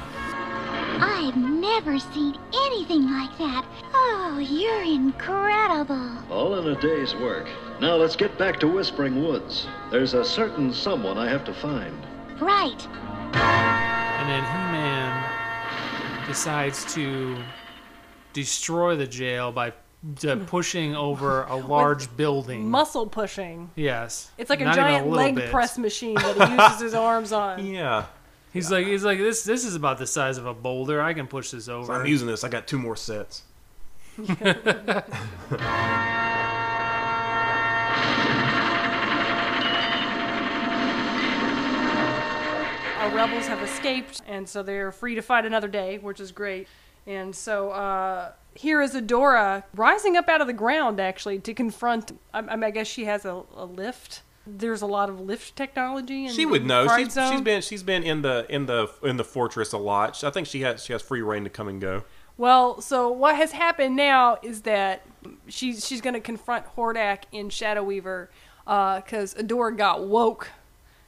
I've 1.00 1.38
never 1.38 2.00
seen 2.00 2.36
anything 2.54 3.04
like 3.12 3.38
that. 3.38 3.66
Oh, 3.94 4.40
you're 4.40 4.82
incredible. 4.82 6.18
All 6.32 6.58
in 6.58 6.76
a 6.76 6.82
day's 6.82 7.14
work. 7.16 7.48
Now 7.80 7.96
let's 7.98 8.16
get 8.16 8.36
back 8.40 8.60
to 8.62 8.68
Whispering 8.68 9.24
Woods. 9.24 9.68
There's 9.92 10.16
a 10.16 10.26
certain 10.26 10.74
someone 10.74 11.20
I 11.20 11.30
have 11.30 11.46
to 11.46 11.54
find. 11.54 11.96
Right. 12.42 12.88
And 13.34 14.28
then 14.28 14.44
He-Man 14.44 16.28
decides 16.28 16.92
to 16.96 17.38
destroy 18.42 18.96
the 18.96 19.08
jail 19.08 19.52
by 19.52 19.74
uh, 20.28 20.36
pushing 20.46 20.96
over 20.96 21.44
a 21.44 21.56
large 21.56 22.16
building. 22.16 22.70
Muscle 22.70 23.08
pushing. 23.08 23.72
yes, 23.76 24.30
It's 24.38 24.50
like 24.52 24.62
a 24.62 24.66
Not 24.66 24.76
even 24.78 24.86
giant 24.86 25.08
little 25.08 25.26
leg 25.26 25.36
bit. 25.36 25.52
press 25.52 25.78
machine 25.80 26.14
that 26.16 26.36
he 26.50 26.56
uses 26.64 26.82
his 26.82 26.94
arms 26.94 27.32
on. 27.32 27.66
Yeah. 27.66 28.06
He's 28.54 28.72
like, 28.72 28.86
he's 28.88 29.04
like, 29.04 29.18
this. 29.18 29.44
This 29.44 29.66
is 29.66 29.76
about 29.76 29.98
the 29.98 30.08
size 30.08 30.38
of 30.38 30.46
a 30.46 30.54
boulder. 30.54 31.02
I 31.02 31.14
can 31.14 31.28
push 31.28 31.52
this 31.52 31.68
over. 31.68 31.92
I'm 31.94 32.06
using 32.06 32.28
this. 32.28 32.44
I 32.44 32.50
got 32.50 32.68
two 32.68 32.78
more 32.80 32.96
sets. 32.96 33.44
our 43.00 43.10
rebels 43.16 43.48
have 43.48 43.62
escaped, 43.62 44.22
and 44.28 44.48
so 44.48 44.64
they're 44.64 44.92
free 44.92 45.16
to 45.16 45.22
fight 45.22 45.46
another 45.46 45.68
day, 45.68 45.98
which 46.00 46.20
is 46.20 46.32
great. 46.32 46.68
And 47.08 47.34
so 47.34 47.72
uh, 47.72 48.34
here 48.54 48.82
is 48.82 48.94
Adora 48.94 49.64
rising 49.74 50.18
up 50.18 50.28
out 50.28 50.42
of 50.42 50.48
the 50.48 50.54
ground, 50.54 51.00
actually, 51.00 51.40
to 51.40 51.54
confront. 51.54 52.20
I, 52.34 52.66
I, 52.66 52.72
guess 52.72 52.86
she 52.86 53.06
has 53.06 53.24
a, 53.24 53.44
a 53.56 53.66
lift. 53.66 54.24
There's 54.46 54.82
a 54.82 54.86
lot 54.86 55.10
of 55.10 55.20
lift 55.20 55.56
technology. 55.56 56.26
In, 56.26 56.34
She 56.34 56.46
would 56.46 56.66
know. 56.66 56.88
She's, 56.98 57.14
she's 57.14 57.42
been 57.42 57.62
she's 57.62 57.84
been 57.84 58.04
in 58.04 58.22
the 58.22 58.46
in 58.50 58.66
the 58.66 58.90
in 59.04 59.18
the 59.18 59.24
fortress 59.24 59.74
a 59.74 59.78
lot. 59.78 60.22
I 60.24 60.30
think 60.30 60.48
she 60.48 60.62
has 60.62 60.84
she 60.84 60.94
has 60.94 61.02
free 61.02 61.22
rein 61.22 61.46
to 61.46 61.50
come 61.50 61.68
and 61.70 61.80
go. 61.80 62.04
Well, 62.38 62.82
so 62.82 63.10
what 63.10 63.36
has 63.36 63.54
happened 63.54 63.96
now 63.96 64.38
is 64.44 64.62
that 64.62 65.04
she's 65.48 65.88
she's 65.88 66.02
going 66.02 66.14
to 66.14 66.20
confront 66.20 66.66
Hordak 66.76 67.24
in 67.32 67.50
Shadow 67.50 67.84
Weaver 67.84 68.30
because 68.66 69.34
Adora 69.34 69.76
got 69.76 70.06
woke 70.06 70.50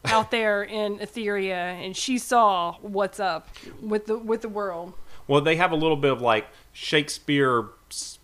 out 0.05 0.31
there 0.31 0.63
in 0.63 0.97
Etheria, 0.99 1.51
and 1.53 1.95
she 1.95 2.17
saw 2.17 2.77
what's 2.81 3.19
up 3.19 3.49
with 3.81 4.05
the 4.05 4.17
with 4.17 4.41
the 4.41 4.49
world. 4.49 4.93
Well, 5.29 5.41
they 5.41 5.57
have 5.57 5.71
a 5.71 5.75
little 5.75 5.95
bit 5.95 6.11
of 6.11 6.21
like 6.21 6.47
Shakespeare 6.73 7.67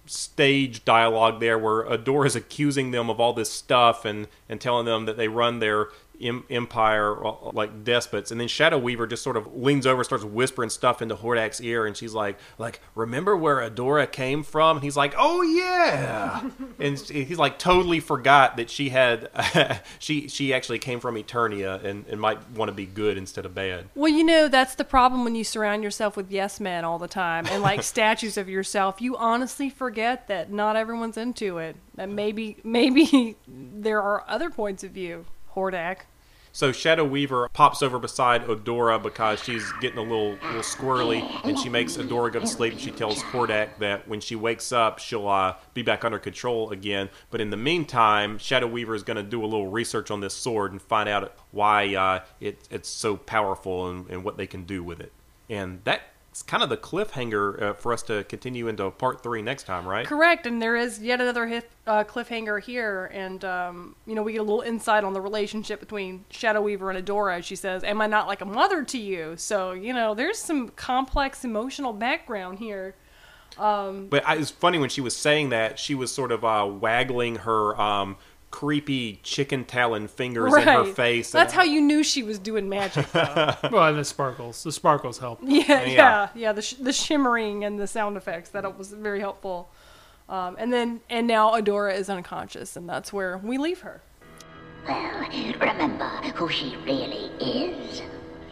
stage 0.07 0.83
dialogue 0.85 1.39
there, 1.39 1.57
where 1.57 1.83
Adora 1.83 2.25
is 2.25 2.35
accusing 2.35 2.89
them 2.89 3.11
of 3.11 3.19
all 3.19 3.31
this 3.31 3.51
stuff 3.51 4.05
and 4.05 4.27
and 4.49 4.59
telling 4.59 4.87
them 4.87 5.05
that 5.05 5.15
they 5.15 5.27
run 5.27 5.59
their 5.59 5.89
empire 6.21 7.25
uh, 7.25 7.51
like 7.51 7.84
despots, 7.84 8.32
and 8.32 8.39
then 8.39 8.47
Shadow 8.47 8.78
Weaver 8.78 9.08
just 9.08 9.23
sort 9.23 9.38
of 9.38 9.56
leans 9.56 9.86
over, 9.86 10.04
starts 10.04 10.23
whispering 10.23 10.69
stuff 10.69 11.01
into 11.01 11.15
Hordak's 11.15 11.62
ear, 11.62 11.86
and 11.86 11.95
she's 11.95 12.13
like, 12.13 12.38
like 12.58 12.80
remember 12.95 13.36
where 13.36 13.58
Adora 13.58 14.12
came 14.12 14.43
from? 14.43 14.78
And 14.78 14.84
he's 14.84 14.97
like, 14.97 15.13
oh 15.17 15.41
yeah, 15.41 16.49
and 16.80 16.99
he's 16.99 17.38
like 17.38 17.60
totally 17.60 17.99
forgot 17.99 18.58
that 18.58 18.69
she 18.69 18.89
had 18.89 19.30
she 19.99 20.28
she 20.28 20.54
actually 20.54 20.80
came 20.80 20.99
from 20.99 21.15
Eternia 21.15 21.84
and, 21.84 22.06
and 22.08 22.19
might 22.19 22.49
want 22.51 22.69
to 22.69 22.73
be 22.73 22.86
good 22.86 23.17
instead 23.17 23.45
of 23.45 23.54
bad. 23.56 23.89
Well, 23.95 24.12
you 24.12 24.23
know 24.23 24.47
that's 24.47 24.75
the 24.75 24.84
problem 24.84 25.23
when 25.23 25.36
you 25.36 25.43
surround 25.43 25.84
yourself 25.84 26.15
with 26.17 26.32
yes 26.32 26.60
men 26.60 26.86
all 26.86 26.99
the 26.99 27.08
time 27.08 27.45
and 27.47 27.62
like 27.62 27.84
statues 27.95 28.38
of 28.38 28.49
yourself. 28.49 29.01
You 29.01 29.17
honestly 29.17 29.69
forget 29.69 30.28
that 30.28 30.51
not 30.51 30.75
everyone's 30.75 31.17
into 31.17 31.58
it. 31.58 31.75
That 31.95 32.10
maybe 32.10 32.58
maybe 32.63 33.36
there 33.47 34.01
are 34.01 34.23
other 34.28 34.49
points 34.49 34.84
of 34.84 34.91
view. 34.91 35.25
Hordak. 35.55 35.99
So 36.55 36.71
Shadow 36.71 37.03
Weaver 37.03 37.49
pops 37.51 37.81
over 37.81 37.99
beside 37.99 38.45
Adora 38.45 39.03
because 39.03 39.43
she's 39.43 39.69
getting 39.81 39.97
a 39.97 40.01
little 40.01 40.37
little 40.45 40.61
squirrely, 40.61 41.21
and 41.43 41.59
she 41.59 41.67
makes 41.67 41.97
Adora 41.97 42.31
go 42.31 42.39
to 42.39 42.47
sleep. 42.47 42.71
And 42.71 42.81
she 42.81 42.91
tells 42.91 43.21
Hordak 43.23 43.77
that 43.79 44.07
when 44.07 44.21
she 44.21 44.37
wakes 44.37 44.71
up, 44.71 44.99
she'll 44.99 45.27
uh, 45.27 45.55
be 45.73 45.81
back 45.81 46.05
under 46.05 46.17
control 46.17 46.71
again. 46.71 47.09
But 47.29 47.41
in 47.41 47.49
the 47.49 47.57
meantime, 47.57 48.37
Shadow 48.37 48.67
Weaver 48.67 48.95
is 48.95 49.03
going 49.03 49.17
to 49.17 49.23
do 49.23 49.43
a 49.43 49.47
little 49.47 49.67
research 49.67 50.09
on 50.11 50.21
this 50.21 50.33
sword 50.33 50.71
and 50.71 50.81
find 50.81 51.09
out 51.09 51.35
why 51.51 51.93
uh, 51.93 52.23
it, 52.39 52.65
it's 52.71 52.87
so 52.87 53.17
powerful 53.17 53.89
and, 53.89 54.09
and 54.09 54.23
what 54.23 54.37
they 54.37 54.47
can 54.47 54.63
do 54.63 54.81
with 54.81 55.01
it. 55.01 55.11
And 55.49 55.83
that's 56.35 56.43
kind 56.43 56.61
of 56.61 56.67
the 56.67 56.75
cliffhanger 56.75 57.61
uh, 57.61 57.73
for 57.75 57.93
us 57.93 58.03
to 58.03 58.25
continue 58.25 58.67
into 58.67 58.91
part 58.91 59.23
three 59.23 59.41
next 59.41 59.63
time, 59.63 59.87
right? 59.87 60.05
Correct, 60.05 60.45
and 60.45 60.61
there 60.61 60.75
is 60.75 60.99
yet 60.99 61.21
another 61.21 61.47
hit, 61.47 61.71
uh, 61.87 62.03
cliffhanger 62.03 62.61
here, 62.61 63.09
and 63.13 63.45
um, 63.45 63.95
you 64.05 64.15
know 64.15 64.21
we 64.21 64.33
get 64.33 64.39
a 64.39 64.43
little 64.43 64.59
insight 64.59 65.05
on 65.05 65.13
the 65.13 65.21
relationship 65.21 65.79
between 65.79 66.25
Shadow 66.29 66.59
Weaver 66.61 66.91
and 66.91 67.07
Adora. 67.07 67.41
She 67.41 67.55
says, 67.55 67.85
"Am 67.85 68.01
I 68.01 68.07
not 68.07 68.27
like 68.27 68.41
a 68.41 68.45
mother 68.45 68.83
to 68.83 68.97
you?" 68.97 69.35
So 69.37 69.71
you 69.71 69.93
know 69.93 70.13
there's 70.13 70.37
some 70.37 70.67
complex 70.67 71.45
emotional 71.45 71.93
background 71.93 72.59
here. 72.59 72.95
But 74.09 74.27
I, 74.27 74.35
it's 74.35 74.51
funny 74.51 74.77
when 74.77 74.89
she 74.89 74.99
was 74.99 75.15
saying 75.15 75.49
that 75.51 75.79
she 75.79 75.95
was 75.95 76.11
sort 76.11 76.33
of 76.33 76.43
uh, 76.43 76.69
waggling 76.69 77.37
her 77.37 77.79
um, 77.79 78.17
creepy 78.55 79.19
chicken 79.21 79.65
talon 79.65 80.07
fingers 80.07 80.55
in 80.55 80.61
her 80.61 80.85
face. 80.85 81.29
That's 81.29 81.51
and, 81.51 81.59
how 81.59 81.65
you 81.67 81.81
knew 81.81 82.03
she 82.03 82.23
was 82.23 82.39
doing 82.39 82.69
magic. 82.69 83.11
though. 83.11 83.53
well, 83.69 83.89
and 83.89 83.97
the 83.97 84.05
sparkles. 84.05 84.63
The 84.63 84.71
sparkles 84.71 85.17
help. 85.17 85.39
yeah, 85.43 85.63
Yeah. 85.67 85.83
yeah, 85.83 86.29
yeah. 86.33 86.51
The 86.53 86.61
sh- 86.61 86.75
the 86.75 86.93
shimmering 86.93 87.65
and 87.65 87.77
the 87.77 87.85
sound 87.85 88.15
effects 88.15 88.51
that 88.51 88.77
was 88.77 88.93
very 88.93 89.19
helpful. 89.19 89.69
Um, 90.29 90.55
and 90.57 90.71
then 90.71 91.01
and 91.09 91.27
now 91.27 91.51
Adora 91.51 91.95
is 91.95 92.09
unconscious, 92.09 92.77
and 92.77 92.87
that's 92.87 93.11
where 93.11 93.37
we 93.39 93.57
leave 93.57 93.81
her. 93.81 94.01
Well, 94.87 95.27
remember 95.59 96.05
who 96.35 96.47
she 96.47 96.77
really 96.85 97.25
is. 97.41 98.03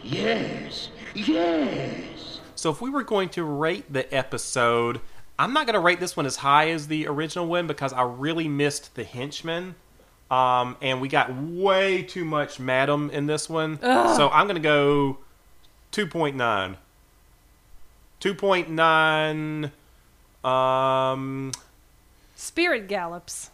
Yes, 0.02 0.90
yes. 1.14 2.40
So 2.56 2.68
if 2.70 2.82
we 2.82 2.90
were 2.90 3.04
going 3.04 3.30
to 3.30 3.44
rate 3.44 3.90
the 3.90 4.14
episode, 4.14 5.00
I'm 5.38 5.54
not 5.54 5.64
going 5.66 5.74
to 5.74 5.80
rate 5.80 5.98
this 5.98 6.14
one 6.14 6.26
as 6.26 6.36
high 6.36 6.68
as 6.68 6.88
the 6.88 7.06
original 7.06 7.46
one 7.46 7.66
because 7.66 7.94
I 7.94 8.02
really 8.02 8.48
missed 8.48 8.94
the 8.96 9.04
henchman. 9.04 9.76
Um, 10.30 10.76
and 10.80 11.00
we 11.00 11.08
got 11.08 11.34
way 11.36 12.02
too 12.02 12.24
much 12.24 12.58
Madam 12.58 13.10
in 13.10 13.26
this 13.26 13.48
one. 13.48 13.78
So 13.80 14.30
I'm 14.30 14.46
going 14.46 14.56
to 14.56 14.62
go 14.62 15.18
2.9. 15.92 16.76
2.9. 18.20 20.48
Um, 20.48 21.52
Spirit 22.34 22.88
gallops. 22.88 23.50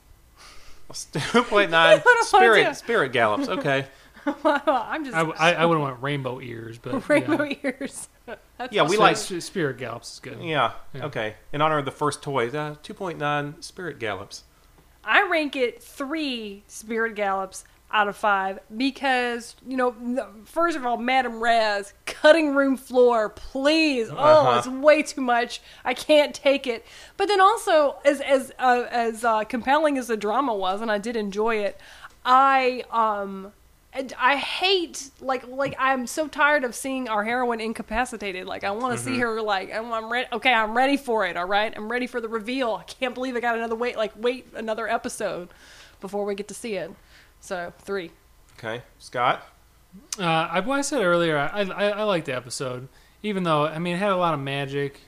2.9 0.91 2.03
spirit 2.23 2.77
spirit 2.77 3.13
gallops. 3.13 3.49
Okay. 3.49 3.87
I'm 4.45 5.05
just 5.05 5.17
I, 5.17 5.23
I, 5.23 5.53
I 5.53 5.67
would 5.67 5.79
have 5.79 5.87
went 5.87 6.03
rainbow 6.03 6.41
ears, 6.41 6.79
but 6.79 7.09
rainbow 7.09 7.45
yeah. 7.45 7.57
ears. 7.65 8.09
That's 8.59 8.73
Yeah, 8.73 8.87
we 8.87 8.97
like 8.97 9.17
Spirit 9.17 9.79
Gallops 9.79 10.15
is 10.15 10.21
good. 10.21 10.43
Yeah, 10.43 10.73
Yeah. 10.93 11.07
Okay. 11.07 11.35
In 11.53 11.63
honor 11.63 11.79
of 11.79 11.85
the 11.85 11.91
first 11.91 12.23
toy, 12.23 12.49
uh, 12.49 12.77
2.9 12.77 13.65
spirit 13.65 13.99
gallops. 13.99 14.45
I 15.05 15.27
rank 15.29 15.57
it 15.57 15.83
three 15.83 16.65
spirit 16.67 17.15
gallops 17.15 17.65
out 17.93 18.07
of 18.07 18.17
five 18.17 18.61
because 18.77 19.57
you 19.67 19.77
know, 19.77 19.95
first 20.45 20.77
of 20.77 20.87
all, 20.87 20.97
madam 20.97 21.43
Razz 21.43 21.93
cutting 22.07 22.55
room 22.55 22.77
floor, 22.77 23.29
please. 23.31 24.09
Oh, 24.11 24.15
Uh-huh. 24.15 24.59
it's 24.59 24.69
way 24.69 25.03
too 25.03 25.21
much. 25.23 25.61
I 25.85 25.95
can't 25.95 26.33
take 26.35 26.67
it. 26.69 26.87
But 27.17 27.27
then 27.29 27.41
also, 27.41 27.97
as 28.05 28.21
as 28.21 28.53
uh, 28.59 28.85
as 28.91 29.25
uh, 29.25 29.43
compelling 29.45 29.99
as 29.99 30.07
the 30.09 30.17
drama 30.17 30.55
was, 30.55 30.81
and 30.81 30.91
I 30.91 30.99
did 30.99 31.17
enjoy 31.17 31.57
it, 31.57 31.81
I 32.25 32.85
um 32.91 33.53
and 33.93 34.13
I 34.19 34.37
hate 34.37 35.11
like 35.21 35.47
like 35.49 35.75
I'm 35.79 36.07
so 36.07 36.29
tired 36.29 36.65
of 36.65 36.75
seeing 36.75 37.09
our 37.09 37.25
heroine 37.25 37.61
incapacitated. 37.61 38.47
Like 38.47 38.63
I 38.65 38.71
want 38.71 38.97
to 38.97 39.05
see 39.05 39.19
her 39.19 39.43
like 39.43 39.73
I'm, 39.73 39.93
I'm 39.93 40.11
ready. 40.11 40.29
Okay, 40.33 40.53
I'm 40.53 40.77
ready 40.77 40.97
for 40.97 41.27
it. 41.27 41.37
All 41.37 41.47
right, 41.47 41.73
I'm 41.77 41.91
ready 41.91 42.07
for 42.07 42.21
the 42.21 42.29
reveal. 42.29 42.75
I 42.75 42.85
can't 42.85 43.15
believe 43.15 43.37
I 43.37 43.41
got 43.41 43.57
another 43.57 43.75
wait 43.75 43.97
like 43.97 44.13
wait 44.17 44.47
another 44.55 44.89
episode 44.89 45.49
before 46.01 46.25
we 46.25 46.35
get 46.35 46.49
to 46.49 46.55
see 46.55 46.75
it. 46.75 46.93
So 47.41 47.73
three. 47.81 48.13
Okay, 48.59 48.83
Scott. 48.99 49.47
Uh, 50.19 50.25
I, 50.25 50.61
what 50.61 50.79
I 50.79 50.83
said 50.83 51.03
earlier, 51.03 51.37
I, 51.37 51.63
I, 51.63 51.89
I 51.89 52.03
liked 52.05 52.27
the 52.27 52.37
episode, 52.37 52.89
even 53.23 53.43
though 53.43 53.67
I 53.67 53.79
mean 53.81 53.97
it 53.97 53.99
had 53.99 54.13
a 54.13 54.17
lot 54.17 54.35
of 54.35 54.41
magic. 54.41 55.01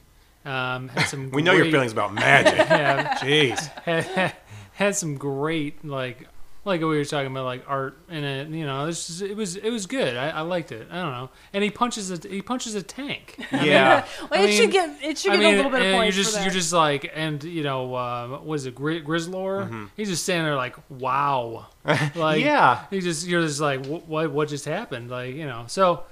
Um, 0.44 0.88
had 0.88 1.04
some. 1.04 1.30
We 1.32 1.42
know 1.42 1.52
your 1.52 1.66
feelings 1.66 1.92
about 1.92 2.12
magic. 2.12 2.54
Yeah, 2.68 3.16
Jeez. 3.18 3.58
had, 3.84 4.34
had 4.72 4.96
some 4.96 5.16
great 5.16 5.84
like 5.84 6.26
like 6.64 6.80
we 6.80 6.86
were 6.86 7.04
talking 7.04 7.30
about 7.30 7.44
like 7.44 7.64
art 7.66 7.98
in 8.08 8.22
it. 8.22 8.48
You 8.48 8.64
know, 8.66 8.86
it's 8.86 9.06
just, 9.06 9.22
it 9.22 9.36
was 9.36 9.56
it 9.56 9.70
was 9.70 9.86
good. 9.86 10.16
I, 10.16 10.30
I 10.30 10.40
liked 10.42 10.70
it. 10.72 10.86
I 10.90 11.02
don't 11.02 11.12
know. 11.12 11.30
And 11.52 11.64
he 11.64 11.70
punches 11.70 12.10
a 12.10 12.28
he 12.28 12.40
punches 12.42 12.74
a 12.74 12.82
tank. 12.82 13.36
Yeah. 13.52 14.06
Well, 14.30 14.40
it 14.42 14.46
mean- 14.46 14.56
should 14.56 14.70
get 14.70 14.98
it 15.02 15.18
should 15.18 15.32
I 15.32 15.36
get 15.36 15.42
mean, 15.42 15.54
a 15.54 15.56
little 15.56 15.70
bit 15.72 15.80
of 15.80 15.86
and 15.86 15.96
points 15.96 16.16
you're 16.16 16.22
just 16.24 16.34
for 16.36 16.38
that. 16.40 16.44
you're 16.46 16.54
just 16.54 16.72
like, 16.72 17.10
and 17.14 17.42
you 17.44 17.62
know, 17.62 17.94
uh, 17.94 18.38
what 18.38 18.54
is 18.54 18.66
it, 18.66 18.74
Gri- 18.74 19.02
Grizzlor? 19.02 19.64
Mm-hmm. 19.64 19.84
He's 19.96 20.08
just 20.08 20.22
standing 20.22 20.44
there 20.44 20.56
like, 20.56 20.76
wow, 20.88 21.66
like 22.14 22.42
Yeah. 22.44 22.84
He 22.90 23.00
just 23.00 23.26
you're 23.26 23.42
just 23.42 23.60
like, 23.60 23.84
what 23.86 24.06
what 24.06 24.30
what 24.30 24.48
just 24.48 24.64
happened? 24.64 25.10
Like 25.10 25.34
you 25.34 25.46
know, 25.46 25.64
so 25.66 26.04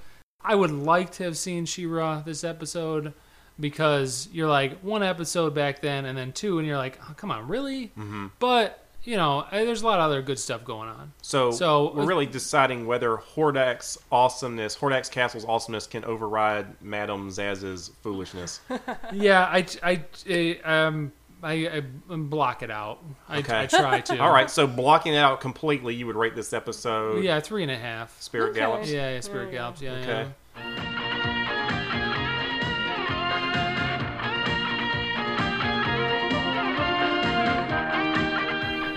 I 0.43 0.55
would 0.55 0.71
like 0.71 1.11
to 1.13 1.23
have 1.23 1.37
seen 1.37 1.65
She-Ra 1.65 2.21
this 2.21 2.43
episode 2.43 3.13
because 3.59 4.27
you're 4.31 4.49
like 4.49 4.79
one 4.81 5.03
episode 5.03 5.53
back 5.53 5.81
then 5.81 6.05
and 6.05 6.17
then 6.17 6.31
two, 6.31 6.57
and 6.59 6.67
you're 6.67 6.77
like, 6.77 6.99
oh, 7.09 7.13
come 7.15 7.31
on, 7.31 7.47
really? 7.47 7.87
Mm-hmm. 7.97 8.27
But 8.39 8.80
you 9.03 9.17
know, 9.17 9.45
there's 9.51 9.81
a 9.81 9.85
lot 9.85 9.99
of 9.99 10.05
other 10.05 10.21
good 10.21 10.37
stuff 10.39 10.63
going 10.63 10.89
on. 10.89 11.11
So, 11.21 11.51
So- 11.51 11.93
we're 11.95 12.05
really 12.05 12.25
deciding 12.25 12.85
whether 12.85 13.17
Hordak's 13.17 13.97
awesomeness, 14.11 14.75
Hordak's 14.77 15.09
castle's 15.09 15.45
awesomeness, 15.45 15.87
can 15.87 16.05
override 16.05 16.81
Madame 16.81 17.29
Razz's 17.29 17.91
foolishness. 18.03 18.61
yeah, 19.13 19.45
I 19.45 19.65
I 19.83 20.03
eh, 20.27 20.55
um. 20.63 21.11
I, 21.43 21.53
I 21.67 21.79
block 22.17 22.61
it 22.61 22.69
out. 22.69 22.99
I, 23.27 23.39
Okay. 23.39 23.61
I 23.61 23.65
try 23.65 23.99
to. 24.01 24.19
All 24.21 24.31
right, 24.31 24.47
so 24.47 24.67
blocking 24.67 25.15
it 25.15 25.17
out 25.17 25.41
completely, 25.41 25.95
you 25.95 26.05
would 26.05 26.15
rate 26.15 26.35
this 26.35 26.53
episode 26.53 27.23
Yeah, 27.23 27.39
three 27.39 27.63
and 27.63 27.71
a 27.71 27.77
half. 27.79 28.21
Spirit 28.21 28.51
Okay. 28.51 28.59
Gallops. 28.59 28.91
Yeah, 28.91 29.13
yeah, 29.15 29.19
Spirit 29.21 29.51
Gallops. 29.51 29.81
Yeah, 29.81 29.91
Okay. 29.93 30.07
yeah. 30.07 30.27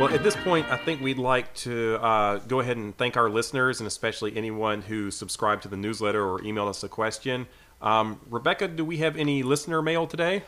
Well, 0.05 0.13
at 0.13 0.23
this 0.23 0.37
point, 0.37 0.71
I 0.71 0.77
think 0.77 1.01
we'd 1.01 1.17
like 1.17 1.55
to 1.55 1.95
uh, 1.95 2.37
go 2.37 2.61
ahead 2.61 2.77
and 2.77 2.95
thank 2.95 3.17
our 3.17 3.31
listeners, 3.31 3.81
and 3.81 3.87
especially 3.87 4.37
anyone 4.37 4.83
who 4.83 5.11
subscribed 5.11 5.63
to 5.63 5.69
the 5.69 5.79
newsletter 5.79 6.23
or 6.23 6.41
emailed 6.41 6.69
us 6.69 6.85
a 6.85 6.91
question. 6.91 7.47
Um, 7.81 8.21
Rebecca, 8.29 8.69
do 8.69 8.85
we 8.85 8.99
have 8.99 9.17
any 9.17 9.43
listener 9.43 9.81
mail 9.81 10.07
today? 10.07 10.43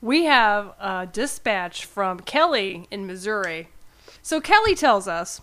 We 0.00 0.26
have 0.26 0.74
a 0.78 1.08
dispatch 1.12 1.84
from 1.84 2.20
Kelly 2.20 2.86
in 2.88 3.04
Missouri. 3.04 3.66
So 4.22 4.40
Kelly 4.40 4.76
tells 4.76 5.08
us 5.08 5.40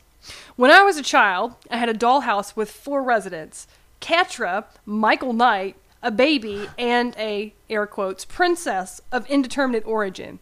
When 0.56 0.72
I 0.72 0.84
was 0.84 0.96
a 0.96 1.04
child, 1.04 1.56
I 1.70 1.76
had 1.76 1.90
a 1.90 1.94
dollhouse 1.94 2.56
with 2.56 2.72
four 2.72 3.04
residents 3.04 3.68
Catra, 4.00 4.64
Michael 4.86 5.34
Knight, 5.34 5.76
a 6.02 6.10
baby, 6.10 6.70
and 6.80 7.14
a, 7.18 7.54
air 7.70 7.86
quotes, 7.86 8.24
princess 8.24 9.02
of 9.12 9.30
indeterminate 9.30 9.86
origin. 9.86 10.40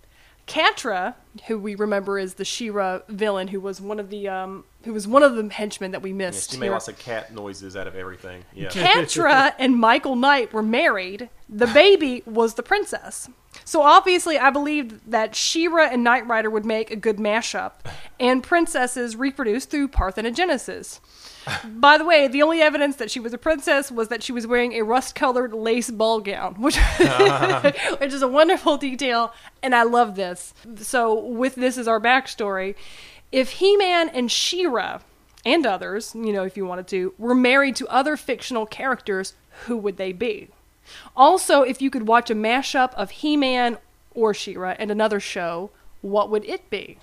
Catra, 0.49 1.15
who 1.47 1.57
we 1.59 1.75
remember 1.75 2.17
is 2.17 2.33
the 2.33 2.45
She-Ra 2.45 2.99
villain, 3.07 3.49
who 3.49 3.59
was 3.59 3.79
one 3.79 3.99
of 3.99 4.09
the 4.09 4.27
um, 4.27 4.65
who 4.83 4.93
was 4.93 5.07
one 5.07 5.23
of 5.23 5.35
the 5.35 5.47
henchmen 5.49 5.91
that 5.91 6.01
we 6.01 6.11
missed. 6.11 6.51
she 6.51 6.57
made 6.57 6.65
here. 6.65 6.73
lots 6.73 6.87
of 6.87 6.97
cat 6.97 7.33
noises 7.33 7.75
out 7.75 7.87
of 7.87 7.95
everything. 7.95 8.43
Yeah. 8.53 8.69
Catra 8.69 9.53
and 9.59 9.75
Michael 9.75 10.15
Knight 10.15 10.51
were 10.51 10.63
married. 10.63 11.29
The 11.47 11.67
baby 11.67 12.23
was 12.25 12.55
the 12.55 12.63
princess. 12.63 13.29
So 13.65 13.81
obviously, 13.81 14.37
I 14.37 14.49
believed 14.49 15.11
that 15.11 15.35
She-Ra 15.35 15.89
and 15.91 16.03
Knight 16.03 16.27
Rider 16.27 16.49
would 16.49 16.65
make 16.65 16.91
a 16.91 16.95
good 16.95 17.17
mashup, 17.17 17.73
and 18.19 18.43
princesses 18.43 19.15
reproduce 19.15 19.65
through 19.65 19.89
parthenogenesis. 19.89 20.99
By 21.65 21.97
the 21.97 22.05
way, 22.05 22.27
the 22.27 22.41
only 22.41 22.61
evidence 22.61 22.97
that 22.97 23.11
she 23.11 23.19
was 23.19 23.33
a 23.33 23.37
princess 23.37 23.91
was 23.91 24.07
that 24.09 24.23
she 24.23 24.31
was 24.31 24.45
wearing 24.45 24.73
a 24.73 24.81
rust-colored 24.83 25.53
lace 25.53 25.89
ball 25.89 26.19
gown, 26.19 26.55
which, 26.55 26.77
which 27.97 28.13
is 28.13 28.21
a 28.21 28.27
wonderful 28.27 28.77
detail, 28.77 29.33
and 29.61 29.73
I 29.75 29.83
love 29.83 30.15
this. 30.15 30.53
So, 30.77 31.13
with 31.13 31.55
this 31.55 31.77
as 31.77 31.87
our 31.87 31.99
backstory, 31.99 32.75
if 33.31 33.51
He-Man 33.51 34.09
and 34.09 34.31
She-Ra 34.31 34.99
and 35.45 35.65
others, 35.65 36.13
you 36.15 36.33
know, 36.33 36.43
if 36.43 36.57
you 36.57 36.65
wanted 36.65 36.87
to, 36.89 37.13
were 37.17 37.35
married 37.35 37.75
to 37.77 37.87
other 37.87 38.17
fictional 38.17 38.65
characters, 38.65 39.33
who 39.65 39.77
would 39.77 39.97
they 39.97 40.11
be? 40.11 40.49
Also, 41.15 41.61
if 41.61 41.81
you 41.81 41.89
could 41.89 42.07
watch 42.07 42.29
a 42.29 42.35
mashup 42.35 42.93
of 42.95 43.11
He-Man 43.11 43.77
or 44.13 44.33
She-Ra 44.33 44.75
and 44.79 44.89
another 44.89 45.19
show, 45.19 45.69
what 46.01 46.29
would 46.29 46.45
it 46.45 46.69
be? 46.69 46.97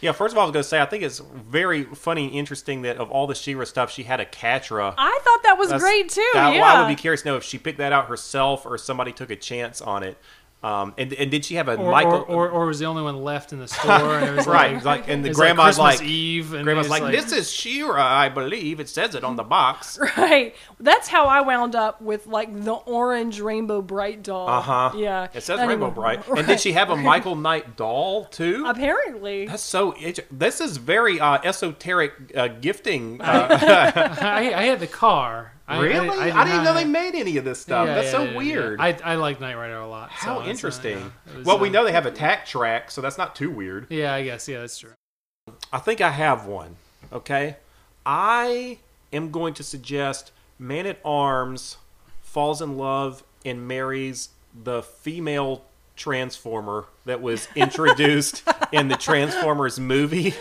Yeah, 0.00 0.12
first 0.12 0.32
of 0.32 0.38
all, 0.38 0.42
I 0.42 0.46
was 0.46 0.52
going 0.52 0.62
to 0.62 0.68
say, 0.68 0.80
I 0.80 0.84
think 0.84 1.02
it's 1.02 1.20
very 1.20 1.84
funny 1.84 2.24
and 2.26 2.34
interesting 2.34 2.82
that 2.82 2.98
of 2.98 3.10
all 3.10 3.26
the 3.26 3.34
She-Ra 3.34 3.64
stuff, 3.64 3.90
she 3.90 4.02
had 4.02 4.20
a 4.20 4.26
Catra. 4.26 4.92
I 4.98 5.18
thought 5.24 5.42
that 5.44 5.56
was 5.58 5.68
That's- 5.68 5.82
great 5.82 6.08
too. 6.10 6.28
that- 6.34 6.54
yeah. 6.54 6.60
well, 6.60 6.76
I 6.76 6.80
would 6.82 6.88
be 6.88 7.00
curious 7.00 7.22
to 7.22 7.28
know 7.28 7.36
if 7.36 7.44
she 7.44 7.56
picked 7.56 7.78
that 7.78 7.92
out 7.92 8.08
herself 8.08 8.66
or 8.66 8.76
somebody 8.76 9.12
took 9.12 9.30
a 9.30 9.36
chance 9.36 9.80
on 9.80 10.02
it. 10.02 10.18
Um, 10.62 10.94
and, 10.98 11.12
and 11.12 11.30
did 11.30 11.44
she 11.44 11.56
have 11.56 11.68
a 11.68 11.76
Or, 11.76 11.92
Michael? 11.92 12.24
or, 12.28 12.48
or, 12.48 12.50
or 12.50 12.66
was 12.66 12.80
the 12.80 12.86
only 12.86 13.02
one 13.02 13.22
left 13.22 13.52
in 13.52 13.60
the 13.60 13.68
store? 13.68 14.18
And 14.18 14.26
it 14.26 14.34
was 14.34 14.46
right, 14.48 14.74
like, 14.74 14.84
like, 14.84 15.08
and 15.08 15.24
the 15.24 15.30
grandma's 15.30 15.78
like, 15.78 16.00
like, 16.00 16.08
Eve, 16.08 16.54
and 16.54 16.64
grandma's 16.64 16.86
it's 16.86 16.90
like, 16.90 17.12
this 17.12 17.30
is 17.30 17.52
She-Ra, 17.52 18.02
I 18.02 18.30
believe. 18.30 18.80
It 18.80 18.88
says 18.88 19.14
it 19.14 19.22
on 19.22 19.36
the 19.36 19.44
box. 19.44 19.98
Right. 20.16 20.56
That's 20.80 21.06
how 21.08 21.26
I 21.26 21.42
wound 21.42 21.76
up 21.76 22.00
with 22.00 22.26
like 22.26 22.52
the 22.64 22.72
orange 22.72 23.38
Rainbow 23.40 23.80
Brite 23.82 24.22
doll. 24.24 24.48
Uh 24.48 24.60
huh. 24.60 24.92
Yeah. 24.96 25.28
It 25.34 25.42
says 25.42 25.58
Anyway, 25.60 25.74
Rainbow 25.74 25.90
Brite. 25.90 26.26
And 26.36 26.46
did 26.46 26.58
she 26.60 26.72
have 26.72 26.90
a 26.90 26.96
Michael 26.96 27.36
Knight 27.36 27.76
doll 27.76 28.24
too? 28.24 28.64
Apparently. 28.66 29.46
That's 29.46 29.62
so. 29.62 29.92
int- 29.92 30.20
This 30.36 30.60
is 30.60 30.78
very 30.78 31.20
uh, 31.20 31.38
esoteric 31.44 32.12
uh, 32.34 32.48
gifting. 32.48 33.20
Uh, 33.20 33.48
I, 34.20 34.52
I 34.54 34.62
had 34.64 34.80
the 34.80 34.86
car. 34.86 35.52
I, 35.68 35.80
really? 35.80 36.08
I, 36.08 36.12
I, 36.12 36.44
did 36.44 36.50
didn't 36.50 36.64
not 36.64 36.64
know 36.64 36.74
they 36.74 36.84
made 36.84 37.14
any 37.16 37.36
of 37.38 37.44
this 37.44 37.60
stuff. 37.60 37.88
Yeah, 37.88 37.94
That's 37.96 38.06
yeah, 38.06 38.12
so 38.12 38.24
yeah, 38.24 38.36
weird. 38.36 38.80
I, 38.80 38.96
I 39.04 39.14
like 39.16 39.40
Knight 39.40 39.56
Rider 39.56 39.76
a 39.76 39.88
lot. 39.88 40.10
How 40.10 40.40
so 40.40 40.46
interesting. 40.46 40.98
yeah, 40.98 41.36
was, 41.38 41.46
well, 41.46 41.58
we 41.58 41.70
know 41.70 41.84
they 41.84 41.92
have 41.92 42.06
attack 42.06 42.38
tack 42.38 42.46
track, 42.46 42.90
so 42.90 43.00
that's 43.00 43.18
not 43.18 43.34
too 43.34 43.50
weird. 43.50 43.86
Yeah, 43.90 44.14
I 44.14 44.22
guess. 44.22 44.48
Yeah, 44.48 44.60
that's 44.60 44.78
true. 44.78 44.92
I 45.72 45.78
think 45.78 46.00
I 46.00 46.10
have 46.10 46.46
one. 46.46 46.76
Okay. 47.12 47.56
I 48.04 48.78
am 49.12 49.30
going 49.30 49.54
to 49.54 49.62
suggest 49.62 50.32
Man 50.58 50.86
at 50.86 51.00
Arms 51.04 51.76
falls 52.22 52.62
in 52.62 52.76
love 52.76 53.24
and 53.44 53.66
marries 53.66 54.30
the 54.54 54.82
female 54.82 55.64
Transformer 55.96 56.86
that 57.06 57.20
was 57.20 57.48
introduced 57.56 58.42
in 58.72 58.88
the 58.88 58.96
Transformers 58.96 59.80
movie. 59.80 60.34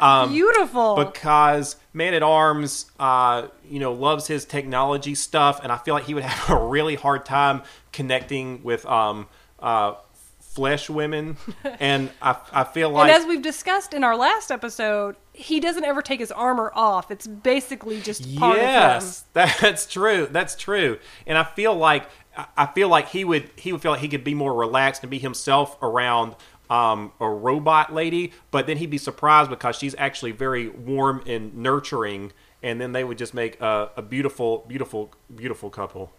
Um, 0.00 0.30
Beautiful. 0.32 0.96
because 0.96 1.76
Man 1.92 2.14
at 2.14 2.22
Arms, 2.22 2.90
uh, 2.98 3.48
you 3.68 3.78
know, 3.78 3.92
loves 3.92 4.26
his 4.26 4.44
technology 4.44 5.14
stuff, 5.14 5.60
and 5.62 5.70
I 5.70 5.76
feel 5.78 5.94
like 5.94 6.04
he 6.04 6.14
would 6.14 6.24
have 6.24 6.56
a 6.56 6.66
really 6.66 6.94
hard 6.94 7.24
time 7.24 7.62
connecting 7.92 8.62
with 8.62 8.84
um, 8.86 9.28
uh, 9.60 9.94
flesh 10.40 10.88
women, 10.88 11.36
and 11.80 12.10
I, 12.22 12.36
I 12.52 12.64
feel 12.64 12.90
like 12.90 13.10
and 13.10 13.22
as 13.22 13.26
we've 13.26 13.42
discussed 13.42 13.92
in 13.92 14.04
our 14.04 14.16
last 14.16 14.50
episode, 14.50 15.16
he 15.32 15.58
doesn't 15.60 15.84
ever 15.84 16.00
take 16.00 16.20
his 16.20 16.30
armor 16.32 16.70
off. 16.74 17.10
It's 17.10 17.26
basically 17.26 18.00
just 18.00 18.22
part 18.36 18.56
of 18.56 18.62
him. 18.62 18.68
yes, 18.68 19.24
that's 19.32 19.86
true. 19.86 20.28
That's 20.30 20.54
true. 20.54 20.98
And 21.26 21.36
I 21.36 21.44
feel 21.44 21.74
like 21.74 22.08
I- 22.56 22.66
feel 22.66 22.88
like 22.88 23.08
he 23.08 23.24
would 23.24 23.50
he 23.56 23.72
would 23.72 23.80
feel 23.82 23.92
like 23.92 24.00
he 24.00 24.08
could 24.08 24.24
be 24.24 24.34
more 24.34 24.54
relaxed 24.54 25.02
and 25.02 25.10
be 25.10 25.18
himself 25.18 25.76
around 25.82 26.34
um, 26.70 27.12
a 27.20 27.28
robot 27.28 27.92
lady, 27.92 28.32
but 28.50 28.66
then 28.66 28.78
he'd 28.78 28.90
be 28.90 28.98
surprised 28.98 29.50
because 29.50 29.76
she's 29.76 29.94
actually 29.98 30.32
very 30.32 30.68
warm 30.68 31.22
and 31.26 31.54
nurturing, 31.54 32.32
and 32.62 32.80
then 32.80 32.92
they 32.92 33.04
would 33.04 33.18
just 33.18 33.34
make 33.34 33.60
a, 33.60 33.90
a 33.96 34.02
beautiful, 34.02 34.64
beautiful, 34.66 35.12
beautiful 35.34 35.70
couple. 35.70 36.10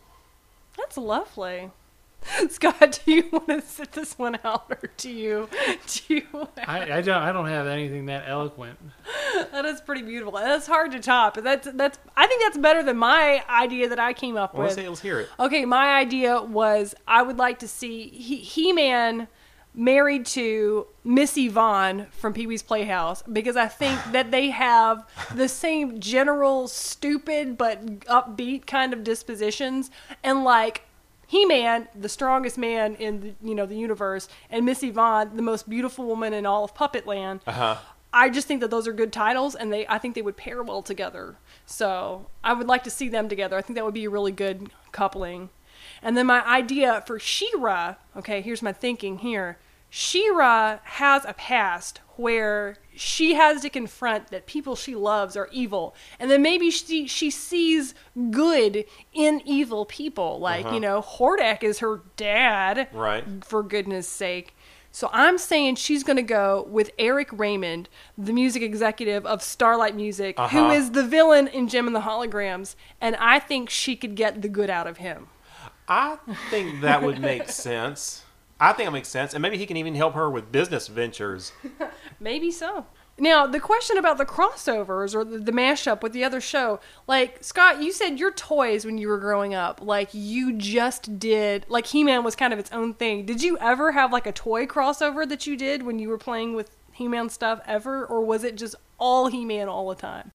That's 0.78 0.98
lovely. 0.98 1.72
Scott, 2.50 3.00
do 3.06 3.12
you 3.14 3.30
want 3.32 3.48
to 3.48 3.62
sit 3.62 3.92
this 3.92 4.18
one 4.18 4.38
out, 4.44 4.66
or 4.70 4.80
do 4.98 5.10
you? 5.10 5.48
Do 5.88 6.16
you? 6.16 6.24
I, 6.68 6.94
I 6.98 7.02
don't. 7.02 7.22
I 7.22 7.32
don't 7.32 7.48
have 7.48 7.68
anything 7.68 8.08
that 8.08 8.26
eloquent. 8.28 8.78
That 9.52 9.66
is 9.66 9.82
pretty 9.82 10.02
beautiful. 10.02 10.34
That's 10.34 10.66
hard 10.66 10.92
to 10.94 11.00
top. 11.00 11.36
That's 11.36 11.68
that's. 11.74 11.98
I 12.16 12.26
think 12.28 12.42
that's 12.44 12.58
better 12.58 12.84
than 12.84 12.98
my 12.98 13.44
idea 13.50 13.90
that 13.90 14.00
I 14.00 14.14
came 14.14 14.38
up 14.38 14.54
Well, 14.54 14.68
with. 14.68 14.78
let's, 14.78 14.88
let's 14.88 15.02
hear 15.02 15.20
it. 15.20 15.30
Okay, 15.40 15.66
my 15.66 15.96
idea 15.96 16.42
was 16.42 16.96
I 17.08 17.22
would 17.22 17.38
like 17.38 17.60
to 17.60 17.68
see 17.68 18.08
He 18.10 18.72
Man 18.74 19.28
married 19.74 20.26
to 20.26 20.88
Miss 21.04 21.38
Yvonne 21.38 22.08
from 22.12 22.32
Pee 22.34 22.48
Wee's 22.48 22.64
Playhouse 22.64 23.22
because 23.24 23.58
I 23.58 23.68
think 23.68 24.00
that 24.14 24.32
they 24.32 24.50
have 24.52 25.06
the 25.34 25.50
same 25.50 26.00
general 26.00 26.68
stupid 26.70 27.58
but 27.58 27.86
upbeat 28.06 28.66
kind 28.66 28.94
of 28.94 29.04
dispositions 29.04 29.92
and 30.24 30.46
like 30.46 30.85
he-Man, 31.28 31.88
the 31.96 32.10
strongest 32.10 32.58
man 32.58 32.96
in 32.96 33.22
the, 33.22 33.34
you 33.42 33.56
know 33.56 33.66
the 33.66 33.78
universe, 33.78 34.28
and 34.50 34.66
Miss 34.66 34.84
Yvonne, 34.84 35.36
the 35.36 35.42
most 35.42 35.70
beautiful 35.70 36.06
woman 36.06 36.34
in 36.34 36.46
all 36.46 36.64
of 36.64 36.74
Puppetland. 36.76 37.42
Uh-huh. 37.48 37.78
I 38.14 38.30
just 38.30 38.48
think 38.48 38.62
that 38.62 38.72
those 38.72 38.88
are 38.88 38.94
good 38.94 39.12
titles, 39.12 39.56
and 39.56 39.74
they 39.74 39.86
I 39.88 39.98
think 39.98 40.16
they 40.16 40.22
would 40.22 40.38
pair 40.38 40.64
well 40.64 40.82
together. 40.82 41.36
So 41.66 42.28
I 42.44 42.54
would 42.54 42.68
like 42.68 42.84
to 42.84 42.90
see 42.90 43.10
them 43.10 43.28
together. 43.28 43.58
I 43.58 43.62
think 43.62 43.76
that 43.76 43.86
would 43.86 43.94
be 43.94 44.06
a 44.06 44.10
really 44.10 44.32
good 44.32 44.70
coupling. 44.92 45.50
And 46.02 46.16
then 46.16 46.26
my 46.28 46.46
idea 46.46 47.04
for 47.06 47.20
She-Ra, 47.20 47.96
okay, 48.16 48.42
here's 48.42 48.62
my 48.62 48.74
thinking 48.74 49.20
here. 49.20 49.58
She-Ra 50.00 50.80
has 50.84 51.24
a 51.24 51.32
past 51.32 52.02
where 52.18 52.76
she 52.98 53.36
has 53.36 53.62
to 53.62 53.70
confront 53.70 54.28
that 54.28 54.46
people 54.46 54.76
she 54.76 54.94
loves 54.94 55.38
are 55.38 55.48
evil. 55.54 55.96
And 56.20 56.30
then 56.30 56.42
maybe 56.42 56.70
she 56.70 57.08
she 57.08 57.32
sees 57.32 57.94
good 58.30 58.84
in 59.14 59.42
evil 59.46 59.86
people. 59.86 60.38
Like, 60.38 60.66
Uh-huh. 60.66 60.74
you 60.76 60.82
know, 60.82 61.02
Hordak 61.02 61.64
is 61.64 61.80
her 61.80 62.02
dad. 62.18 62.90
Right. 62.92 63.24
For 63.46 63.64
goodness 63.64 64.06
sake. 64.06 64.54
So 64.92 65.10
I'm 65.14 65.38
saying 65.38 65.76
she's 65.76 66.04
going 66.04 66.18
to 66.18 66.24
go 66.24 66.68
with 66.70 66.92
Eric 67.00 67.30
Raymond, 67.32 67.88
the 68.18 68.34
music 68.34 68.62
executive 68.64 69.26
of 69.26 69.42
Starlight 69.42 69.96
Music, 69.96 70.38
who 70.38 70.44
Uh-huh. 70.44 70.72
is 70.72 70.92
the 70.92 71.06
villain 71.06 71.48
in 71.48 71.70
Jem 71.70 71.88
and 71.88 71.96
the 71.96 72.02
Holograms, 72.02 72.76
and 73.00 73.16
I 73.16 73.40
think 73.40 73.70
she 73.70 73.96
could 73.96 74.16
get 74.16 74.42
the 74.42 74.50
good 74.50 74.70
out 74.70 74.88
of 74.88 74.98
him. 74.98 75.28
I 75.88 76.18
think 76.50 76.82
that 76.82 77.02
would 77.02 77.20
make 77.22 77.48
sense. 77.68 78.24
I 78.60 78.74
think 78.74 78.88
it 78.88 78.92
makes 78.92 79.10
sense, 79.10 79.34
and 79.34 79.42
maybe 79.42 79.58
he 79.58 79.66
can 79.66 79.78
even 79.78 79.96
help 79.96 80.14
her 80.14 80.30
with 80.30 80.52
business 80.52 80.88
ventures. 80.88 81.52
Maybe 82.20 82.52
so. 82.52 82.86
Now, 83.18 83.46
the 83.48 83.60
question 83.60 83.98
about 83.98 84.18
the 84.18 84.26
crossovers 84.26 85.14
or 85.14 85.26
the, 85.26 85.40
the 85.40 85.52
mashup 85.52 86.02
with 86.02 86.14
the 86.14 86.24
other 86.24 86.40
show, 86.40 86.80
like, 87.08 87.44
Scott, 87.44 87.82
you 87.82 87.92
said 87.92 88.20
your 88.20 88.32
toys 88.32 88.86
when 88.86 88.98
you 88.98 89.08
were 89.10 89.18
growing 89.18 89.54
up, 89.54 89.82
like, 89.82 90.10
you 90.14 90.54
just 90.54 91.20
did, 91.20 91.66
like, 91.68 91.88
He 91.88 92.04
Man 92.04 92.24
was 92.24 92.36
kind 92.36 92.54
of 92.54 92.60
its 92.60 92.72
own 92.72 92.94
thing. 92.94 93.26
Did 93.26 93.44
you 93.44 93.58
ever 93.58 93.92
have, 93.92 94.14
like, 94.14 94.26
a 94.28 94.32
toy 94.32 94.66
crossover 94.66 95.28
that 95.28 95.46
you 95.46 95.58
did 95.58 95.84
when 95.84 96.00
you 96.00 96.08
were 96.08 96.18
playing 96.18 96.56
with 96.56 96.78
He 96.94 97.08
Man 97.08 97.30
stuff 97.30 97.62
ever, 97.66 98.06
or 98.06 98.24
was 98.24 98.44
it 98.44 98.56
just 98.56 98.76
all 98.98 99.28
He 99.28 99.44
Man 99.44 99.68
all 99.68 99.90
the 99.90 99.96
time? 99.96 100.32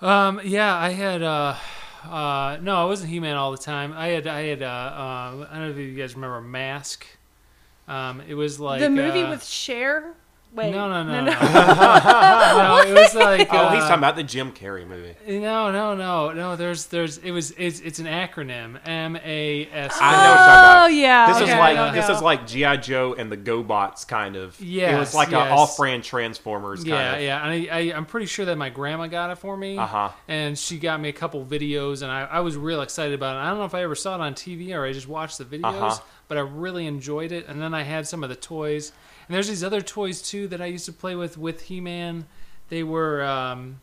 Um, 0.00 0.40
yeah, 0.44 0.76
I 0.76 0.90
had. 0.90 1.22
Uh, 1.22 1.56
uh, 2.04 2.58
no, 2.60 2.76
I 2.76 2.84
wasn't 2.84 3.10
He-Man 3.10 3.36
all 3.36 3.50
the 3.50 3.58
time. 3.58 3.92
I 3.92 4.08
had. 4.08 4.26
I 4.26 4.42
had. 4.42 4.62
Uh, 4.62 4.66
uh, 4.66 5.46
I 5.50 5.52
don't 5.52 5.60
know 5.60 5.70
if 5.70 5.76
you 5.76 5.94
guys 5.94 6.14
remember 6.14 6.40
Mask. 6.40 7.06
Um, 7.88 8.22
it 8.26 8.34
was 8.34 8.58
like 8.60 8.80
the 8.80 8.90
movie 8.90 9.22
uh, 9.22 9.30
with 9.30 9.44
Cher? 9.44 10.14
Wait. 10.52 10.70
No, 10.70 10.88
no, 10.88 11.02
no, 11.02 11.20
no. 11.20 11.30
no. 11.32 11.32
no, 11.32 12.80
it 12.86 12.94
was 12.94 13.14
like. 13.14 13.48
oh, 13.52 13.68
he's 13.68 13.82
uh, 13.82 13.88
talking 13.88 13.98
about 13.98 14.16
the 14.16 14.22
Jim 14.22 14.52
Carrey 14.52 14.86
movie. 14.86 15.14
No, 15.28 15.70
no, 15.70 15.94
no, 15.94 16.32
no. 16.32 16.56
There's, 16.56 16.86
there's. 16.86 17.18
It 17.18 17.30
was. 17.30 17.50
It's, 17.58 17.80
it's 17.80 17.98
an 17.98 18.06
acronym. 18.06 18.78
M 18.86 19.16
A 19.16 19.66
S. 19.70 19.98
I 20.00 20.12
know 20.12 20.16
what 20.16 20.28
you're 20.28 20.36
talking 20.36 20.46
about. 20.46 20.82
Oh, 20.84 20.86
yeah, 20.86 21.26
This 21.26 21.36
okay, 21.42 21.52
is 21.52 21.58
like 21.58 21.76
I 21.76 21.92
this 21.92 22.08
know. 22.08 22.14
is 22.14 22.22
like 22.22 22.46
GI 22.46 22.76
Joe 22.78 23.14
and 23.18 23.30
the 23.30 23.36
GoBots 23.36 24.08
kind 24.08 24.36
of. 24.36 24.58
Yeah. 24.58 24.96
it 24.96 24.98
was 25.00 25.14
like 25.14 25.30
yes. 25.30 25.50
a 25.50 25.52
off-brand 25.52 26.04
Transformers. 26.04 26.78
Kind 26.84 26.88
Yeah, 26.88 27.14
of. 27.16 27.22
yeah, 27.22 27.44
and 27.46 27.68
I, 27.70 27.76
I, 27.76 27.80
I'm 27.96 28.06
pretty 28.06 28.26
sure 28.26 28.46
that 28.46 28.56
my 28.56 28.70
grandma 28.70 29.08
got 29.08 29.30
it 29.30 29.36
for 29.36 29.56
me. 29.58 29.76
Uh-huh. 29.76 30.10
And 30.26 30.58
she 30.58 30.78
got 30.78 31.00
me 31.00 31.10
a 31.10 31.12
couple 31.12 31.44
videos, 31.44 32.00
and 32.02 32.10
I, 32.10 32.22
I 32.22 32.40
was 32.40 32.56
real 32.56 32.80
excited 32.80 33.12
about 33.14 33.36
it. 33.36 33.40
I 33.40 33.50
don't 33.50 33.58
know 33.58 33.64
if 33.66 33.74
I 33.74 33.82
ever 33.82 33.94
saw 33.94 34.14
it 34.14 34.20
on 34.22 34.32
TV 34.32 34.74
or 34.74 34.86
I 34.86 34.92
just 34.92 35.08
watched 35.08 35.36
the 35.36 35.44
videos, 35.44 35.64
Uh-huh. 35.82 35.98
But 36.28 36.36
I 36.38 36.40
really 36.40 36.86
enjoyed 36.86 37.32
it. 37.32 37.46
And 37.48 37.60
then 37.60 37.72
I 37.74 37.82
had 37.82 38.06
some 38.06 38.22
of 38.22 38.28
the 38.28 38.36
toys, 38.36 38.92
and 39.28 39.34
there's 39.34 39.48
these 39.48 39.64
other 39.64 39.80
toys 39.80 40.22
too 40.22 40.48
that 40.48 40.60
I 40.60 40.66
used 40.66 40.86
to 40.86 40.92
play 40.92 41.14
with 41.14 41.36
with 41.38 41.62
He-Man. 41.62 42.26
They 42.68 42.82
were, 42.82 43.22
um, 43.24 43.80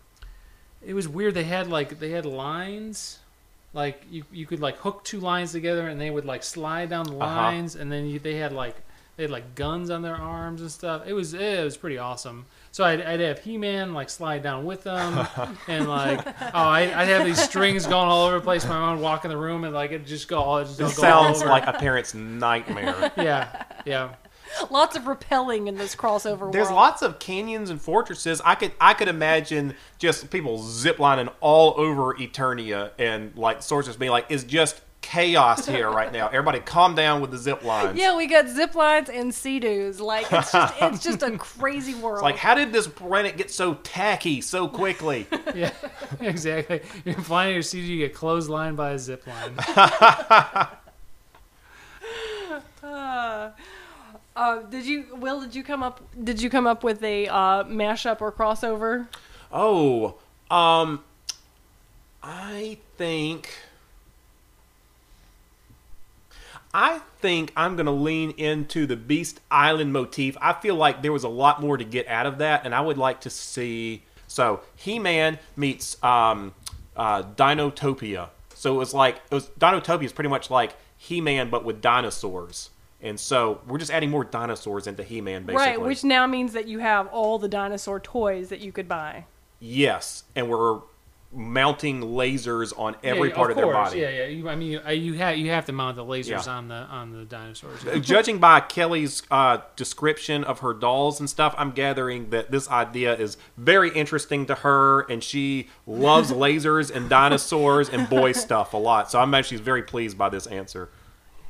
it 0.85 0.93
was 0.93 1.07
weird. 1.07 1.33
They 1.33 1.45
had 1.45 1.67
like 1.67 1.99
they 1.99 2.09
had 2.11 2.25
lines. 2.25 3.19
Like 3.73 4.03
you, 4.11 4.23
you 4.31 4.45
could 4.45 4.59
like 4.59 4.77
hook 4.77 5.03
two 5.03 5.19
lines 5.19 5.51
together, 5.51 5.87
and 5.87 5.99
they 5.99 6.11
would 6.11 6.25
like 6.25 6.43
slide 6.43 6.89
down 6.89 7.05
the 7.07 7.17
Uh-huh. 7.17 7.25
lines, 7.41 7.75
and 7.75 7.91
then 7.91 8.05
you, 8.07 8.19
they 8.19 8.35
had 8.35 8.51
like 8.51 8.75
they 9.15 9.23
had 9.23 9.31
like 9.31 9.55
guns 9.55 9.89
on 9.89 10.01
their 10.01 10.15
arms 10.15 10.61
and 10.61 10.71
stuff. 10.71 11.03
It 11.05 11.13
was 11.13 11.33
it 11.33 11.63
was 11.63 11.77
pretty 11.77 11.97
awesome. 11.97 12.45
So 12.71 12.83
I'd, 12.83 13.01
I'd 13.01 13.19
have 13.19 13.39
He 13.39 13.57
Man 13.57 13.93
like 13.93 14.09
slide 14.09 14.41
down 14.41 14.65
with 14.65 14.83
them, 14.83 15.27
and 15.67 15.87
like 15.87 16.25
oh 16.25 16.31
I'd, 16.53 16.91
I'd 16.91 17.07
have 17.09 17.25
these 17.25 17.41
strings 17.41 17.85
going 17.85 18.07
all 18.07 18.25
over 18.25 18.37
the 18.39 18.43
place. 18.43 18.65
My 18.65 18.79
mom 18.79 18.95
would 18.97 19.03
walk 19.03 19.25
in 19.25 19.29
the 19.29 19.37
room 19.37 19.63
and 19.63 19.73
like 19.73 19.91
it 19.91 20.05
just 20.07 20.27
go 20.27 20.39
all 20.39 20.57
it 20.57 20.65
just 20.65 20.77
This 20.79 20.97
go 20.97 21.07
all 21.11 21.23
sounds 21.25 21.41
over. 21.41 21.49
like 21.51 21.67
a 21.67 21.73
parent's 21.73 22.13
nightmare. 22.13 23.11
yeah 23.17 23.63
yeah. 23.85 24.15
Lots 24.69 24.95
of 24.95 25.07
repelling 25.07 25.67
in 25.67 25.77
this 25.77 25.95
crossover 25.95 26.51
There's 26.51 26.65
world. 26.67 26.75
lots 26.75 27.01
of 27.01 27.17
canyons 27.17 27.71
and 27.71 27.81
fortresses. 27.81 28.39
I 28.45 28.53
could 28.55 28.71
I 28.79 28.93
could 28.93 29.07
imagine 29.07 29.75
just 29.99 30.29
people 30.29 30.59
ziplining 30.59 31.31
all 31.41 31.73
over 31.77 32.13
Eternia 32.15 32.91
and 32.99 33.35
like 33.35 33.63
Sorceress 33.63 33.95
being 33.95 34.11
like, 34.11 34.29
is 34.29 34.43
just 34.43 34.81
chaos 35.03 35.67
here 35.67 35.91
right 35.91 36.11
now. 36.11 36.27
Everybody, 36.27 36.59
calm 36.59 36.95
down 36.95 37.21
with 37.21 37.29
the 37.29 37.37
zip 37.37 37.63
lines." 37.63 37.99
Yeah, 37.99 38.15
we 38.17 38.25
got 38.25 38.47
zip 38.47 38.73
lines 38.73 39.09
and 39.09 39.31
sea-doos. 39.33 39.99
Like, 39.99 40.25
it's 40.31 40.51
just, 40.51 40.73
it's 40.81 41.03
just 41.03 41.21
a 41.21 41.37
crazy 41.37 41.93
world. 41.93 42.17
It's 42.17 42.23
like, 42.23 42.37
how 42.37 42.55
did 42.55 42.73
this 42.73 42.87
planet 42.87 43.37
get 43.37 43.51
so 43.51 43.75
tacky 43.75 44.41
so 44.41 44.67
quickly? 44.67 45.27
Yeah, 45.53 45.71
exactly. 46.19 46.81
You're 47.05 47.15
flying 47.15 47.53
your 47.53 47.61
CG, 47.61 47.85
you 47.85 47.99
get 47.99 48.15
clotheslined 48.15 48.75
by 48.75 48.91
a 48.91 48.99
zip 48.99 49.27
line. 49.27 49.53
Uh, 52.81 53.51
uh, 54.35 54.61
did 54.63 54.85
you, 54.85 55.15
Will? 55.15 55.41
Did 55.41 55.55
you 55.55 55.63
come 55.63 55.83
up? 55.83 56.01
Did 56.23 56.41
you 56.41 56.49
come 56.49 56.65
up 56.65 56.83
with 56.83 57.03
a 57.03 57.27
uh, 57.27 57.63
mashup 57.65 58.21
or 58.21 58.31
crossover? 58.31 59.07
Oh, 59.51 60.15
um, 60.49 61.03
I 62.21 62.77
think. 62.97 63.49
I 66.73 66.99
think 67.19 67.53
I'm 67.55 67.75
going 67.75 67.85
to 67.85 67.91
lean 67.91 68.31
into 68.31 68.85
the 68.87 68.95
Beast 68.95 69.39
Island 69.51 69.93
motif. 69.93 70.35
I 70.41 70.53
feel 70.53 70.75
like 70.75 71.01
there 71.01 71.11
was 71.11 71.23
a 71.23 71.29
lot 71.29 71.61
more 71.61 71.77
to 71.77 71.83
get 71.83 72.07
out 72.07 72.25
of 72.25 72.39
that, 72.39 72.65
and 72.65 72.73
I 72.73 72.81
would 72.81 72.97
like 72.97 73.21
to 73.21 73.29
see. 73.29 74.03
So, 74.27 74.61
He 74.75 74.97
Man 74.97 75.37
meets 75.55 76.01
um, 76.03 76.53
uh, 76.95 77.23
Dinotopia. 77.23 78.29
So 78.55 78.73
it 78.73 78.77
was 78.77 78.93
like 78.93 79.17
it 79.29 79.35
was 79.35 79.49
Dinotopia 79.59 80.05
is 80.05 80.13
pretty 80.13 80.29
much 80.29 80.49
like 80.49 80.75
He 80.97 81.21
Man, 81.21 81.49
but 81.49 81.63
with 81.63 81.81
dinosaurs. 81.81 82.69
And 83.01 83.19
so 83.19 83.59
we're 83.67 83.79
just 83.79 83.91
adding 83.91 84.09
more 84.09 84.23
dinosaurs 84.23 84.87
into 84.87 85.03
He 85.03 85.19
Man, 85.19 85.43
basically. 85.43 85.67
Right, 85.67 85.81
which 85.81 86.03
now 86.03 86.25
means 86.25 86.53
that 86.53 86.67
you 86.67 86.79
have 86.79 87.07
all 87.07 87.37
the 87.37 87.49
dinosaur 87.49 87.99
toys 87.99 88.49
that 88.49 88.61
you 88.61 88.71
could 88.71 88.87
buy. 88.87 89.25
Yes, 89.59 90.23
and 90.35 90.49
we're 90.49 90.79
mounting 91.33 92.01
lasers 92.01 92.77
on 92.77 92.95
every 93.03 93.29
Yeah, 93.29 93.35
part 93.35 93.51
of, 93.51 93.57
their 93.57 93.71
body. 93.71 93.99
Yeah, 93.99 94.09
yeah. 94.09 94.25
You, 94.25 94.49
I 94.49 94.55
mean, 94.55 94.71
you, 94.71 94.91
you 94.91 95.13
have 95.15 95.37
you 95.37 95.49
have 95.49 95.65
to 95.65 95.71
mount 95.71 95.95
the 95.95 96.05
lasers 96.05 96.45
Yeah. 96.45 96.53
on 96.53 96.67
the 96.67 96.75
on 96.75 97.11
the 97.11 97.25
dinosaurs. 97.25 97.85
Uh, 97.85 97.97
Judging 97.97 98.37
by 98.37 98.59
Kelly's 98.59 99.23
uh, 99.31 99.59
description 99.75 100.43
of 100.43 100.59
her 100.59 100.73
dolls 100.73 101.19
and 101.19 101.29
stuff, 101.29 101.55
I'm 101.57 101.71
gathering 101.71 102.29
that 102.29 102.51
this 102.51 102.69
idea 102.69 103.15
is 103.15 103.37
very 103.57 103.89
interesting 103.91 104.45
to 104.47 104.55
her, 104.55 105.01
and 105.01 105.23
she 105.23 105.69
loves 105.87 106.31
lasers 106.43 106.91
and 106.95 107.09
dinosaurs 107.09 107.89
and 107.89 108.07
boy 108.09 108.31
stuff 108.33 108.73
a 108.73 108.77
lot. 108.77 109.09
So 109.11 109.19
I'm 109.19 109.33
actually 109.33 109.57
very 109.57 109.83
pleased 109.83 110.17
by 110.17 110.29
this 110.29 110.47
answer. 110.47 110.89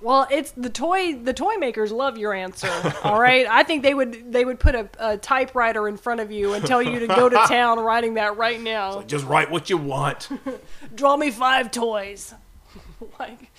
Well, 0.03 0.27
it's 0.29 0.51
the 0.51 0.69
toy. 0.69 1.15
The 1.15 1.33
toy 1.33 1.55
makers 1.55 1.91
love 1.91 2.17
your 2.17 2.33
answer. 2.33 2.69
All 3.03 3.19
right, 3.19 3.47
I 3.49 3.63
think 3.63 3.83
they 3.83 3.93
would 3.93 4.33
they 4.33 4.43
would 4.43 4.59
put 4.59 4.75
a, 4.75 4.89
a 4.99 5.17
typewriter 5.17 5.87
in 5.87 5.95
front 5.95 6.19
of 6.19 6.29
you 6.29 6.53
and 6.53 6.65
tell 6.65 6.81
you 6.81 6.99
to 6.99 7.07
go 7.07 7.29
to 7.29 7.35
town 7.47 7.79
writing 7.79 8.15
that 8.15 8.35
right 8.35 8.59
now. 8.59 9.01
Just 9.03 9.25
write 9.25 9.49
what 9.49 9.69
you 9.69 9.77
want. 9.77 10.27
Draw 10.95 11.15
me 11.15 11.31
five 11.31 11.71
toys. 11.71 12.33
like, 13.19 13.51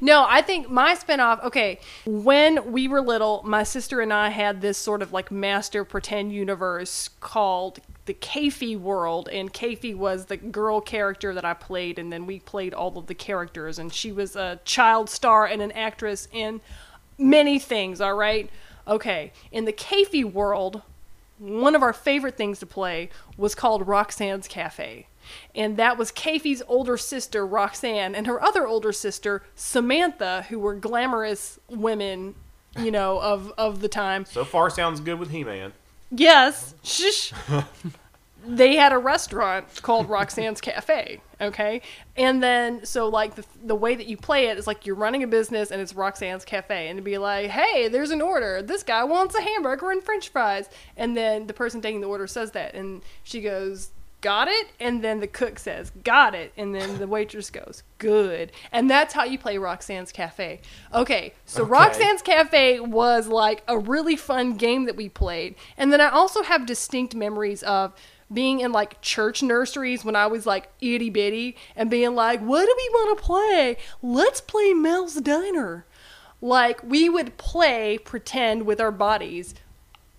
no, 0.00 0.24
I 0.28 0.42
think 0.42 0.70
my 0.70 0.94
spinoff. 0.94 1.42
Okay, 1.44 1.80
when 2.06 2.72
we 2.72 2.86
were 2.86 3.00
little, 3.00 3.42
my 3.44 3.64
sister 3.64 4.00
and 4.00 4.12
I 4.12 4.28
had 4.30 4.60
this 4.60 4.78
sort 4.78 5.02
of 5.02 5.12
like 5.12 5.30
master 5.30 5.84
pretend 5.84 6.32
universe 6.32 7.10
called 7.20 7.80
the 8.10 8.14
Kafie 8.14 8.76
world, 8.76 9.28
and 9.28 9.54
Kafie 9.54 9.94
was 9.94 10.24
the 10.24 10.36
girl 10.36 10.80
character 10.80 11.32
that 11.32 11.44
I 11.44 11.54
played, 11.54 11.96
and 11.96 12.12
then 12.12 12.26
we 12.26 12.40
played 12.40 12.74
all 12.74 12.98
of 12.98 13.06
the 13.06 13.14
characters, 13.14 13.78
and 13.78 13.94
she 13.94 14.10
was 14.10 14.34
a 14.34 14.58
child 14.64 15.08
star 15.08 15.46
and 15.46 15.62
an 15.62 15.70
actress 15.70 16.26
in 16.32 16.60
many 17.16 17.60
things. 17.60 18.00
All 18.00 18.14
right, 18.14 18.50
okay, 18.88 19.32
in 19.52 19.64
the 19.64 19.72
Kafie 19.72 20.24
world, 20.24 20.82
one 21.38 21.76
of 21.76 21.84
our 21.84 21.92
favorite 21.92 22.36
things 22.36 22.58
to 22.58 22.66
play 22.66 23.10
was 23.36 23.54
called 23.54 23.86
Roxanne's 23.86 24.48
Cafe. 24.48 25.06
And 25.54 25.76
that 25.76 25.96
was 25.96 26.10
Kafie's 26.10 26.64
older 26.66 26.96
sister, 26.96 27.46
Roxanne, 27.46 28.16
and 28.16 28.26
her 28.26 28.42
other 28.42 28.66
older 28.66 28.90
sister, 28.90 29.44
Samantha, 29.54 30.46
who 30.48 30.58
were 30.58 30.74
glamorous 30.74 31.60
women, 31.68 32.34
you 32.76 32.90
know, 32.90 33.20
of, 33.20 33.52
of 33.56 33.82
the 33.82 33.88
time. 33.88 34.24
So 34.24 34.44
far, 34.44 34.68
sounds 34.68 34.98
good 34.98 35.20
with 35.20 35.30
He 35.30 35.44
Man. 35.44 35.74
Yes, 36.10 36.74
shush. 36.82 37.32
they 38.46 38.76
had 38.76 38.92
a 38.92 38.98
restaurant 38.98 39.82
called 39.82 40.08
Roxanne's 40.08 40.60
Cafe, 40.60 41.20
okay? 41.40 41.82
And 42.16 42.42
then, 42.42 42.84
so 42.84 43.08
like 43.08 43.34
the, 43.34 43.44
the 43.64 43.74
way 43.74 43.94
that 43.94 44.06
you 44.06 44.16
play 44.16 44.46
it 44.46 44.58
is 44.58 44.66
like 44.66 44.86
you're 44.86 44.96
running 44.96 45.22
a 45.22 45.26
business 45.26 45.70
and 45.70 45.80
it's 45.80 45.94
Roxanne's 45.94 46.44
Cafe, 46.44 46.88
and 46.88 46.96
to 46.96 47.02
be 47.02 47.18
like, 47.18 47.50
hey, 47.50 47.88
there's 47.88 48.10
an 48.10 48.22
order. 48.22 48.62
This 48.62 48.82
guy 48.82 49.04
wants 49.04 49.34
a 49.34 49.42
hamburger 49.42 49.90
and 49.90 50.02
french 50.02 50.28
fries. 50.30 50.68
And 50.96 51.16
then 51.16 51.46
the 51.46 51.52
person 51.52 51.80
taking 51.80 52.00
the 52.00 52.08
order 52.08 52.26
says 52.26 52.52
that, 52.52 52.74
and 52.74 53.02
she 53.22 53.40
goes, 53.40 53.90
got 54.20 54.48
it? 54.48 54.68
And 54.78 55.02
then 55.02 55.20
the 55.20 55.26
cook 55.26 55.58
says, 55.58 55.92
got 56.04 56.34
it. 56.34 56.52
And 56.56 56.74
then 56.74 56.98
the 56.98 57.06
waitress 57.06 57.50
goes, 57.50 57.82
good. 57.98 58.52
And 58.72 58.90
that's 58.90 59.14
how 59.14 59.24
you 59.24 59.38
play 59.38 59.56
Roxanne's 59.58 60.12
Cafe. 60.12 60.60
Okay, 60.92 61.34
so 61.46 61.62
Okay. 61.62 61.70
Roxanne's 61.70 62.22
Cafe 62.22 62.80
was 62.80 63.28
like 63.28 63.62
a 63.66 63.78
really 63.78 64.16
fun 64.16 64.56
game 64.56 64.84
that 64.84 64.96
we 64.96 65.08
played. 65.08 65.54
And 65.76 65.92
then 65.92 66.00
I 66.00 66.10
also 66.10 66.42
have 66.42 66.66
distinct 66.66 67.14
memories 67.14 67.62
of 67.62 67.94
being 68.32 68.60
in 68.60 68.72
like 68.72 69.00
church 69.00 69.42
nurseries 69.42 70.04
when 70.04 70.16
I 70.16 70.26
was 70.26 70.46
like 70.46 70.70
itty 70.80 71.10
bitty 71.10 71.56
and 71.74 71.90
being 71.90 72.14
like, 72.14 72.40
what 72.40 72.64
do 72.64 72.74
we 72.76 72.88
want 72.90 73.18
to 73.18 73.24
play? 73.24 73.76
Let's 74.02 74.40
play 74.40 74.72
Mel's 74.72 75.16
Diner. 75.16 75.84
Like 76.40 76.82
we 76.82 77.08
would 77.08 77.36
play 77.36 77.98
pretend 77.98 78.64
with 78.64 78.80
our 78.80 78.92
bodies 78.92 79.54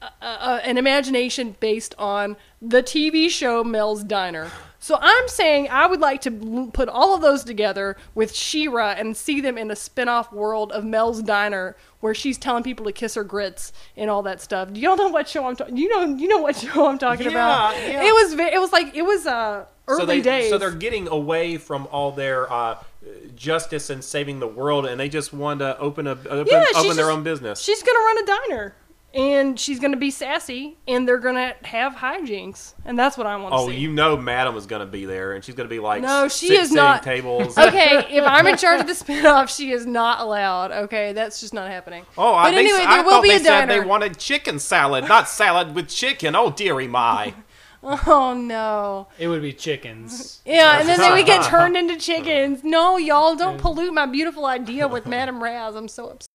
uh, 0.02 0.60
an 0.64 0.78
imagination 0.78 1.56
based 1.60 1.94
on 1.98 2.36
the 2.62 2.82
TV 2.82 3.30
show 3.30 3.64
Mel's 3.64 4.04
Diner. 4.04 4.52
So 4.84 4.98
I'm 5.00 5.28
saying 5.28 5.68
I 5.70 5.86
would 5.86 6.00
like 6.00 6.22
to 6.22 6.70
put 6.74 6.90
all 6.90 7.14
of 7.14 7.22
those 7.22 7.44
together 7.44 7.96
with 8.16 8.34
She-Ra 8.36 8.96
and 8.98 9.16
see 9.16 9.40
them 9.40 9.56
in 9.56 9.70
a 9.70 9.76
spin-off 9.76 10.34
world 10.34 10.72
of 10.72 10.84
Mel's 10.84 11.22
Diner 11.22 11.76
where 12.00 12.16
she's 12.16 12.40
telling 12.40 12.64
people 12.64 12.86
to 12.88 12.92
kiss 12.92 13.14
her 13.14 13.24
grits 13.24 13.74
and 13.96 14.10
all 14.10 14.24
that 14.24 14.42
stuff. 14.42 14.74
Do 14.74 14.80
y'all 14.82 14.98
know 14.98 15.10
what 15.10 15.30
show 15.30 15.46
I'm 15.46 15.56
talking? 15.56 15.78
You 15.78 15.88
know, 15.88 16.16
you 16.18 16.28
know 16.28 16.40
what 16.40 16.56
show 16.58 16.88
I'm 16.88 16.98
talking 16.98 17.28
about. 17.28 17.76
Yeah, 17.76 17.88
yeah. 17.92 18.04
It 18.06 18.12
was 18.12 18.34
it 18.34 18.60
was 18.60 18.72
like 18.72 18.96
it 18.96 19.04
was 19.04 19.28
uh 19.28 19.66
early 19.88 20.00
so 20.02 20.06
they, 20.08 20.22
days. 20.22 20.50
So 20.50 20.58
they're 20.58 20.72
getting 20.72 21.08
away 21.08 21.58
from 21.58 21.88
all 21.92 22.12
their 22.12 22.52
uh, 22.52 22.84
justice 23.36 23.92
and 23.92 24.04
saving 24.04 24.40
the 24.40 24.48
world, 24.48 24.88
and 24.88 25.00
they 25.00 25.10
just 25.10 25.32
want 25.32 25.60
to 25.60 25.78
open 25.78 26.08
a 26.08 26.12
open, 26.12 26.48
Yeah, 26.48 26.66
open 26.76 26.96
their 26.96 27.06
just- 27.06 27.18
own 27.18 27.24
business. 27.24 27.62
She's 27.62 27.84
gonna 27.84 28.00
run 28.00 28.18
a 28.18 28.26
diner. 28.26 28.76
And 29.14 29.60
she's 29.60 29.80
gonna 29.82 29.98
be 29.98 30.10
sassy, 30.10 30.78
and 30.88 31.06
they're 31.06 31.18
gonna 31.18 31.54
have 31.64 31.96
hijinks, 31.96 32.76
and 32.86 32.98
that's 32.98 33.18
what 33.18 33.28
I 33.28 33.36
want 33.36 33.54
to 33.54 33.58
Oh, 33.60 33.68
see. 33.70 33.76
you 33.76 33.92
know, 33.92 34.16
Madam 34.16 34.56
is 34.56 34.66
going 34.66 34.80
to 34.80 34.86
be 34.86 35.04
there, 35.06 35.34
and 35.34 35.44
she's 35.44 35.54
going 35.54 35.68
to 35.68 35.74
be 35.76 35.80
like 35.82 36.02
No, 36.02 36.30
she 36.30 36.48
sit- 36.48 36.60
is 36.62 36.72
not. 36.72 37.04
tables. 37.04 37.58
okay, 37.58 38.06
if 38.18 38.24
I'm 38.26 38.48
in 38.48 38.56
charge 38.56 38.80
of 38.80 38.88
the 38.88 38.94
spinoff, 38.94 39.54
she 39.54 39.72
is 39.74 39.86
not 39.86 40.22
allowed. 40.22 40.72
Okay, 40.72 41.12
that's 41.12 41.42
just 41.42 41.54
not 41.54 41.70
happening. 41.70 42.06
Oh, 42.18 42.34
I, 42.34 42.46
but 42.46 42.52
they, 42.56 42.60
anyway, 42.62 42.86
I 42.88 42.96
there 42.96 43.04
will 43.04 43.12
thought 43.12 43.24
be 43.24 43.30
they 43.32 43.36
a 43.36 43.40
said 43.40 43.66
diner. 43.66 43.82
they 43.82 43.86
wanted 43.86 44.18
chicken 44.18 44.60
salad, 44.60 45.06
not 45.10 45.28
salad 45.28 45.76
with 45.76 45.90
chicken. 45.90 46.34
Oh, 46.34 46.50
dearie 46.50 46.88
my. 46.88 47.34
Oh 47.84 48.36
no. 48.40 49.08
It 49.18 49.28
would 49.28 49.42
be 49.42 49.54
chickens. 49.54 50.42
Yeah, 50.46 50.80
and 50.80 50.88
then 50.88 51.00
they 51.00 51.10
would 51.12 51.26
get 51.26 51.44
turned 51.46 51.76
into 51.76 51.98
chickens. 51.98 52.64
No, 52.64 52.98
y'all 52.98 53.36
don't 53.36 53.58
pollute 53.60 53.92
my 53.92 54.06
beautiful 54.06 54.46
idea 54.46 54.88
with 54.88 55.08
Madame 55.08 55.42
Razz. 55.42 55.76
I'm 55.76 55.88
so 55.88 56.10
upset. 56.10 56.28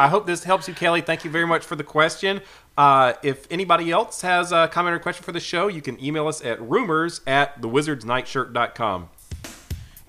I 0.00 0.08
hope 0.08 0.24
this 0.24 0.44
helps 0.44 0.66
you, 0.66 0.72
Kelly. 0.72 1.02
Thank 1.02 1.26
you 1.26 1.30
very 1.30 1.46
much 1.46 1.62
for 1.62 1.76
the 1.76 1.84
question. 1.84 2.40
Uh, 2.78 3.12
if 3.22 3.46
anybody 3.50 3.90
else 3.90 4.22
has 4.22 4.50
a 4.50 4.66
comment 4.66 4.96
or 4.96 4.98
question 4.98 5.24
for 5.24 5.32
the 5.32 5.40
show, 5.40 5.68
you 5.68 5.82
can 5.82 6.02
email 6.02 6.26
us 6.26 6.42
at 6.42 6.58
rumors 6.62 7.20
at 7.26 7.60
thewizardsnightshirt.com. 7.60 9.10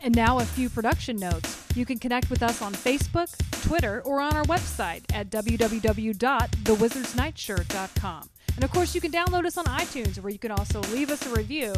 And 0.01 0.15
now 0.15 0.39
a 0.39 0.45
few 0.45 0.69
production 0.69 1.17
notes. 1.17 1.67
You 1.75 1.85
can 1.85 1.99
connect 1.99 2.29
with 2.29 2.41
us 2.41 2.61
on 2.61 2.71
Facebook, 2.71 3.35
Twitter, 3.67 4.01
or 4.05 4.21
on 4.21 4.33
our 4.33 4.45
website 4.45 5.03
at 5.13 5.29
www.thewizardsnightshirt.com. 5.29 8.29
And 8.55 8.63
of 8.63 8.71
course, 8.71 8.95
you 8.95 9.01
can 9.01 9.11
download 9.11 9.45
us 9.45 9.57
on 9.57 9.65
iTunes, 9.65 10.21
where 10.21 10.31
you 10.31 10.39
can 10.39 10.51
also 10.51 10.79
leave 10.93 11.11
us 11.11 11.27
a 11.27 11.35
review. 11.35 11.73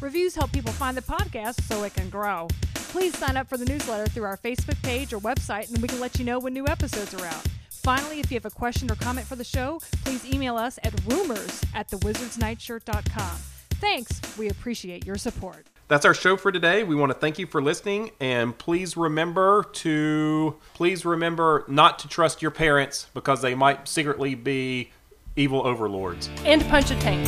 Reviews 0.00 0.36
help 0.36 0.52
people 0.52 0.72
find 0.72 0.96
the 0.96 1.02
podcast 1.02 1.62
so 1.62 1.82
it 1.82 1.94
can 1.94 2.10
grow. 2.10 2.46
Please 2.74 3.18
sign 3.18 3.36
up 3.36 3.48
for 3.48 3.56
the 3.56 3.64
newsletter 3.64 4.06
through 4.06 4.22
our 4.22 4.36
Facebook 4.36 4.80
page 4.84 5.12
or 5.12 5.18
website, 5.18 5.72
and 5.72 5.82
we 5.82 5.88
can 5.88 5.98
let 5.98 6.20
you 6.20 6.24
know 6.24 6.38
when 6.38 6.52
new 6.52 6.68
episodes 6.68 7.12
are 7.12 7.26
out. 7.26 7.44
Finally, 7.86 8.18
if 8.18 8.32
you 8.32 8.34
have 8.34 8.44
a 8.44 8.50
question 8.50 8.90
or 8.90 8.96
comment 8.96 9.24
for 9.24 9.36
the 9.36 9.44
show, 9.44 9.78
please 10.04 10.26
email 10.26 10.56
us 10.56 10.76
at 10.82 10.92
rumors 11.06 11.62
at 11.72 11.88
thewizardsnightshirt.com. 11.88 13.36
Thanks. 13.74 14.20
We 14.36 14.48
appreciate 14.48 15.06
your 15.06 15.14
support. 15.14 15.68
That's 15.86 16.04
our 16.04 16.12
show 16.12 16.36
for 16.36 16.50
today. 16.50 16.82
We 16.82 16.96
want 16.96 17.12
to 17.12 17.18
thank 17.18 17.38
you 17.38 17.46
for 17.46 17.62
listening, 17.62 18.10
and 18.18 18.58
please 18.58 18.96
remember 18.96 19.66
to 19.74 20.56
please 20.74 21.06
remember 21.06 21.64
not 21.68 22.00
to 22.00 22.08
trust 22.08 22.42
your 22.42 22.50
parents 22.50 23.06
because 23.14 23.40
they 23.40 23.54
might 23.54 23.86
secretly 23.86 24.34
be 24.34 24.90
evil 25.36 25.64
overlords. 25.64 26.28
And 26.44 26.66
punch 26.66 26.90
a 26.90 26.98
tank. 26.98 27.24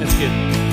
That's 0.00 0.14
good. 0.18 0.67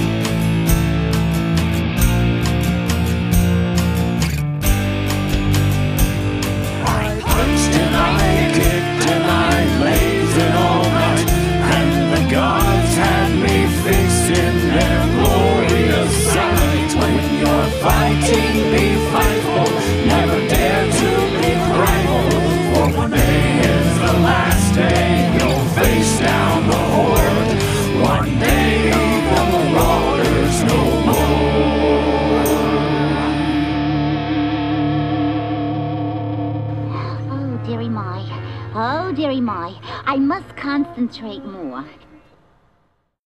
I 40.15 40.17
must 40.17 40.55
concentrate 40.55 41.43
more. 41.43 41.83